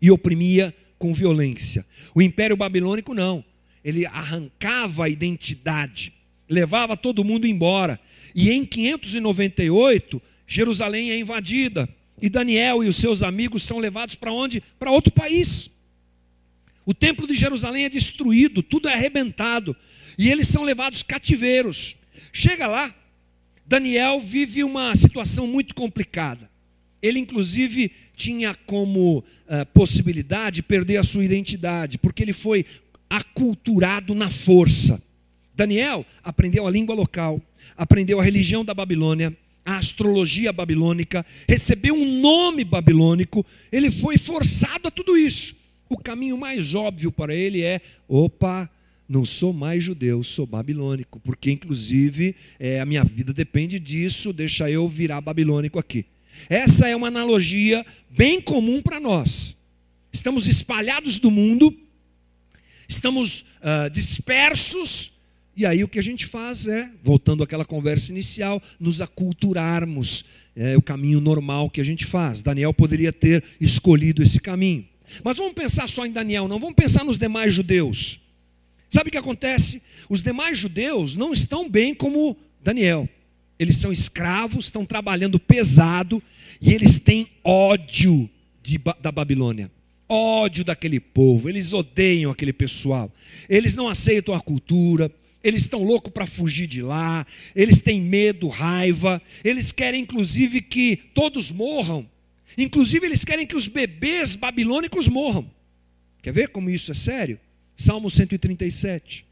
e 0.00 0.10
oprimia 0.10 0.74
com 0.98 1.12
violência. 1.12 1.84
O 2.14 2.22
Império 2.22 2.56
Babilônico 2.56 3.14
não. 3.14 3.44
Ele 3.84 4.06
arrancava 4.06 5.04
a 5.04 5.08
identidade, 5.08 6.12
levava 6.48 6.96
todo 6.96 7.24
mundo 7.24 7.46
embora. 7.46 8.00
E 8.34 8.50
em 8.50 8.64
598, 8.64 10.20
Jerusalém 10.46 11.10
é 11.10 11.18
invadida. 11.18 11.88
E 12.20 12.30
Daniel 12.30 12.82
e 12.82 12.88
os 12.88 12.96
seus 12.96 13.22
amigos 13.22 13.62
são 13.62 13.78
levados 13.78 14.14
para 14.14 14.32
onde? 14.32 14.62
Para 14.78 14.90
outro 14.90 15.12
país. 15.12 15.70
O 16.86 16.94
templo 16.94 17.26
de 17.26 17.34
Jerusalém 17.34 17.84
é 17.84 17.88
destruído, 17.88 18.62
tudo 18.62 18.88
é 18.88 18.94
arrebentado. 18.94 19.76
E 20.18 20.30
eles 20.30 20.48
são 20.48 20.62
levados 20.62 21.02
cativeiros. 21.02 21.96
Chega 22.32 22.66
lá, 22.66 22.94
Daniel 23.66 24.20
vive 24.20 24.62
uma 24.62 24.94
situação 24.94 25.46
muito 25.46 25.74
complicada. 25.74 26.50
Ele, 27.02 27.18
inclusive, 27.18 27.90
tinha 28.16 28.54
como 28.54 29.18
uh, 29.18 29.66
possibilidade 29.72 30.62
perder 30.62 30.96
a 30.98 31.02
sua 31.02 31.24
identidade, 31.24 31.98
porque 31.98 32.22
ele 32.22 32.32
foi 32.32 32.64
aculturado 33.08 34.14
na 34.14 34.30
força. 34.30 35.02
Daniel 35.54 36.04
aprendeu 36.22 36.66
a 36.66 36.70
língua 36.70 36.94
local, 36.94 37.40
aprendeu 37.76 38.20
a 38.20 38.24
religião 38.24 38.64
da 38.64 38.74
Babilônia, 38.74 39.36
a 39.64 39.76
astrologia 39.76 40.52
babilônica, 40.52 41.24
recebeu 41.48 41.94
um 41.94 42.20
nome 42.20 42.64
babilônico, 42.64 43.46
ele 43.72 43.90
foi 43.90 44.18
forçado 44.18 44.88
a 44.88 44.90
tudo 44.90 45.16
isso. 45.16 45.56
O 45.88 45.96
caminho 45.96 46.36
mais 46.36 46.74
óbvio 46.74 47.10
para 47.10 47.34
ele 47.34 47.62
é: 47.62 47.80
opa, 48.08 48.68
não 49.08 49.24
sou 49.24 49.52
mais 49.52 49.82
judeu, 49.82 50.22
sou 50.24 50.46
babilônico, 50.46 51.20
porque 51.20 51.50
inclusive 51.50 52.34
é, 52.58 52.80
a 52.80 52.86
minha 52.86 53.04
vida 53.04 53.32
depende 53.32 53.78
disso, 53.78 54.32
deixa 54.32 54.70
eu 54.70 54.88
virar 54.88 55.20
babilônico 55.20 55.78
aqui. 55.78 56.06
Essa 56.48 56.88
é 56.88 56.96
uma 56.96 57.08
analogia 57.08 57.84
bem 58.10 58.40
comum 58.40 58.80
para 58.82 58.98
nós. 58.98 59.56
Estamos 60.12 60.46
espalhados 60.46 61.18
do 61.18 61.30
mundo, 61.30 61.76
estamos 62.88 63.40
uh, 63.40 63.90
dispersos, 63.90 65.12
e 65.56 65.64
aí 65.64 65.84
o 65.84 65.88
que 65.88 65.98
a 65.98 66.02
gente 66.02 66.26
faz 66.26 66.66
é, 66.66 66.90
voltando 67.02 67.42
àquela 67.42 67.64
conversa 67.64 68.10
inicial, 68.10 68.60
nos 68.80 69.00
aculturarmos. 69.00 70.24
É 70.56 70.76
o 70.76 70.82
caminho 70.82 71.20
normal 71.20 71.68
que 71.68 71.80
a 71.80 71.84
gente 71.84 72.04
faz. 72.04 72.42
Daniel 72.42 72.72
poderia 72.72 73.12
ter 73.12 73.42
escolhido 73.60 74.22
esse 74.22 74.40
caminho. 74.40 74.86
Mas 75.22 75.36
vamos 75.36 75.52
pensar 75.52 75.88
só 75.88 76.06
em 76.06 76.12
Daniel, 76.12 76.48
não 76.48 76.58
vamos 76.58 76.74
pensar 76.74 77.04
nos 77.04 77.18
demais 77.18 77.52
judeus. 77.52 78.20
Sabe 78.90 79.08
o 79.08 79.12
que 79.12 79.18
acontece? 79.18 79.82
Os 80.08 80.22
demais 80.22 80.58
judeus 80.58 81.16
não 81.16 81.32
estão 81.32 81.68
bem 81.68 81.94
como 81.94 82.36
Daniel. 82.62 83.08
Eles 83.58 83.76
são 83.76 83.92
escravos, 83.92 84.66
estão 84.66 84.84
trabalhando 84.84 85.38
pesado 85.38 86.22
e 86.60 86.72
eles 86.72 86.98
têm 86.98 87.28
ódio 87.42 88.28
de, 88.62 88.80
da 89.00 89.12
Babilônia. 89.12 89.70
Ódio 90.08 90.64
daquele 90.64 91.00
povo, 91.00 91.48
eles 91.48 91.72
odeiam 91.72 92.30
aquele 92.30 92.52
pessoal, 92.52 93.10
eles 93.48 93.74
não 93.74 93.88
aceitam 93.88 94.34
a 94.34 94.40
cultura, 94.40 95.10
eles 95.42 95.62
estão 95.62 95.82
loucos 95.82 96.12
para 96.12 96.26
fugir 96.26 96.66
de 96.66 96.82
lá, 96.82 97.26
eles 97.54 97.80
têm 97.80 98.00
medo, 98.00 98.48
raiva, 98.48 99.20
eles 99.42 99.72
querem 99.72 100.02
inclusive 100.02 100.60
que 100.60 100.96
todos 101.14 101.50
morram, 101.50 102.08
inclusive 102.56 103.06
eles 103.06 103.24
querem 103.24 103.46
que 103.46 103.56
os 103.56 103.66
bebês 103.66 104.36
babilônicos 104.36 105.08
morram. 105.08 105.50
Quer 106.22 106.32
ver 106.32 106.48
como 106.48 106.70
isso 106.70 106.92
é 106.92 106.94
sério? 106.94 107.38
Salmo 107.76 108.08
137. 108.08 109.26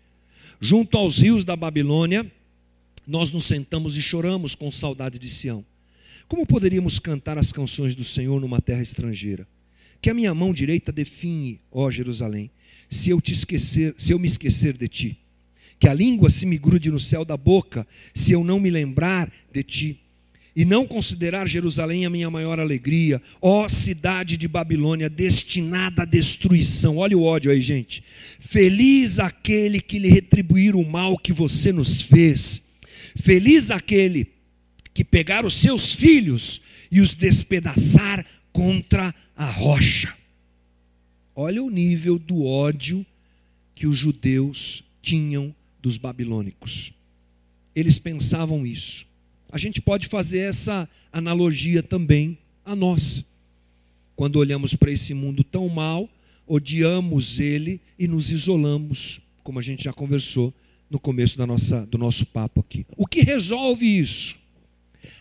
Junto 0.60 0.96
aos 0.96 1.18
rios 1.18 1.44
da 1.44 1.56
Babilônia, 1.56 2.30
nós 3.06 3.30
nos 3.30 3.44
sentamos 3.44 3.96
e 3.96 4.02
choramos 4.02 4.54
com 4.54 4.70
saudade 4.70 5.18
de 5.18 5.28
Sião. 5.28 5.64
Como 6.28 6.46
poderíamos 6.46 6.98
cantar 6.98 7.38
as 7.38 7.52
canções 7.52 7.94
do 7.94 8.04
Senhor 8.04 8.40
numa 8.40 8.60
terra 8.60 8.82
estrangeira? 8.82 9.46
Que 10.00 10.10
a 10.10 10.14
minha 10.14 10.34
mão 10.34 10.52
direita 10.52 10.90
define, 10.90 11.60
ó 11.70 11.90
Jerusalém, 11.90 12.50
se 12.90 13.10
eu 13.10 13.20
te 13.20 13.32
esquecer, 13.32 13.94
se 13.96 14.12
eu 14.12 14.18
me 14.18 14.26
esquecer 14.26 14.76
de 14.76 14.88
ti. 14.88 15.18
Que 15.78 15.88
a 15.88 15.94
língua 15.94 16.30
se 16.30 16.46
me 16.46 16.58
grude 16.58 16.90
no 16.90 17.00
céu 17.00 17.24
da 17.24 17.36
boca, 17.36 17.86
se 18.14 18.32
eu 18.32 18.44
não 18.44 18.58
me 18.60 18.70
lembrar 18.70 19.32
de 19.52 19.62
ti 19.62 20.00
e 20.54 20.64
não 20.64 20.86
considerar 20.86 21.48
Jerusalém 21.48 22.04
a 22.04 22.10
minha 22.10 22.30
maior 22.30 22.60
alegria, 22.60 23.20
ó 23.40 23.68
cidade 23.68 24.36
de 24.36 24.46
Babilônia 24.46 25.08
destinada 25.08 26.02
à 26.02 26.04
destruição. 26.04 26.98
Olha 26.98 27.16
o 27.16 27.22
ódio 27.22 27.50
aí, 27.50 27.62
gente. 27.62 28.04
Feliz 28.38 29.18
aquele 29.18 29.80
que 29.80 29.98
lhe 29.98 30.08
retribuir 30.08 30.76
o 30.76 30.84
mal 30.84 31.16
que 31.16 31.32
você 31.32 31.72
nos 31.72 32.02
fez. 32.02 32.62
Feliz 33.16 33.70
aquele 33.70 34.28
que 34.92 35.02
pegar 35.02 35.44
os 35.44 35.54
seus 35.54 35.94
filhos 35.94 36.60
e 36.90 37.00
os 37.00 37.14
despedaçar 37.14 38.24
contra 38.52 39.14
a 39.34 39.46
rocha. 39.46 40.14
Olha 41.34 41.62
o 41.62 41.70
nível 41.70 42.18
do 42.18 42.44
ódio 42.44 43.06
que 43.74 43.86
os 43.86 43.96
judeus 43.96 44.84
tinham 45.00 45.54
dos 45.80 45.96
babilônicos. 45.96 46.92
Eles 47.74 47.98
pensavam 47.98 48.66
isso 48.66 49.10
a 49.52 49.58
gente 49.58 49.82
pode 49.82 50.06
fazer 50.06 50.38
essa 50.38 50.88
analogia 51.12 51.82
também 51.82 52.38
a 52.64 52.74
nós. 52.74 53.22
Quando 54.16 54.36
olhamos 54.36 54.74
para 54.74 54.90
esse 54.90 55.12
mundo 55.12 55.44
tão 55.44 55.68
mal, 55.68 56.08
odiamos 56.46 57.38
ele 57.38 57.78
e 57.98 58.08
nos 58.08 58.30
isolamos, 58.30 59.20
como 59.42 59.58
a 59.58 59.62
gente 59.62 59.84
já 59.84 59.92
conversou 59.92 60.54
no 60.88 60.98
começo 60.98 61.36
da 61.36 61.46
nossa, 61.46 61.84
do 61.86 61.98
nosso 61.98 62.24
papo 62.24 62.60
aqui. 62.60 62.86
O 62.96 63.06
que 63.06 63.20
resolve 63.20 63.84
isso? 63.86 64.40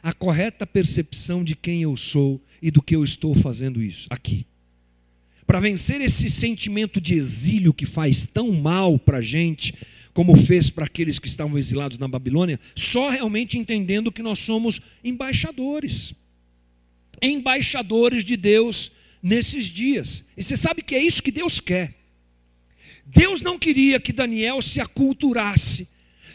A 0.02 0.14
correta 0.14 0.66
percepção 0.66 1.44
de 1.44 1.56
quem 1.56 1.82
eu 1.82 1.98
sou 1.98 2.42
e 2.62 2.72
do 2.72 2.82
que 2.82 2.96
eu 2.96 3.04
estou 3.04 3.36
fazendo 3.36 3.82
isso 3.82 4.08
aqui. 4.10 4.46
Para 5.46 5.60
vencer 5.60 6.00
esse 6.00 6.30
sentimento 6.30 7.02
de 7.02 7.16
exílio 7.16 7.74
que 7.74 7.86
faz 7.86 8.26
tão 8.26 8.54
mal 8.54 8.98
para 8.98 9.18
a 9.18 9.22
gente, 9.22 9.74
como 10.14 10.36
fez 10.36 10.70
para 10.70 10.86
aqueles 10.86 11.20
que 11.20 11.28
estavam 11.28 11.58
exilados 11.58 11.98
na 11.98 12.08
Babilônia, 12.08 12.60
só 12.76 13.10
realmente 13.10 13.58
entendendo 13.58 14.12
que 14.12 14.22
nós 14.22 14.40
somos 14.40 14.82
embaixadores. 15.04 16.14
Embaixadores 17.22 18.24
de 18.24 18.36
Deus 18.36 18.92
nesses 19.22 19.66
dias. 19.66 20.26
E 20.36 20.44
você 20.44 20.58
sabe 20.58 20.82
que 20.82 20.96
é 20.96 21.04
isso 21.04 21.24
que 21.24 21.32
Deus 21.32 21.60
quer. 21.60 21.96
Deus 23.06 23.42
não 23.42 23.58
queria 23.58 24.00
que 24.00 24.14
Daniel 24.14 24.62
se 24.62 24.80
aculturasse. 24.80 25.88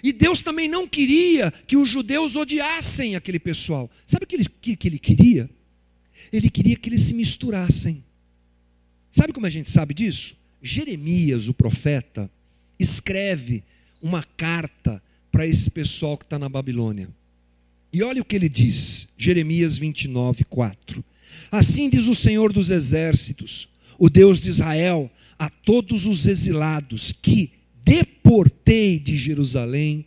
E 0.02 0.12
Deus 0.12 0.42
também 0.42 0.68
não 0.68 0.86
queria 0.86 1.50
que 1.66 1.76
os 1.76 1.88
judeus 1.88 2.36
odiassem 2.36 3.16
aquele 3.16 3.38
pessoal. 3.38 3.90
Sabe 4.06 4.24
o 4.24 4.26
que 4.26 4.36
ele, 4.36 4.46
que, 4.60 4.76
que 4.76 4.88
ele 4.88 4.98
queria? 4.98 5.50
Ele 6.32 6.50
queria 6.50 6.76
que 6.76 6.88
eles 6.88 7.02
se 7.02 7.14
misturassem. 7.14 8.04
Sabe 9.10 9.32
como 9.32 9.46
a 9.46 9.50
gente 9.50 9.70
sabe 9.70 9.94
disso? 9.94 10.36
Jeremias, 10.62 11.48
o 11.48 11.54
profeta, 11.54 12.30
escreve 12.78 13.62
uma 14.02 14.22
carta 14.22 15.02
para 15.30 15.46
esse 15.46 15.70
pessoal 15.70 16.16
que 16.16 16.24
está 16.24 16.38
na 16.38 16.48
Babilônia. 16.48 17.08
E 17.92 18.02
olha 18.02 18.22
o 18.22 18.24
que 18.24 18.36
ele 18.36 18.48
diz, 18.48 19.08
Jeremias 19.16 19.78
29, 19.78 20.44
4. 20.44 21.04
Assim 21.50 21.88
diz 21.88 22.06
o 22.06 22.14
Senhor 22.14 22.52
dos 22.52 22.70
Exércitos, 22.70 23.68
o 23.98 24.10
Deus 24.10 24.40
de 24.40 24.50
Israel, 24.50 25.10
a 25.38 25.48
todos 25.48 26.06
os 26.06 26.26
exilados 26.26 27.12
que 27.12 27.52
deportei 27.82 28.98
de 28.98 29.16
Jerusalém 29.16 30.06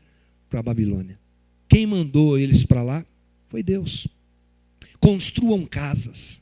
para 0.50 0.60
a 0.60 0.64
Babilônia. 0.64 1.20
Quem 1.68 1.86
mandou 1.86 2.38
eles 2.38 2.66
para 2.66 2.82
lá? 2.82 3.06
Foi 3.48 3.64
Deus. 3.64 4.08
Construam 5.00 5.66
casas, 5.66 6.42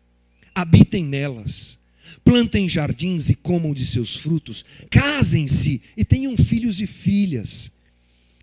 habitem 0.55 1.03
nelas, 1.03 1.77
plantem 2.23 2.67
jardins 2.67 3.29
e 3.29 3.35
comam 3.35 3.73
de 3.73 3.85
seus 3.85 4.15
frutos, 4.15 4.65
casem-se 4.89 5.81
e 5.95 6.03
tenham 6.03 6.35
filhos 6.35 6.79
e 6.79 6.87
filhas. 6.87 7.71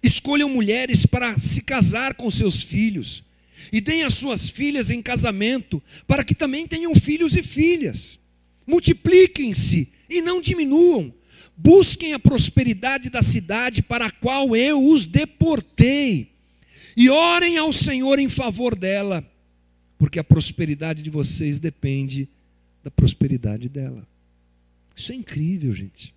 Escolham 0.02 0.48
mulheres 0.48 1.06
para 1.06 1.38
se 1.38 1.62
casar 1.62 2.14
com 2.14 2.30
seus 2.30 2.62
filhos, 2.62 3.24
e 3.72 3.80
deem 3.80 4.02
as 4.02 4.14
suas 4.14 4.50
filhas 4.50 4.90
em 4.90 5.00
casamento, 5.00 5.82
para 6.06 6.22
que 6.22 6.34
também 6.34 6.66
tenham 6.66 6.94
filhos 6.94 7.34
e 7.34 7.42
filhas. 7.42 8.18
Multipliquem-se 8.66 9.88
e 10.08 10.20
não 10.20 10.40
diminuam. 10.40 11.12
Busquem 11.56 12.12
a 12.12 12.18
prosperidade 12.18 13.08
da 13.08 13.22
cidade 13.22 13.82
para 13.82 14.06
a 14.06 14.10
qual 14.10 14.56
eu 14.56 14.84
os 14.84 15.06
deportei, 15.06 16.32
e 16.96 17.08
orem 17.08 17.56
ao 17.56 17.72
Senhor 17.72 18.18
em 18.18 18.28
favor 18.28 18.76
dela, 18.76 19.24
porque 19.98 20.18
a 20.18 20.24
prosperidade 20.24 21.02
de 21.02 21.10
vocês 21.10 21.58
depende 21.58 22.28
da 22.84 22.90
prosperidade 22.90 23.68
dela. 23.68 24.06
Isso 24.94 25.10
é 25.10 25.14
incrível, 25.14 25.74
gente. 25.74 26.14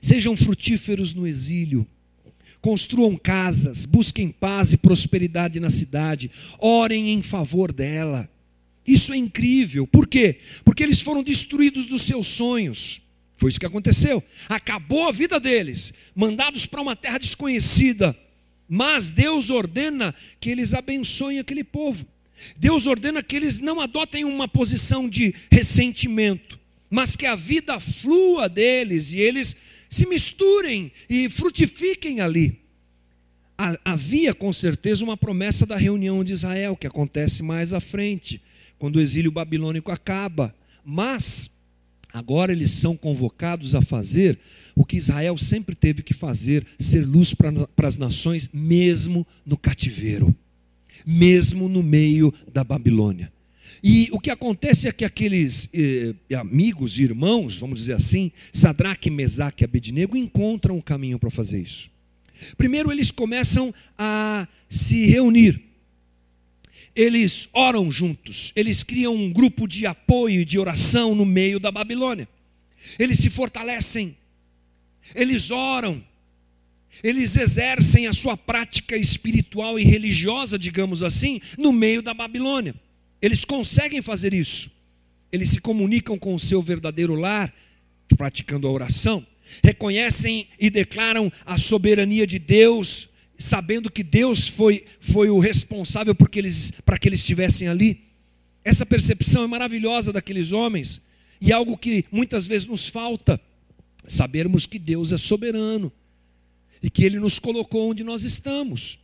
Sejam 0.00 0.34
frutíferos 0.34 1.12
no 1.12 1.26
exílio, 1.26 1.86
construam 2.60 3.16
casas, 3.16 3.84
busquem 3.84 4.30
paz 4.30 4.72
e 4.72 4.78
prosperidade 4.78 5.60
na 5.60 5.68
cidade, 5.68 6.30
orem 6.58 7.10
em 7.10 7.22
favor 7.22 7.70
dela. 7.70 8.28
Isso 8.86 9.12
é 9.12 9.16
incrível. 9.16 9.86
Por 9.86 10.08
quê? 10.08 10.38
Porque 10.64 10.82
eles 10.82 11.00
foram 11.00 11.22
destruídos 11.22 11.84
dos 11.84 12.02
seus 12.02 12.26
sonhos. 12.26 13.02
Foi 13.36 13.50
isso 13.50 13.60
que 13.60 13.66
aconteceu. 13.66 14.24
Acabou 14.48 15.06
a 15.06 15.12
vida 15.12 15.38
deles, 15.38 15.92
mandados 16.14 16.64
para 16.64 16.80
uma 16.80 16.96
terra 16.96 17.18
desconhecida. 17.18 18.16
Mas 18.68 19.10
Deus 19.10 19.50
ordena 19.50 20.14
que 20.40 20.50
eles 20.50 20.72
abençoem 20.72 21.38
aquele 21.38 21.62
povo. 21.62 22.06
Deus 22.56 22.86
ordena 22.86 23.22
que 23.22 23.36
eles 23.36 23.60
não 23.60 23.80
adotem 23.80 24.24
uma 24.24 24.46
posição 24.46 25.08
de 25.08 25.34
ressentimento, 25.50 26.58
mas 26.90 27.16
que 27.16 27.26
a 27.26 27.34
vida 27.34 27.80
flua 27.80 28.48
deles 28.48 29.12
e 29.12 29.18
eles 29.18 29.56
se 29.88 30.06
misturem 30.06 30.92
e 31.08 31.28
frutifiquem 31.28 32.20
ali. 32.20 32.60
Havia 33.84 34.34
com 34.34 34.52
certeza 34.52 35.04
uma 35.04 35.16
promessa 35.16 35.64
da 35.64 35.76
reunião 35.76 36.24
de 36.24 36.32
Israel, 36.32 36.76
que 36.76 36.86
acontece 36.86 37.42
mais 37.42 37.72
à 37.72 37.80
frente, 37.80 38.42
quando 38.78 38.96
o 38.96 39.00
exílio 39.00 39.30
babilônico 39.30 39.92
acaba. 39.92 40.54
Mas 40.84 41.50
agora 42.12 42.52
eles 42.52 42.72
são 42.72 42.96
convocados 42.96 43.74
a 43.74 43.82
fazer 43.82 44.38
o 44.74 44.84
que 44.84 44.96
Israel 44.96 45.38
sempre 45.38 45.76
teve 45.76 46.02
que 46.02 46.14
fazer: 46.14 46.66
ser 46.78 47.06
luz 47.06 47.34
para, 47.34 47.52
as 47.86 47.96
nações, 47.96 48.50
mesmo 48.52 49.26
no 49.46 49.56
cativeiro 49.56 50.34
mesmo 51.06 51.68
no 51.68 51.82
meio 51.82 52.32
da 52.52 52.64
Babilônia. 52.64 53.32
E 53.82 54.08
o 54.12 54.20
que 54.20 54.30
acontece 54.30 54.86
é 54.86 54.92
que 54.92 55.04
aqueles 55.04 55.68
eh, 55.74 56.14
amigos, 56.36 57.00
irmãos, 57.00 57.58
vamos 57.58 57.80
dizer 57.80 57.94
assim, 57.94 58.30
Sadraque, 58.52 59.10
Mesaque 59.10 59.64
e 59.64 59.66
Abednego, 59.66 60.16
encontram 60.16 60.78
o 60.78 60.82
caminho 60.82 61.18
para 61.18 61.30
fazer 61.30 61.60
isso. 61.60 61.90
Primeiro, 62.56 62.92
eles 62.92 63.10
começam 63.10 63.74
a 63.98 64.46
se 64.68 65.06
reunir. 65.06 65.60
Eles 66.94 67.48
oram 67.52 67.90
juntos, 67.90 68.52
eles 68.54 68.82
criam 68.82 69.14
um 69.16 69.32
grupo 69.32 69.66
de 69.66 69.86
apoio 69.86 70.42
e 70.42 70.44
de 70.44 70.58
oração 70.58 71.14
no 71.14 71.24
meio 71.24 71.58
da 71.58 71.72
Babilônia. 71.72 72.28
Eles 72.98 73.18
se 73.18 73.30
fortalecem, 73.30 74.16
eles 75.14 75.50
oram, 75.50 76.04
eles 77.02 77.36
exercem 77.36 78.06
a 78.06 78.12
sua 78.12 78.36
prática 78.36 78.96
espiritual 78.96 79.78
e 79.78 79.84
religiosa, 79.84 80.58
digamos 80.58 81.02
assim, 81.02 81.40
no 81.56 81.72
meio 81.72 82.02
da 82.02 82.12
Babilônia. 82.12 82.74
Eles 83.20 83.44
conseguem 83.44 84.02
fazer 84.02 84.34
isso. 84.34 84.70
Eles 85.30 85.50
se 85.50 85.60
comunicam 85.60 86.18
com 86.18 86.34
o 86.34 86.40
seu 86.40 86.60
verdadeiro 86.60 87.14
lar, 87.14 87.54
praticando 88.16 88.66
a 88.66 88.70
oração. 88.70 89.26
Reconhecem 89.64 90.48
e 90.58 90.68
declaram 90.68 91.32
a 91.46 91.56
soberania 91.56 92.26
de 92.26 92.38
Deus, 92.38 93.08
sabendo 93.38 93.90
que 93.90 94.02
Deus 94.02 94.48
foi, 94.48 94.84
foi 95.00 95.30
o 95.30 95.38
responsável 95.38 96.14
eles, 96.34 96.72
para 96.84 96.98
que 96.98 97.08
eles 97.08 97.20
estivessem 97.20 97.68
ali. 97.68 98.00
Essa 98.64 98.84
percepção 98.84 99.44
é 99.44 99.46
maravilhosa 99.46 100.12
daqueles 100.12 100.52
homens 100.52 101.00
e 101.40 101.52
algo 101.52 101.76
que 101.76 102.04
muitas 102.12 102.46
vezes 102.46 102.66
nos 102.66 102.88
falta. 102.88 103.40
Sabermos 104.06 104.66
que 104.66 104.78
Deus 104.78 105.12
é 105.12 105.16
soberano 105.16 105.92
e 106.82 106.90
que 106.90 107.04
Ele 107.04 107.18
nos 107.18 107.38
colocou 107.38 107.90
onde 107.90 108.02
nós 108.02 108.24
estamos. 108.24 108.98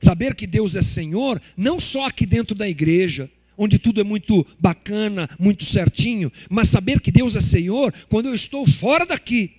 Saber 0.00 0.34
que 0.34 0.46
Deus 0.46 0.76
é 0.76 0.82
Senhor, 0.82 1.40
não 1.56 1.80
só 1.80 2.06
aqui 2.06 2.26
dentro 2.26 2.54
da 2.54 2.68
igreja, 2.68 3.30
onde 3.56 3.78
tudo 3.78 4.00
é 4.00 4.04
muito 4.04 4.46
bacana, 4.60 5.28
muito 5.38 5.64
certinho, 5.64 6.30
mas 6.50 6.68
saber 6.68 7.00
que 7.00 7.10
Deus 7.10 7.36
é 7.36 7.40
Senhor 7.40 7.92
quando 8.08 8.26
eu 8.26 8.34
estou 8.34 8.66
fora 8.66 9.06
daqui. 9.06 9.52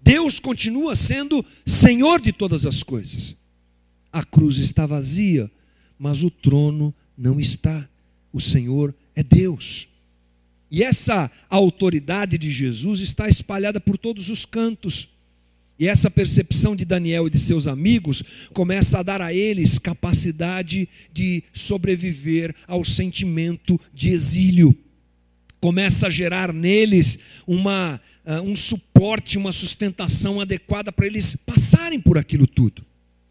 Deus 0.00 0.38
continua 0.38 0.94
sendo 0.94 1.44
Senhor 1.64 2.20
de 2.20 2.32
todas 2.32 2.66
as 2.66 2.82
coisas. 2.82 3.36
A 4.12 4.24
cruz 4.24 4.58
está 4.58 4.86
vazia, 4.86 5.50
mas 5.98 6.22
o 6.22 6.30
trono 6.30 6.94
não 7.16 7.40
está. 7.40 7.88
O 8.32 8.40
Senhor 8.40 8.94
é 9.14 9.22
Deus. 9.22 9.88
E 10.70 10.82
essa 10.82 11.30
autoridade 11.48 12.36
de 12.36 12.50
Jesus 12.50 13.00
está 13.00 13.28
espalhada 13.28 13.80
por 13.80 13.96
todos 13.96 14.28
os 14.28 14.44
cantos. 14.44 15.08
E 15.78 15.88
essa 15.88 16.10
percepção 16.10 16.76
de 16.76 16.84
Daniel 16.84 17.26
e 17.26 17.30
de 17.30 17.38
seus 17.38 17.66
amigos 17.66 18.22
começa 18.52 18.98
a 18.98 19.02
dar 19.02 19.20
a 19.20 19.34
eles 19.34 19.78
capacidade 19.78 20.88
de 21.12 21.42
sobreviver 21.52 22.54
ao 22.66 22.84
sentimento 22.84 23.80
de 23.92 24.10
exílio. 24.10 24.76
Começa 25.60 26.06
a 26.06 26.10
gerar 26.10 26.52
neles 26.52 27.18
uma, 27.46 28.00
uh, 28.24 28.40
um 28.42 28.54
suporte, 28.54 29.36
uma 29.36 29.50
sustentação 29.50 30.40
adequada 30.40 30.92
para 30.92 31.06
eles 31.06 31.34
passarem 31.34 31.98
por 31.98 32.18
aquilo 32.18 32.46
tudo. 32.46 32.84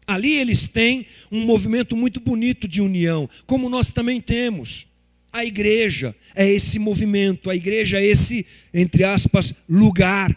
Ali 0.06 0.32
eles 0.32 0.68
têm 0.68 1.06
um 1.32 1.44
movimento 1.44 1.96
muito 1.96 2.20
bonito 2.20 2.68
de 2.68 2.82
união, 2.82 3.28
como 3.46 3.70
nós 3.70 3.90
também 3.90 4.20
temos. 4.20 4.86
A 5.32 5.44
igreja 5.46 6.14
é 6.34 6.48
esse 6.48 6.78
movimento, 6.78 7.48
a 7.48 7.56
igreja 7.56 7.98
é 7.98 8.04
esse, 8.04 8.44
entre 8.72 9.02
aspas, 9.02 9.54
lugar 9.66 10.36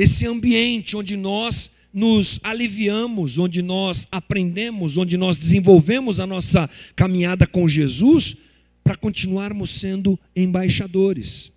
esse 0.00 0.26
ambiente 0.26 0.96
onde 0.96 1.14
nós 1.14 1.70
nos 1.92 2.40
aliviamos, 2.42 3.38
onde 3.38 3.60
nós 3.60 4.08
aprendemos, 4.10 4.96
onde 4.96 5.18
nós 5.18 5.36
desenvolvemos 5.36 6.18
a 6.18 6.26
nossa 6.26 6.70
caminhada 6.96 7.46
com 7.46 7.68
Jesus, 7.68 8.34
para 8.82 8.96
continuarmos 8.96 9.68
sendo 9.68 10.18
embaixadores. 10.34 11.52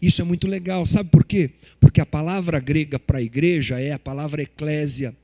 Isso 0.00 0.22
é 0.22 0.24
muito 0.24 0.46
legal, 0.46 0.86
sabe 0.86 1.10
por 1.10 1.24
quê? 1.24 1.50
Porque 1.80 2.00
a 2.00 2.06
palavra 2.06 2.60
grega 2.60 2.96
para 2.96 3.20
igreja 3.20 3.80
é 3.80 3.90
a 3.90 3.98
palavra 3.98 4.42
eclésia. 4.42 5.14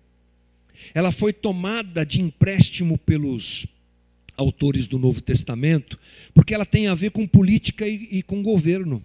Ela 0.92 1.12
foi 1.12 1.32
tomada 1.32 2.04
de 2.04 2.20
empréstimo 2.20 2.98
pelos 2.98 3.68
autores 4.36 4.88
do 4.88 4.98
Novo 4.98 5.20
Testamento, 5.20 5.98
porque 6.34 6.52
ela 6.52 6.66
tem 6.66 6.88
a 6.88 6.96
ver 6.96 7.12
com 7.12 7.28
política 7.28 7.86
e, 7.86 8.08
e 8.10 8.22
com 8.24 8.42
governo. 8.42 9.04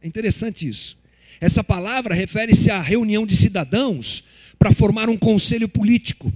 É 0.00 0.06
interessante 0.06 0.68
isso. 0.68 0.99
Essa 1.40 1.64
palavra 1.64 2.14
refere-se 2.14 2.70
à 2.70 2.80
reunião 2.80 3.26
de 3.26 3.34
cidadãos 3.34 4.24
para 4.58 4.72
formar 4.72 5.08
um 5.08 5.16
conselho 5.16 5.68
político. 5.68 6.30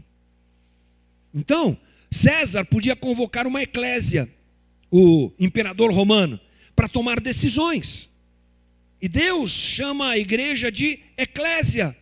Então, 1.35 1.77
César 2.11 2.65
podia 2.65 2.97
convocar 2.97 3.47
uma 3.47 3.63
eclésia, 3.63 4.33
o 4.91 5.31
imperador 5.39 5.93
romano, 5.93 6.41
para 6.75 6.89
tomar 6.89 7.21
decisões. 7.21 8.09
E 9.03 9.09
Deus 9.09 9.51
chama 9.51 10.11
a 10.11 10.19
igreja 10.19 10.73
de 10.73 11.01
eclésia, 11.19 11.95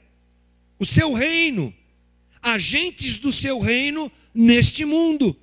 o 0.78 0.84
seu 0.84 1.12
reino, 1.12 1.74
agentes 2.40 3.18
do 3.18 3.32
seu 3.32 3.58
reino 3.58 4.12
neste 4.32 4.84
mundo. 4.84 5.36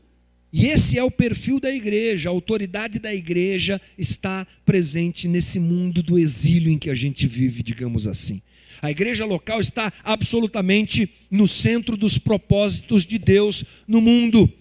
E 0.52 0.68
esse 0.68 0.98
é 0.98 1.04
o 1.04 1.12
perfil 1.12 1.60
da 1.60 1.72
igreja, 1.72 2.30
a 2.30 2.32
autoridade 2.32 2.98
da 2.98 3.14
igreja 3.14 3.80
está 3.98 4.48
presente 4.66 5.28
nesse 5.28 5.60
mundo 5.60 6.02
do 6.02 6.18
exílio 6.18 6.72
em 6.72 6.78
que 6.78 6.90
a 6.90 6.96
gente 6.96 7.28
vive, 7.28 7.62
digamos 7.62 8.08
assim. 8.08 8.42
A 8.82 8.90
igreja 8.90 9.26
local 9.26 9.60
está 9.60 9.92
absolutamente 10.04 11.12
no 11.30 11.48
centro 11.48 11.96
dos 11.96 12.18
propósitos 12.18 13.06
de 13.06 13.20
Deus 13.20 13.64
no 13.88 14.02
mundo. 14.02 14.52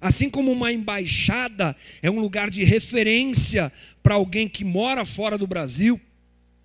Assim 0.00 0.28
como 0.28 0.52
uma 0.52 0.72
embaixada 0.72 1.74
é 2.02 2.10
um 2.10 2.20
lugar 2.20 2.50
de 2.50 2.62
referência 2.62 3.72
para 4.02 4.14
alguém 4.14 4.48
que 4.48 4.64
mora 4.64 5.04
fora 5.04 5.38
do 5.38 5.46
Brasil, 5.46 6.00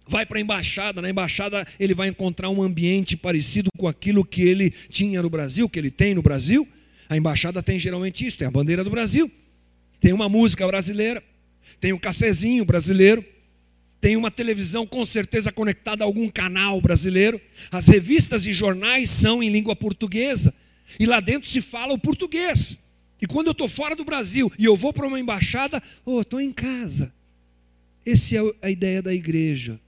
vai 0.08 0.26
para 0.26 0.38
a 0.38 0.42
embaixada, 0.42 1.02
na 1.02 1.10
embaixada 1.10 1.66
ele 1.80 1.94
vai 1.94 2.10
encontrar 2.10 2.50
um 2.50 2.62
ambiente 2.62 3.16
parecido 3.16 3.70
com 3.78 3.88
aquilo 3.88 4.26
que 4.26 4.42
ele 4.42 4.70
tinha 4.90 5.22
no 5.22 5.30
Brasil, 5.30 5.70
que 5.70 5.80
ele 5.80 5.92
tem 5.92 6.14
no 6.14 6.22
Brasil. 6.22 6.68
A 7.14 7.18
embaixada 7.18 7.62
tem 7.62 7.80
geralmente 7.80 8.26
isso: 8.26 8.40
tem 8.40 8.48
a 8.48 8.52
bandeira 8.52 8.84
do 8.84 8.90
Brasil, 8.90 9.32
tem 10.02 10.12
uma 10.12 10.28
música 10.28 10.66
brasileira, 10.66 11.24
tem 11.80 11.94
um 11.94 12.00
cafezinho 12.00 12.66
brasileiro, 12.66 13.24
tem 14.02 14.18
uma 14.18 14.32
televisão 14.32 14.88
com 14.88 15.06
certeza 15.06 15.52
conectada 15.52 16.04
a 16.04 16.08
algum 16.08 16.28
canal 16.28 16.82
brasileiro. 16.82 17.40
As 17.70 17.88
revistas 17.88 18.48
e 18.48 18.52
jornais 18.52 19.12
são 19.12 19.44
em 19.44 19.50
língua 19.50 19.76
portuguesa 19.76 20.52
e 21.00 21.06
lá 21.06 21.20
dentro 21.20 21.48
se 21.48 21.62
fala 21.62 21.94
o 21.94 22.00
português. 22.00 22.80
E 23.22 23.28
quando 23.28 23.46
eu 23.46 23.52
estou 23.52 23.70
fora 23.70 23.96
do 23.96 24.04
Brasil 24.04 24.52
e 24.58 24.66
eu 24.66 24.76
vou 24.76 24.92
para 24.92 25.06
uma 25.06 25.20
embaixada, 25.20 25.84
oh, 26.04 26.22
estou 26.22 26.42
em 26.42 26.52
casa. 26.52 27.14
Essa 28.04 28.38
é 28.38 28.40
a 28.60 28.72
ideia 28.72 29.04
da 29.04 29.14
igreja 29.14 29.80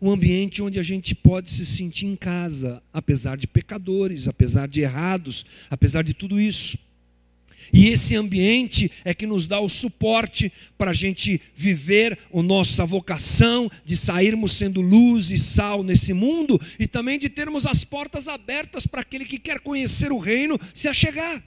um 0.00 0.10
ambiente 0.10 0.62
onde 0.62 0.78
a 0.78 0.82
gente 0.82 1.14
pode 1.14 1.50
se 1.50 1.66
sentir 1.66 2.06
em 2.06 2.16
casa, 2.16 2.82
apesar 2.92 3.36
de 3.36 3.46
pecadores, 3.46 4.26
apesar 4.28 4.66
de 4.66 4.80
errados, 4.80 5.44
apesar 5.68 6.02
de 6.02 6.14
tudo 6.14 6.40
isso. 6.40 6.78
E 7.72 7.88
esse 7.88 8.16
ambiente 8.16 8.90
é 9.04 9.14
que 9.14 9.26
nos 9.26 9.46
dá 9.46 9.60
o 9.60 9.68
suporte 9.68 10.52
para 10.76 10.90
a 10.90 10.94
gente 10.94 11.40
viver 11.54 12.18
a 12.32 12.42
nossa 12.42 12.84
vocação 12.84 13.70
de 13.84 13.96
sairmos 13.96 14.52
sendo 14.52 14.80
luz 14.80 15.30
e 15.30 15.38
sal 15.38 15.82
nesse 15.82 16.12
mundo 16.12 16.60
e 16.78 16.86
também 16.86 17.18
de 17.18 17.28
termos 17.28 17.66
as 17.66 17.84
portas 17.84 18.26
abertas 18.26 18.86
para 18.86 19.02
aquele 19.02 19.24
que 19.24 19.38
quer 19.38 19.60
conhecer 19.60 20.10
o 20.10 20.18
reino 20.18 20.58
se 20.74 20.88
achegar, 20.88 21.44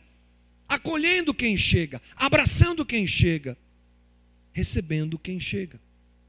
acolhendo 0.70 1.34
quem 1.34 1.58
chega, 1.58 2.02
abraçando 2.16 2.86
quem 2.86 3.06
chega, 3.06 3.58
recebendo 4.54 5.20
quem 5.20 5.40
chega. 5.40 5.80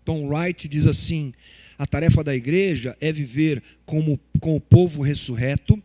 Tom 0.05 0.27
Wright 0.27 0.67
diz 0.67 0.87
assim: 0.87 1.33
a 1.79 1.87
tarefa 1.87 2.23
da 2.23 2.35
igreja 2.35 2.97
é 3.01 3.13
viver 3.13 3.63
como, 3.85 4.19
com 4.41 4.57
o 4.57 4.61
povo 4.61 5.03
ressurreto 5.03 5.83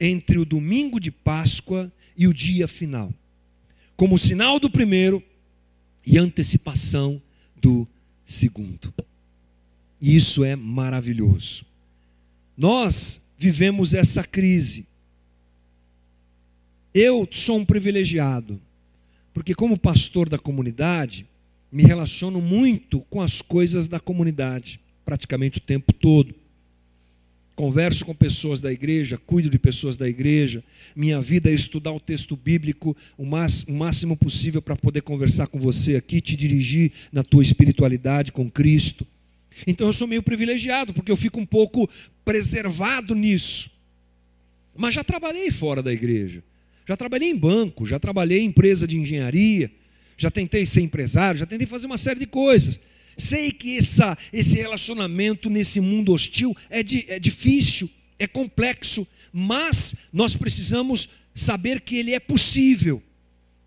entre 0.00 0.38
o 0.38 0.44
domingo 0.44 1.00
de 1.00 1.10
Páscoa 1.10 1.90
e 2.16 2.26
o 2.26 2.34
dia 2.34 2.68
final, 2.68 3.12
como 3.96 4.18
sinal 4.18 4.58
do 4.58 4.70
primeiro 4.70 5.22
e 6.04 6.18
antecipação 6.18 7.20
do 7.56 7.86
segundo. 8.24 8.92
E 10.00 10.14
isso 10.14 10.44
é 10.44 10.54
maravilhoso. 10.54 11.64
Nós 12.56 13.20
vivemos 13.38 13.94
essa 13.94 14.22
crise. 14.22 14.86
Eu 16.94 17.28
sou 17.30 17.58
um 17.58 17.64
privilegiado, 17.64 18.60
porque, 19.34 19.54
como 19.54 19.78
pastor 19.78 20.28
da 20.28 20.38
comunidade, 20.38 21.26
me 21.70 21.82
relaciono 21.82 22.40
muito 22.40 23.00
com 23.10 23.20
as 23.20 23.42
coisas 23.42 23.88
da 23.88 24.00
comunidade 24.00 24.80
praticamente 25.06 25.58
o 25.58 25.60
tempo 25.60 25.92
todo. 25.92 26.34
Converso 27.54 28.04
com 28.04 28.14
pessoas 28.14 28.60
da 28.60 28.70
igreja, 28.70 29.16
cuido 29.16 29.48
de 29.48 29.58
pessoas 29.58 29.96
da 29.96 30.06
igreja. 30.06 30.62
Minha 30.94 31.22
vida 31.22 31.48
é 31.48 31.54
estudar 31.54 31.92
o 31.92 32.00
texto 32.00 32.36
bíblico 32.36 32.94
o 33.16 33.24
máximo 33.24 34.14
possível 34.14 34.60
para 34.60 34.76
poder 34.76 35.00
conversar 35.00 35.46
com 35.46 35.58
você 35.58 35.94
aqui, 35.96 36.20
te 36.20 36.36
dirigir 36.36 36.92
na 37.10 37.22
tua 37.22 37.42
espiritualidade 37.42 38.32
com 38.32 38.50
Cristo. 38.50 39.06
Então 39.66 39.86
eu 39.86 39.92
sou 39.92 40.06
meio 40.06 40.22
privilegiado, 40.22 40.92
porque 40.92 41.10
eu 41.10 41.16
fico 41.16 41.40
um 41.40 41.46
pouco 41.46 41.88
preservado 42.24 43.14
nisso. 43.14 43.70
Mas 44.76 44.92
já 44.92 45.02
trabalhei 45.02 45.50
fora 45.50 45.82
da 45.82 45.92
igreja. 45.92 46.42
Já 46.84 46.96
trabalhei 46.96 47.30
em 47.30 47.36
banco, 47.36 47.86
já 47.86 47.98
trabalhei 47.98 48.40
em 48.40 48.46
empresa 48.48 48.86
de 48.86 48.98
engenharia, 48.98 49.70
já 50.18 50.30
tentei 50.30 50.66
ser 50.66 50.82
empresário, 50.82 51.40
já 51.40 51.46
tentei 51.46 51.66
fazer 51.66 51.86
uma 51.86 51.96
série 51.96 52.20
de 52.20 52.26
coisas. 52.26 52.78
Sei 53.16 53.50
que 53.50 53.78
essa, 53.78 54.16
esse 54.32 54.56
relacionamento 54.56 55.48
nesse 55.48 55.80
mundo 55.80 56.12
hostil 56.12 56.54
é, 56.68 56.80
é 56.80 57.18
difícil, 57.18 57.90
é 58.18 58.26
complexo, 58.26 59.06
mas 59.32 59.94
nós 60.12 60.36
precisamos 60.36 61.08
saber 61.34 61.80
que 61.80 61.96
ele 61.96 62.12
é 62.12 62.20
possível, 62.20 63.02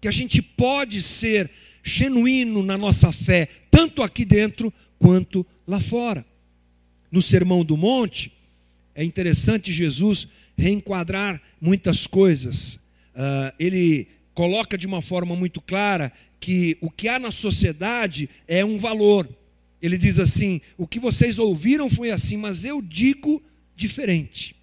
que 0.02 0.08
a 0.08 0.12
gente 0.12 0.41
pode 0.41 1.02
ser 1.02 1.50
genuíno 1.84 2.64
na 2.64 2.78
nossa 2.78 3.12
fé, 3.12 3.47
tanto 3.72 4.04
aqui 4.04 4.26
dentro 4.26 4.74
quanto 4.97 5.45
lá 5.68 5.80
fora. 5.80 6.26
No 7.12 7.22
Sermão 7.22 7.64
do 7.64 7.76
Monte, 7.76 8.32
é 8.93 9.04
interessante 9.04 9.72
Jesus 9.72 10.28
reenquadrar 10.58 11.41
muitas 11.60 12.06
coisas. 12.06 12.76
Uh, 13.16 13.54
ele 13.58 14.08
coloca 14.34 14.78
de 14.78 14.86
uma 14.86 15.02
forma 15.02 15.36
muito 15.36 15.62
clara 15.62 16.12
que 16.39 16.78
o 16.82 16.89
que 16.89 17.08
há 17.08 17.20
na 17.20 17.32
sociedade 17.32 18.30
é 18.47 18.64
um 18.64 18.78
valor. 18.78 19.28
Ele 19.82 19.97
diz 19.97 20.19
assim: 20.19 20.61
O 20.77 20.88
que 20.88 20.99
vocês 20.99 21.39
ouviram 21.39 21.89
foi 21.89 22.11
assim, 22.11 22.38
mas 22.38 22.65
eu 22.65 22.82
digo 22.82 23.41
diferente. 23.75 24.55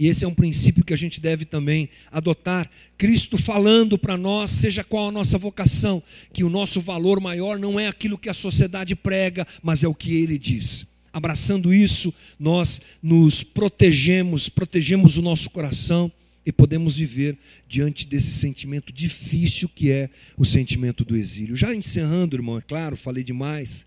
E 0.00 0.06
esse 0.06 0.24
é 0.24 0.28
um 0.28 0.32
princípio 0.32 0.82
que 0.82 0.94
a 0.94 0.96
gente 0.96 1.20
deve 1.20 1.44
também 1.44 1.90
adotar. 2.10 2.70
Cristo 2.96 3.36
falando 3.36 3.98
para 3.98 4.16
nós, 4.16 4.50
seja 4.50 4.82
qual 4.82 5.08
a 5.08 5.12
nossa 5.12 5.36
vocação, 5.36 6.02
que 6.32 6.42
o 6.42 6.48
nosso 6.48 6.80
valor 6.80 7.20
maior 7.20 7.58
não 7.58 7.78
é 7.78 7.86
aquilo 7.86 8.16
que 8.16 8.30
a 8.30 8.34
sociedade 8.34 8.96
prega, 8.96 9.46
mas 9.62 9.84
é 9.84 9.88
o 9.88 9.94
que 9.94 10.16
ele 10.16 10.38
diz. 10.38 10.86
Abraçando 11.12 11.74
isso, 11.74 12.14
nós 12.38 12.80
nos 13.02 13.42
protegemos, 13.42 14.48
protegemos 14.48 15.18
o 15.18 15.22
nosso 15.22 15.50
coração 15.50 16.10
e 16.46 16.50
podemos 16.50 16.96
viver 16.96 17.36
diante 17.68 18.08
desse 18.08 18.32
sentimento 18.32 18.94
difícil 18.94 19.68
que 19.68 19.90
é 19.90 20.08
o 20.34 20.46
sentimento 20.46 21.04
do 21.04 21.14
exílio. 21.14 21.54
Já 21.54 21.74
encerrando, 21.74 22.36
irmão, 22.36 22.56
é 22.56 22.62
claro, 22.62 22.96
falei 22.96 23.22
demais 23.22 23.84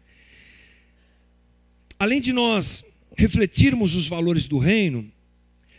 além 2.03 2.19
de 2.19 2.33
nós 2.33 2.83
refletirmos 3.15 3.95
os 3.95 4.07
valores 4.07 4.45
do 4.45 4.57
reino, 4.57 5.09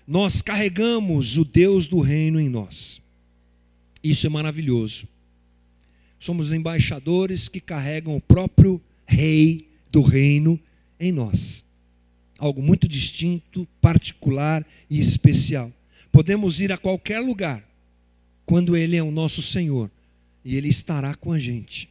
nós 0.07 0.41
carregamos 0.41 1.37
o 1.37 1.45
Deus 1.45 1.87
do 1.87 2.01
reino 2.01 2.41
em 2.41 2.49
nós. 2.49 3.01
Isso 4.03 4.27
é 4.27 4.31
maravilhoso. 4.31 5.07
Somos 6.19 6.51
embaixadores 6.51 7.47
que 7.47 7.61
carregam 7.61 8.17
o 8.17 8.21
próprio 8.23 8.81
Rei 9.07 9.69
do 9.93 10.01
reino 10.01 10.59
em 10.99 11.13
nós. 11.13 11.63
Algo 12.39 12.63
muito 12.63 12.89
distinto, 12.89 13.69
particular 13.79 14.67
e 14.89 14.99
especial. 14.99 15.71
Podemos 16.11 16.59
ir 16.59 16.73
a 16.73 16.79
qualquer 16.79 17.21
lugar 17.21 17.63
quando 18.47 18.75
Ele 18.75 18.97
é 18.97 19.03
o 19.03 19.11
nosso 19.11 19.43
Senhor 19.43 19.91
e 20.43 20.57
Ele 20.57 20.69
estará 20.69 21.15
com 21.15 21.33
a 21.33 21.39
gente. 21.39 21.87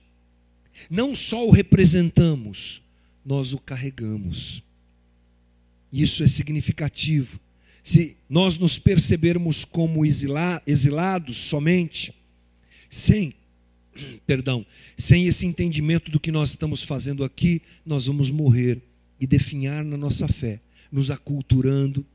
Não 0.89 1.13
só 1.13 1.45
o 1.45 1.51
representamos, 1.51 2.82
nós 3.25 3.53
o 3.53 3.57
carregamos. 3.57 4.63
Isso 5.91 6.23
é 6.23 6.27
significativo. 6.27 7.39
Se 7.83 8.17
nós 8.29 8.57
nos 8.57 8.79
percebermos 8.79 9.63
como 9.65 10.05
exilados 10.05 11.37
somente, 11.37 12.13
sem, 12.89 13.35
perdão, 14.25 14.65
sem 14.97 15.27
esse 15.27 15.45
entendimento 15.45 16.09
do 16.09 16.19
que 16.19 16.31
nós 16.31 16.51
estamos 16.51 16.83
fazendo 16.83 17.23
aqui, 17.23 17.61
nós 17.85 18.05
vamos 18.05 18.29
morrer 18.29 18.81
e 19.19 19.27
definhar 19.27 19.83
na 19.83 19.97
nossa 19.97 20.27
fé, 20.27 20.59
nos 20.91 21.11
aculturando, 21.11 22.05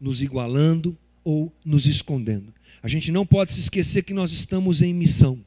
nos 0.00 0.20
igualando 0.20 0.96
ou 1.24 1.52
nos 1.64 1.86
escondendo. 1.86 2.52
A 2.82 2.88
gente 2.88 3.10
não 3.10 3.26
pode 3.26 3.52
se 3.52 3.60
esquecer 3.60 4.02
que 4.02 4.14
nós 4.14 4.32
estamos 4.32 4.82
em 4.82 4.92
missão. 4.92 5.44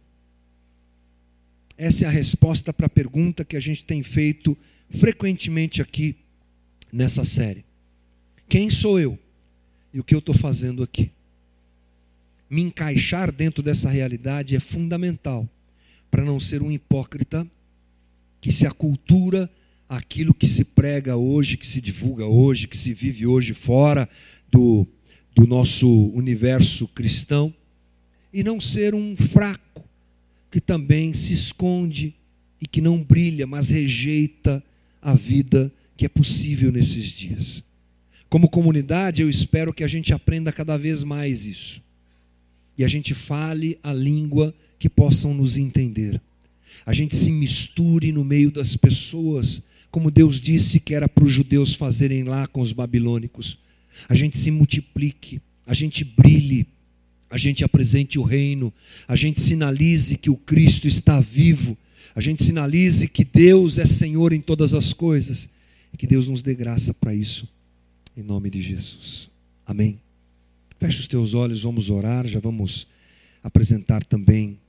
Essa 1.78 2.06
é 2.06 2.08
a 2.08 2.12
resposta 2.12 2.72
para 2.72 2.86
a 2.86 2.90
pergunta 2.90 3.44
que 3.44 3.58
a 3.58 3.60
gente 3.60 3.84
tem 3.84 4.04
feito 4.04 4.58
frequentemente 4.92 5.82
aqui 5.82 6.16
nessa 6.92 7.24
série. 7.24 7.66
Quem 8.48 8.70
sou 8.70 9.00
eu? 9.00 9.18
E 9.94 10.00
o 10.00 10.04
que 10.04 10.14
eu 10.14 10.20
estou 10.20 10.36
fazendo 10.36 10.84
aqui? 10.84 11.12
Me 12.50 12.62
encaixar 12.62 13.32
dentro 13.32 13.64
dessa 13.64 13.90
realidade 13.90 14.56
é 14.56 14.60
fundamental 14.60 15.50
para 16.10 16.26
não 16.26 16.40
ser 16.40 16.62
um 16.62 16.72
hipócrita 16.72 17.48
que 18.42 18.52
se 18.52 18.68
acultura 18.68 19.50
aquilo 19.88 20.34
que 20.34 20.48
se 20.48 20.64
prega 20.64 21.16
hoje, 21.16 21.58
que 21.58 21.68
se 21.68 21.80
divulga 21.80 22.26
hoje, 22.26 22.68
que 22.68 22.78
se 22.78 22.94
vive 22.94 23.26
hoje 23.26 23.54
fora 23.54 24.10
do, 24.50 24.88
do 25.36 25.48
nosso 25.48 25.88
universo 26.10 26.88
cristão, 26.88 27.54
e 28.34 28.44
não 28.44 28.60
ser 28.60 28.96
um 28.96 29.16
fraco 29.16 29.84
que 30.50 30.60
também 30.60 31.14
se 31.14 31.34
esconde 31.34 32.16
e 32.62 32.68
que 32.68 32.82
não 32.82 33.04
brilha, 33.04 33.46
mas 33.46 33.70
rejeita 33.70 34.64
a 35.02 35.14
vida 35.16 35.72
que 35.98 36.06
é 36.06 36.10
possível 36.10 36.72
nesses 36.72 37.06
dias. 37.06 37.64
Como 38.30 38.50
comunidade, 38.50 39.22
eu 39.22 39.30
espero 39.30 39.74
que 39.74 39.84
a 39.84 39.88
gente 39.88 40.14
aprenda 40.14 40.52
cada 40.52 40.78
vez 40.78 41.04
mais 41.04 41.46
isso. 41.46 41.82
E 42.78 42.86
a 42.86 42.88
gente 42.88 43.14
fale 43.14 43.78
a 43.84 43.94
língua 43.94 44.54
que 44.80 44.90
possam 44.90 45.34
nos 45.34 45.58
entender. 45.58 46.22
A 46.86 46.94
gente 46.94 47.16
se 47.16 47.32
misture 47.32 48.12
no 48.12 48.24
meio 48.24 48.52
das 48.52 48.76
pessoas 48.76 49.62
como 49.92 50.10
Deus 50.10 50.40
disse 50.40 50.80
que 50.80 50.96
era 50.96 51.08
para 51.10 51.26
os 51.26 51.32
judeus 51.32 51.74
fazerem 51.74 52.24
lá 52.24 52.48
com 52.48 52.62
os 52.62 52.72
babilônicos. 52.72 53.58
A 54.08 54.16
gente 54.16 54.38
se 54.38 54.50
multiplique, 54.50 55.42
a 55.68 55.74
gente 55.74 56.06
brilhe, 56.06 56.66
a 57.30 57.38
gente 57.38 57.64
apresente 57.64 58.18
o 58.18 58.24
reino, 58.24 58.74
a 59.06 59.18
gente 59.18 59.42
sinalize 59.42 60.18
que 60.18 60.30
o 60.30 60.38
Cristo 60.38 60.88
está 60.88 61.20
vivo, 61.20 61.78
a 62.16 62.22
gente 62.22 62.44
sinalize 62.44 63.08
que 63.08 63.24
Deus 63.24 63.78
é 63.78 63.86
Senhor 63.86 64.34
em 64.34 64.42
todas 64.42 64.74
as 64.74 64.92
coisas 64.94 65.48
e 65.94 65.98
que 65.98 66.06
Deus 66.06 66.28
nos 66.28 66.42
dê 66.42 66.54
graça 66.54 66.94
para 66.94 67.14
isso, 67.14 67.48
em 68.16 68.24
nome 68.24 68.50
de 68.50 68.62
Jesus. 68.62 69.30
Amém. 69.66 70.00
Feche 70.80 71.00
os 71.00 71.08
teus 71.08 71.34
olhos, 71.34 71.64
vamos 71.64 71.90
orar, 71.90 72.28
já 72.28 72.40
vamos 72.40 72.88
apresentar 73.44 74.04
também 74.04 74.60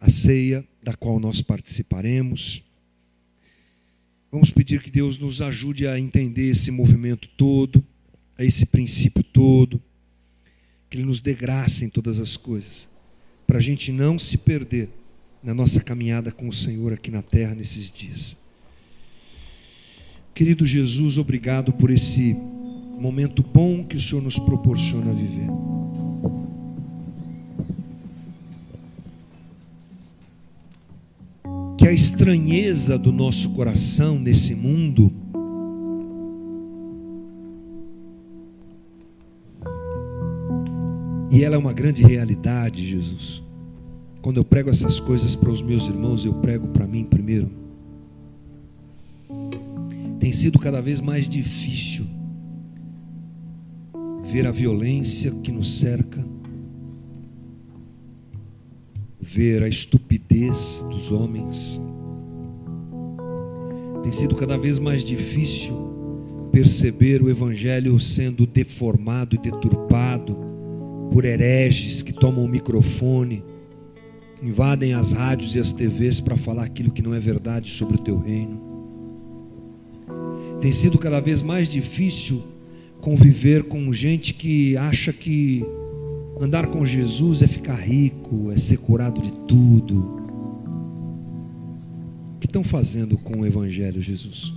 a 0.00 0.10
ceia 0.10 0.66
da 0.82 0.94
qual 0.94 1.20
nós 1.20 1.40
participaremos. 1.40 2.62
Vamos 4.30 4.50
pedir 4.50 4.82
que 4.82 4.90
Deus 4.90 5.16
nos 5.16 5.40
ajude 5.40 5.86
a 5.86 5.98
entender 5.98 6.50
esse 6.50 6.70
movimento 6.70 7.28
todo, 7.36 7.84
a 8.36 8.44
esse 8.44 8.66
princípio 8.66 9.22
todo, 9.22 9.80
que 10.90 10.96
Ele 10.96 11.04
nos 11.04 11.20
dê 11.20 11.34
graça 11.34 11.84
em 11.84 11.88
todas 11.88 12.18
as 12.18 12.36
coisas, 12.36 12.88
para 13.46 13.58
a 13.58 13.60
gente 13.60 13.92
não 13.92 14.18
se 14.18 14.38
perder 14.38 14.88
na 15.44 15.52
nossa 15.52 15.80
caminhada 15.80 16.32
com 16.32 16.48
o 16.48 16.52
Senhor 16.52 16.92
aqui 16.94 17.10
na 17.10 17.20
terra 17.20 17.54
nesses 17.54 17.92
dias. 17.92 18.34
Querido 20.34 20.64
Jesus, 20.64 21.18
obrigado 21.18 21.72
por 21.72 21.90
esse 21.90 22.34
momento 22.98 23.42
bom 23.42 23.84
que 23.84 23.96
o 23.96 24.00
Senhor 24.00 24.22
nos 24.22 24.38
proporciona 24.38 25.12
viver. 25.12 25.48
que 31.76 31.88
a 31.88 31.92
estranheza 31.92 32.96
do 32.96 33.12
nosso 33.12 33.50
coração 33.50 34.18
nesse 34.18 34.54
mundo 34.54 35.12
e 41.30 41.44
ela 41.44 41.56
é 41.56 41.58
uma 41.58 41.74
grande 41.74 42.02
realidade, 42.02 42.86
Jesus. 42.86 43.42
Quando 44.24 44.38
eu 44.38 44.44
prego 44.44 44.70
essas 44.70 44.98
coisas 44.98 45.36
para 45.36 45.50
os 45.50 45.60
meus 45.60 45.84
irmãos, 45.86 46.24
eu 46.24 46.32
prego 46.32 46.68
para 46.68 46.86
mim 46.86 47.04
primeiro. 47.04 47.50
Tem 50.18 50.32
sido 50.32 50.58
cada 50.58 50.80
vez 50.80 50.98
mais 50.98 51.28
difícil 51.28 52.06
ver 54.24 54.46
a 54.46 54.50
violência 54.50 55.30
que 55.30 55.52
nos 55.52 55.78
cerca, 55.78 56.24
ver 59.20 59.62
a 59.62 59.68
estupidez 59.68 60.82
dos 60.88 61.12
homens. 61.12 61.78
Tem 64.02 64.10
sido 64.10 64.34
cada 64.36 64.56
vez 64.56 64.78
mais 64.78 65.04
difícil 65.04 66.48
perceber 66.50 67.20
o 67.20 67.28
Evangelho 67.28 68.00
sendo 68.00 68.46
deformado 68.46 69.36
e 69.36 69.38
deturpado 69.38 70.34
por 71.12 71.26
hereges 71.26 72.00
que 72.00 72.14
tomam 72.14 72.42
o 72.42 72.48
microfone, 72.48 73.44
invadem 74.44 74.94
as 74.94 75.12
rádios 75.12 75.54
e 75.54 75.58
as 75.58 75.72
TVs 75.72 76.20
para 76.20 76.36
falar 76.36 76.64
aquilo 76.64 76.90
que 76.90 77.02
não 77.02 77.14
é 77.14 77.18
verdade 77.18 77.70
sobre 77.70 77.96
o 77.96 77.98
teu 77.98 78.18
reino. 78.18 78.60
Tem 80.60 80.72
sido 80.72 80.98
cada 80.98 81.20
vez 81.20 81.42
mais 81.42 81.68
difícil 81.68 82.42
conviver 83.00 83.64
com 83.64 83.92
gente 83.92 84.34
que 84.34 84.76
acha 84.76 85.12
que 85.12 85.64
Andar 86.40 86.66
com 86.66 86.84
Jesus 86.84 87.42
é 87.42 87.46
ficar 87.46 87.76
rico, 87.76 88.50
é 88.50 88.56
ser 88.56 88.78
curado 88.78 89.22
de 89.22 89.32
tudo. 89.32 90.00
O 92.34 92.38
que 92.40 92.46
estão 92.46 92.64
fazendo 92.64 93.16
com 93.16 93.40
o 93.40 93.46
Evangelho, 93.46 94.02
Jesus? 94.02 94.52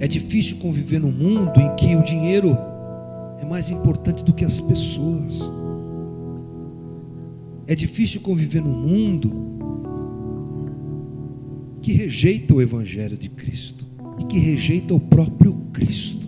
É 0.00 0.08
difícil 0.08 0.56
conviver 0.56 0.98
num 0.98 1.12
mundo 1.12 1.60
em 1.60 1.76
que 1.76 1.94
o 1.94 2.02
dinheiro 2.02 2.58
é 3.40 3.44
mais 3.44 3.70
importante 3.70 4.24
do 4.24 4.34
que 4.34 4.44
as 4.44 4.60
pessoas. 4.60 5.48
É 7.68 7.74
difícil 7.74 8.22
conviver 8.22 8.62
num 8.62 8.72
mundo 8.72 9.30
que 11.82 11.92
rejeita 11.92 12.54
o 12.54 12.62
Evangelho 12.62 13.14
de 13.14 13.28
Cristo 13.28 13.86
e 14.18 14.24
que 14.24 14.38
rejeita 14.38 14.94
o 14.94 14.98
próprio 14.98 15.52
Cristo. 15.70 16.26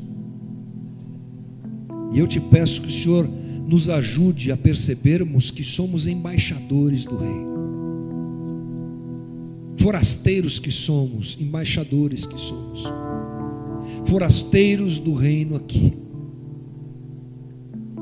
E 2.13 2.19
eu 2.19 2.27
te 2.27 2.39
peço 2.39 2.83
que 2.83 2.89
o 2.89 2.93
Senhor 2.93 3.27
nos 3.67 3.89
ajude 3.89 4.53
a 4.53 4.57
percebermos 4.57 5.51
que 5.51 5.65
somos 5.65 6.07
embaixadores 6.07 7.07
do 7.07 7.17
Rei. 7.17 7.51
Forasteiros 9.79 10.59
que 10.59 10.71
somos, 10.71 11.39
embaixadores 11.41 12.27
que 12.27 12.39
somos. 12.39 12.85
Forasteiros 14.05 14.99
do 14.99 15.15
reino 15.15 15.57
aqui. 15.57 15.95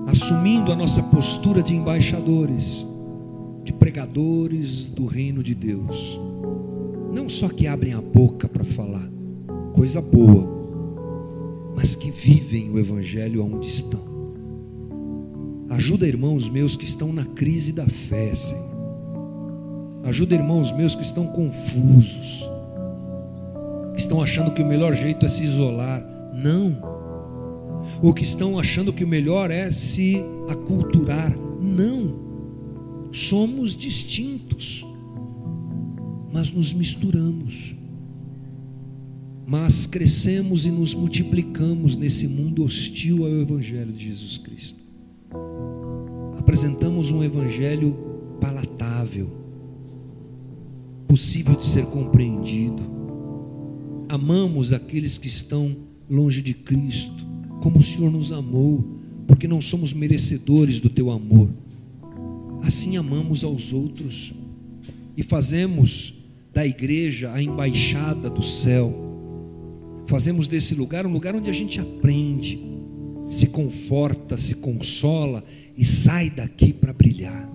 Assumindo 0.09 0.73
a 0.73 0.77
nossa 0.77 1.05
postura 1.05 1.63
de 1.63 1.73
embaixadores, 1.73 2.88
de 3.69 3.73
pregadores 3.75 4.87
do 4.87 5.05
reino 5.05 5.43
de 5.43 5.55
Deus. 5.55 6.19
Não 7.13 7.29
só 7.29 7.51
que 7.51 7.67
abrem 7.67 7.93
a 7.93 8.01
boca 8.01 8.49
para 8.49 8.65
falar, 8.65 9.07
coisa 9.75 10.01
boa, 10.01 10.49
mas 11.77 11.95
que 11.95 12.11
vivem 12.11 12.71
o 12.71 12.79
Evangelho 12.79 13.45
onde 13.45 13.69
estão. 13.69 14.01
Ajuda 15.69 16.09
irmãos 16.09 16.49
meus 16.49 16.77
que 16.77 16.87
estão 16.87 17.13
na 17.13 17.27
crise 17.27 17.71
da 17.71 17.87
fé, 17.87 18.35
Senhor. 18.35 18.79
Ajuda 20.05 20.35
irmãos 20.35 20.73
meus 20.73 20.95
que 20.95 21.03
estão 21.03 21.27
confusos, 21.27 22.49
que 23.93 24.01
estão 24.01 24.23
achando 24.23 24.55
que 24.55 24.63
o 24.63 24.67
melhor 24.67 24.95
jeito 24.95 25.27
é 25.27 25.29
se 25.29 25.45
isolar. 25.45 26.03
Não. 26.35 26.75
Ou 28.03 28.15
que 28.15 28.23
estão 28.23 28.59
achando 28.59 28.95
que 28.95 29.05
o 29.05 29.09
melhor 29.09 29.51
é 29.51 29.71
se 29.71 30.17
aculturar. 30.49 31.37
Não. 31.61 32.28
Somos 33.19 33.77
distintos, 33.77 34.85
mas 36.33 36.51
nos 36.51 36.73
misturamos. 36.73 37.75
Mas 39.47 39.87
crescemos 39.87 40.67
e 40.67 40.71
nos 40.71 40.95
multiplicamos 40.95 41.97
nesse 41.97 42.29
mundo 42.29 42.65
hostil 42.65 43.25
ao 43.25 43.33
Evangelho 43.33 43.93
de 43.93 44.07
Jesus 44.07 44.39
Cristo 44.39 44.79
apresentamos 46.49 47.13
um 47.13 47.23
evangelho 47.23 47.95
palatável, 48.41 49.31
impossível 51.05 51.55
de 51.55 51.65
ser 51.65 51.85
compreendido. 51.85 52.83
Amamos 54.09 54.73
aqueles 54.73 55.19
que 55.19 55.29
estão 55.29 55.77
longe 56.09 56.41
de 56.41 56.55
Cristo, 56.55 57.27
como 57.61 57.81
o 57.81 57.83
Senhor 57.83 58.11
nos 58.11 58.33
amou, 58.33 58.99
porque 59.27 59.47
não 59.47 59.61
somos 59.61 59.93
merecedores 59.93 60.81
do 60.81 60.89
teu 60.89 61.11
amor. 61.11 61.51
Assim 62.63 62.97
amamos 62.97 63.45
aos 63.45 63.73
outros 63.73 64.33
e 65.17 65.23
fazemos 65.23 66.15
da 66.53 66.67
igreja 66.67 67.33
a 67.33 67.43
embaixada 67.43 68.29
do 68.29 68.43
céu. 68.43 68.95
Fazemos 70.07 70.49
desse 70.49 70.75
lugar 70.75 71.07
um 71.07 71.13
lugar 71.13 71.35
onde 71.37 71.51
a 71.51 71.53
gente 71.53 71.81
aprende, 71.81 72.59
se 73.29 73.49
conforta, 73.49 74.37
se 74.37 74.57
consola 74.57 75.45
e 75.77 75.85
sai 75.85 76.31
daqui 76.31 76.73
para 76.73 76.93
brilhar. 76.93 77.49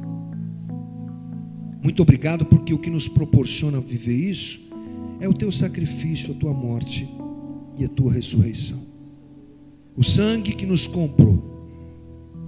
Muito 1.82 2.02
obrigado, 2.02 2.46
porque 2.46 2.74
o 2.74 2.80
que 2.80 2.90
nos 2.90 3.10
proporciona 3.10 3.82
viver 3.82 4.16
isso 4.16 4.62
é 5.20 5.28
o 5.28 5.34
teu 5.34 5.52
sacrifício, 5.52 6.34
a 6.34 6.38
tua 6.38 6.54
morte 6.54 7.08
e 7.78 7.84
a 7.84 7.90
tua 7.90 8.14
ressurreição. 8.14 8.82
O 9.96 10.04
sangue 10.04 10.54
que 10.54 10.66
nos 10.66 10.88
comprou, 10.88 11.53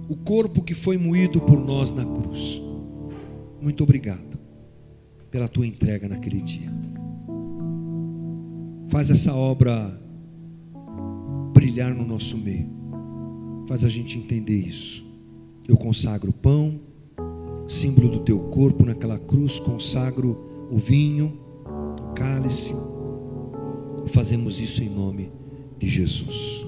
o 0.08 0.16
corpo 0.16 0.62
que 0.62 0.74
foi 0.74 0.96
moído 0.96 1.40
por 1.40 1.58
nós 1.58 1.90
na 1.92 2.04
cruz. 2.04 2.62
Muito 3.60 3.82
obrigado 3.82 4.38
pela 5.30 5.48
tua 5.48 5.66
entrega 5.66 6.08
naquele 6.08 6.40
dia. 6.40 6.70
Faz 8.88 9.10
essa 9.10 9.34
obra 9.34 10.00
brilhar 11.52 11.94
no 11.94 12.06
nosso 12.06 12.38
meio. 12.38 12.68
Faz 13.66 13.84
a 13.84 13.88
gente 13.88 14.18
entender 14.18 14.56
isso. 14.56 15.04
Eu 15.66 15.76
consagro 15.76 16.30
o 16.30 16.34
pão, 16.34 16.80
símbolo 17.68 18.08
do 18.08 18.20
teu 18.20 18.38
corpo 18.50 18.84
naquela 18.84 19.18
cruz, 19.18 19.58
consagro 19.58 20.68
o 20.70 20.78
vinho, 20.78 21.40
o 22.00 22.14
cálice. 22.14 22.74
Fazemos 24.06 24.60
isso 24.60 24.82
em 24.82 24.88
nome 24.88 25.32
de 25.78 25.88
Jesus. 25.88 26.65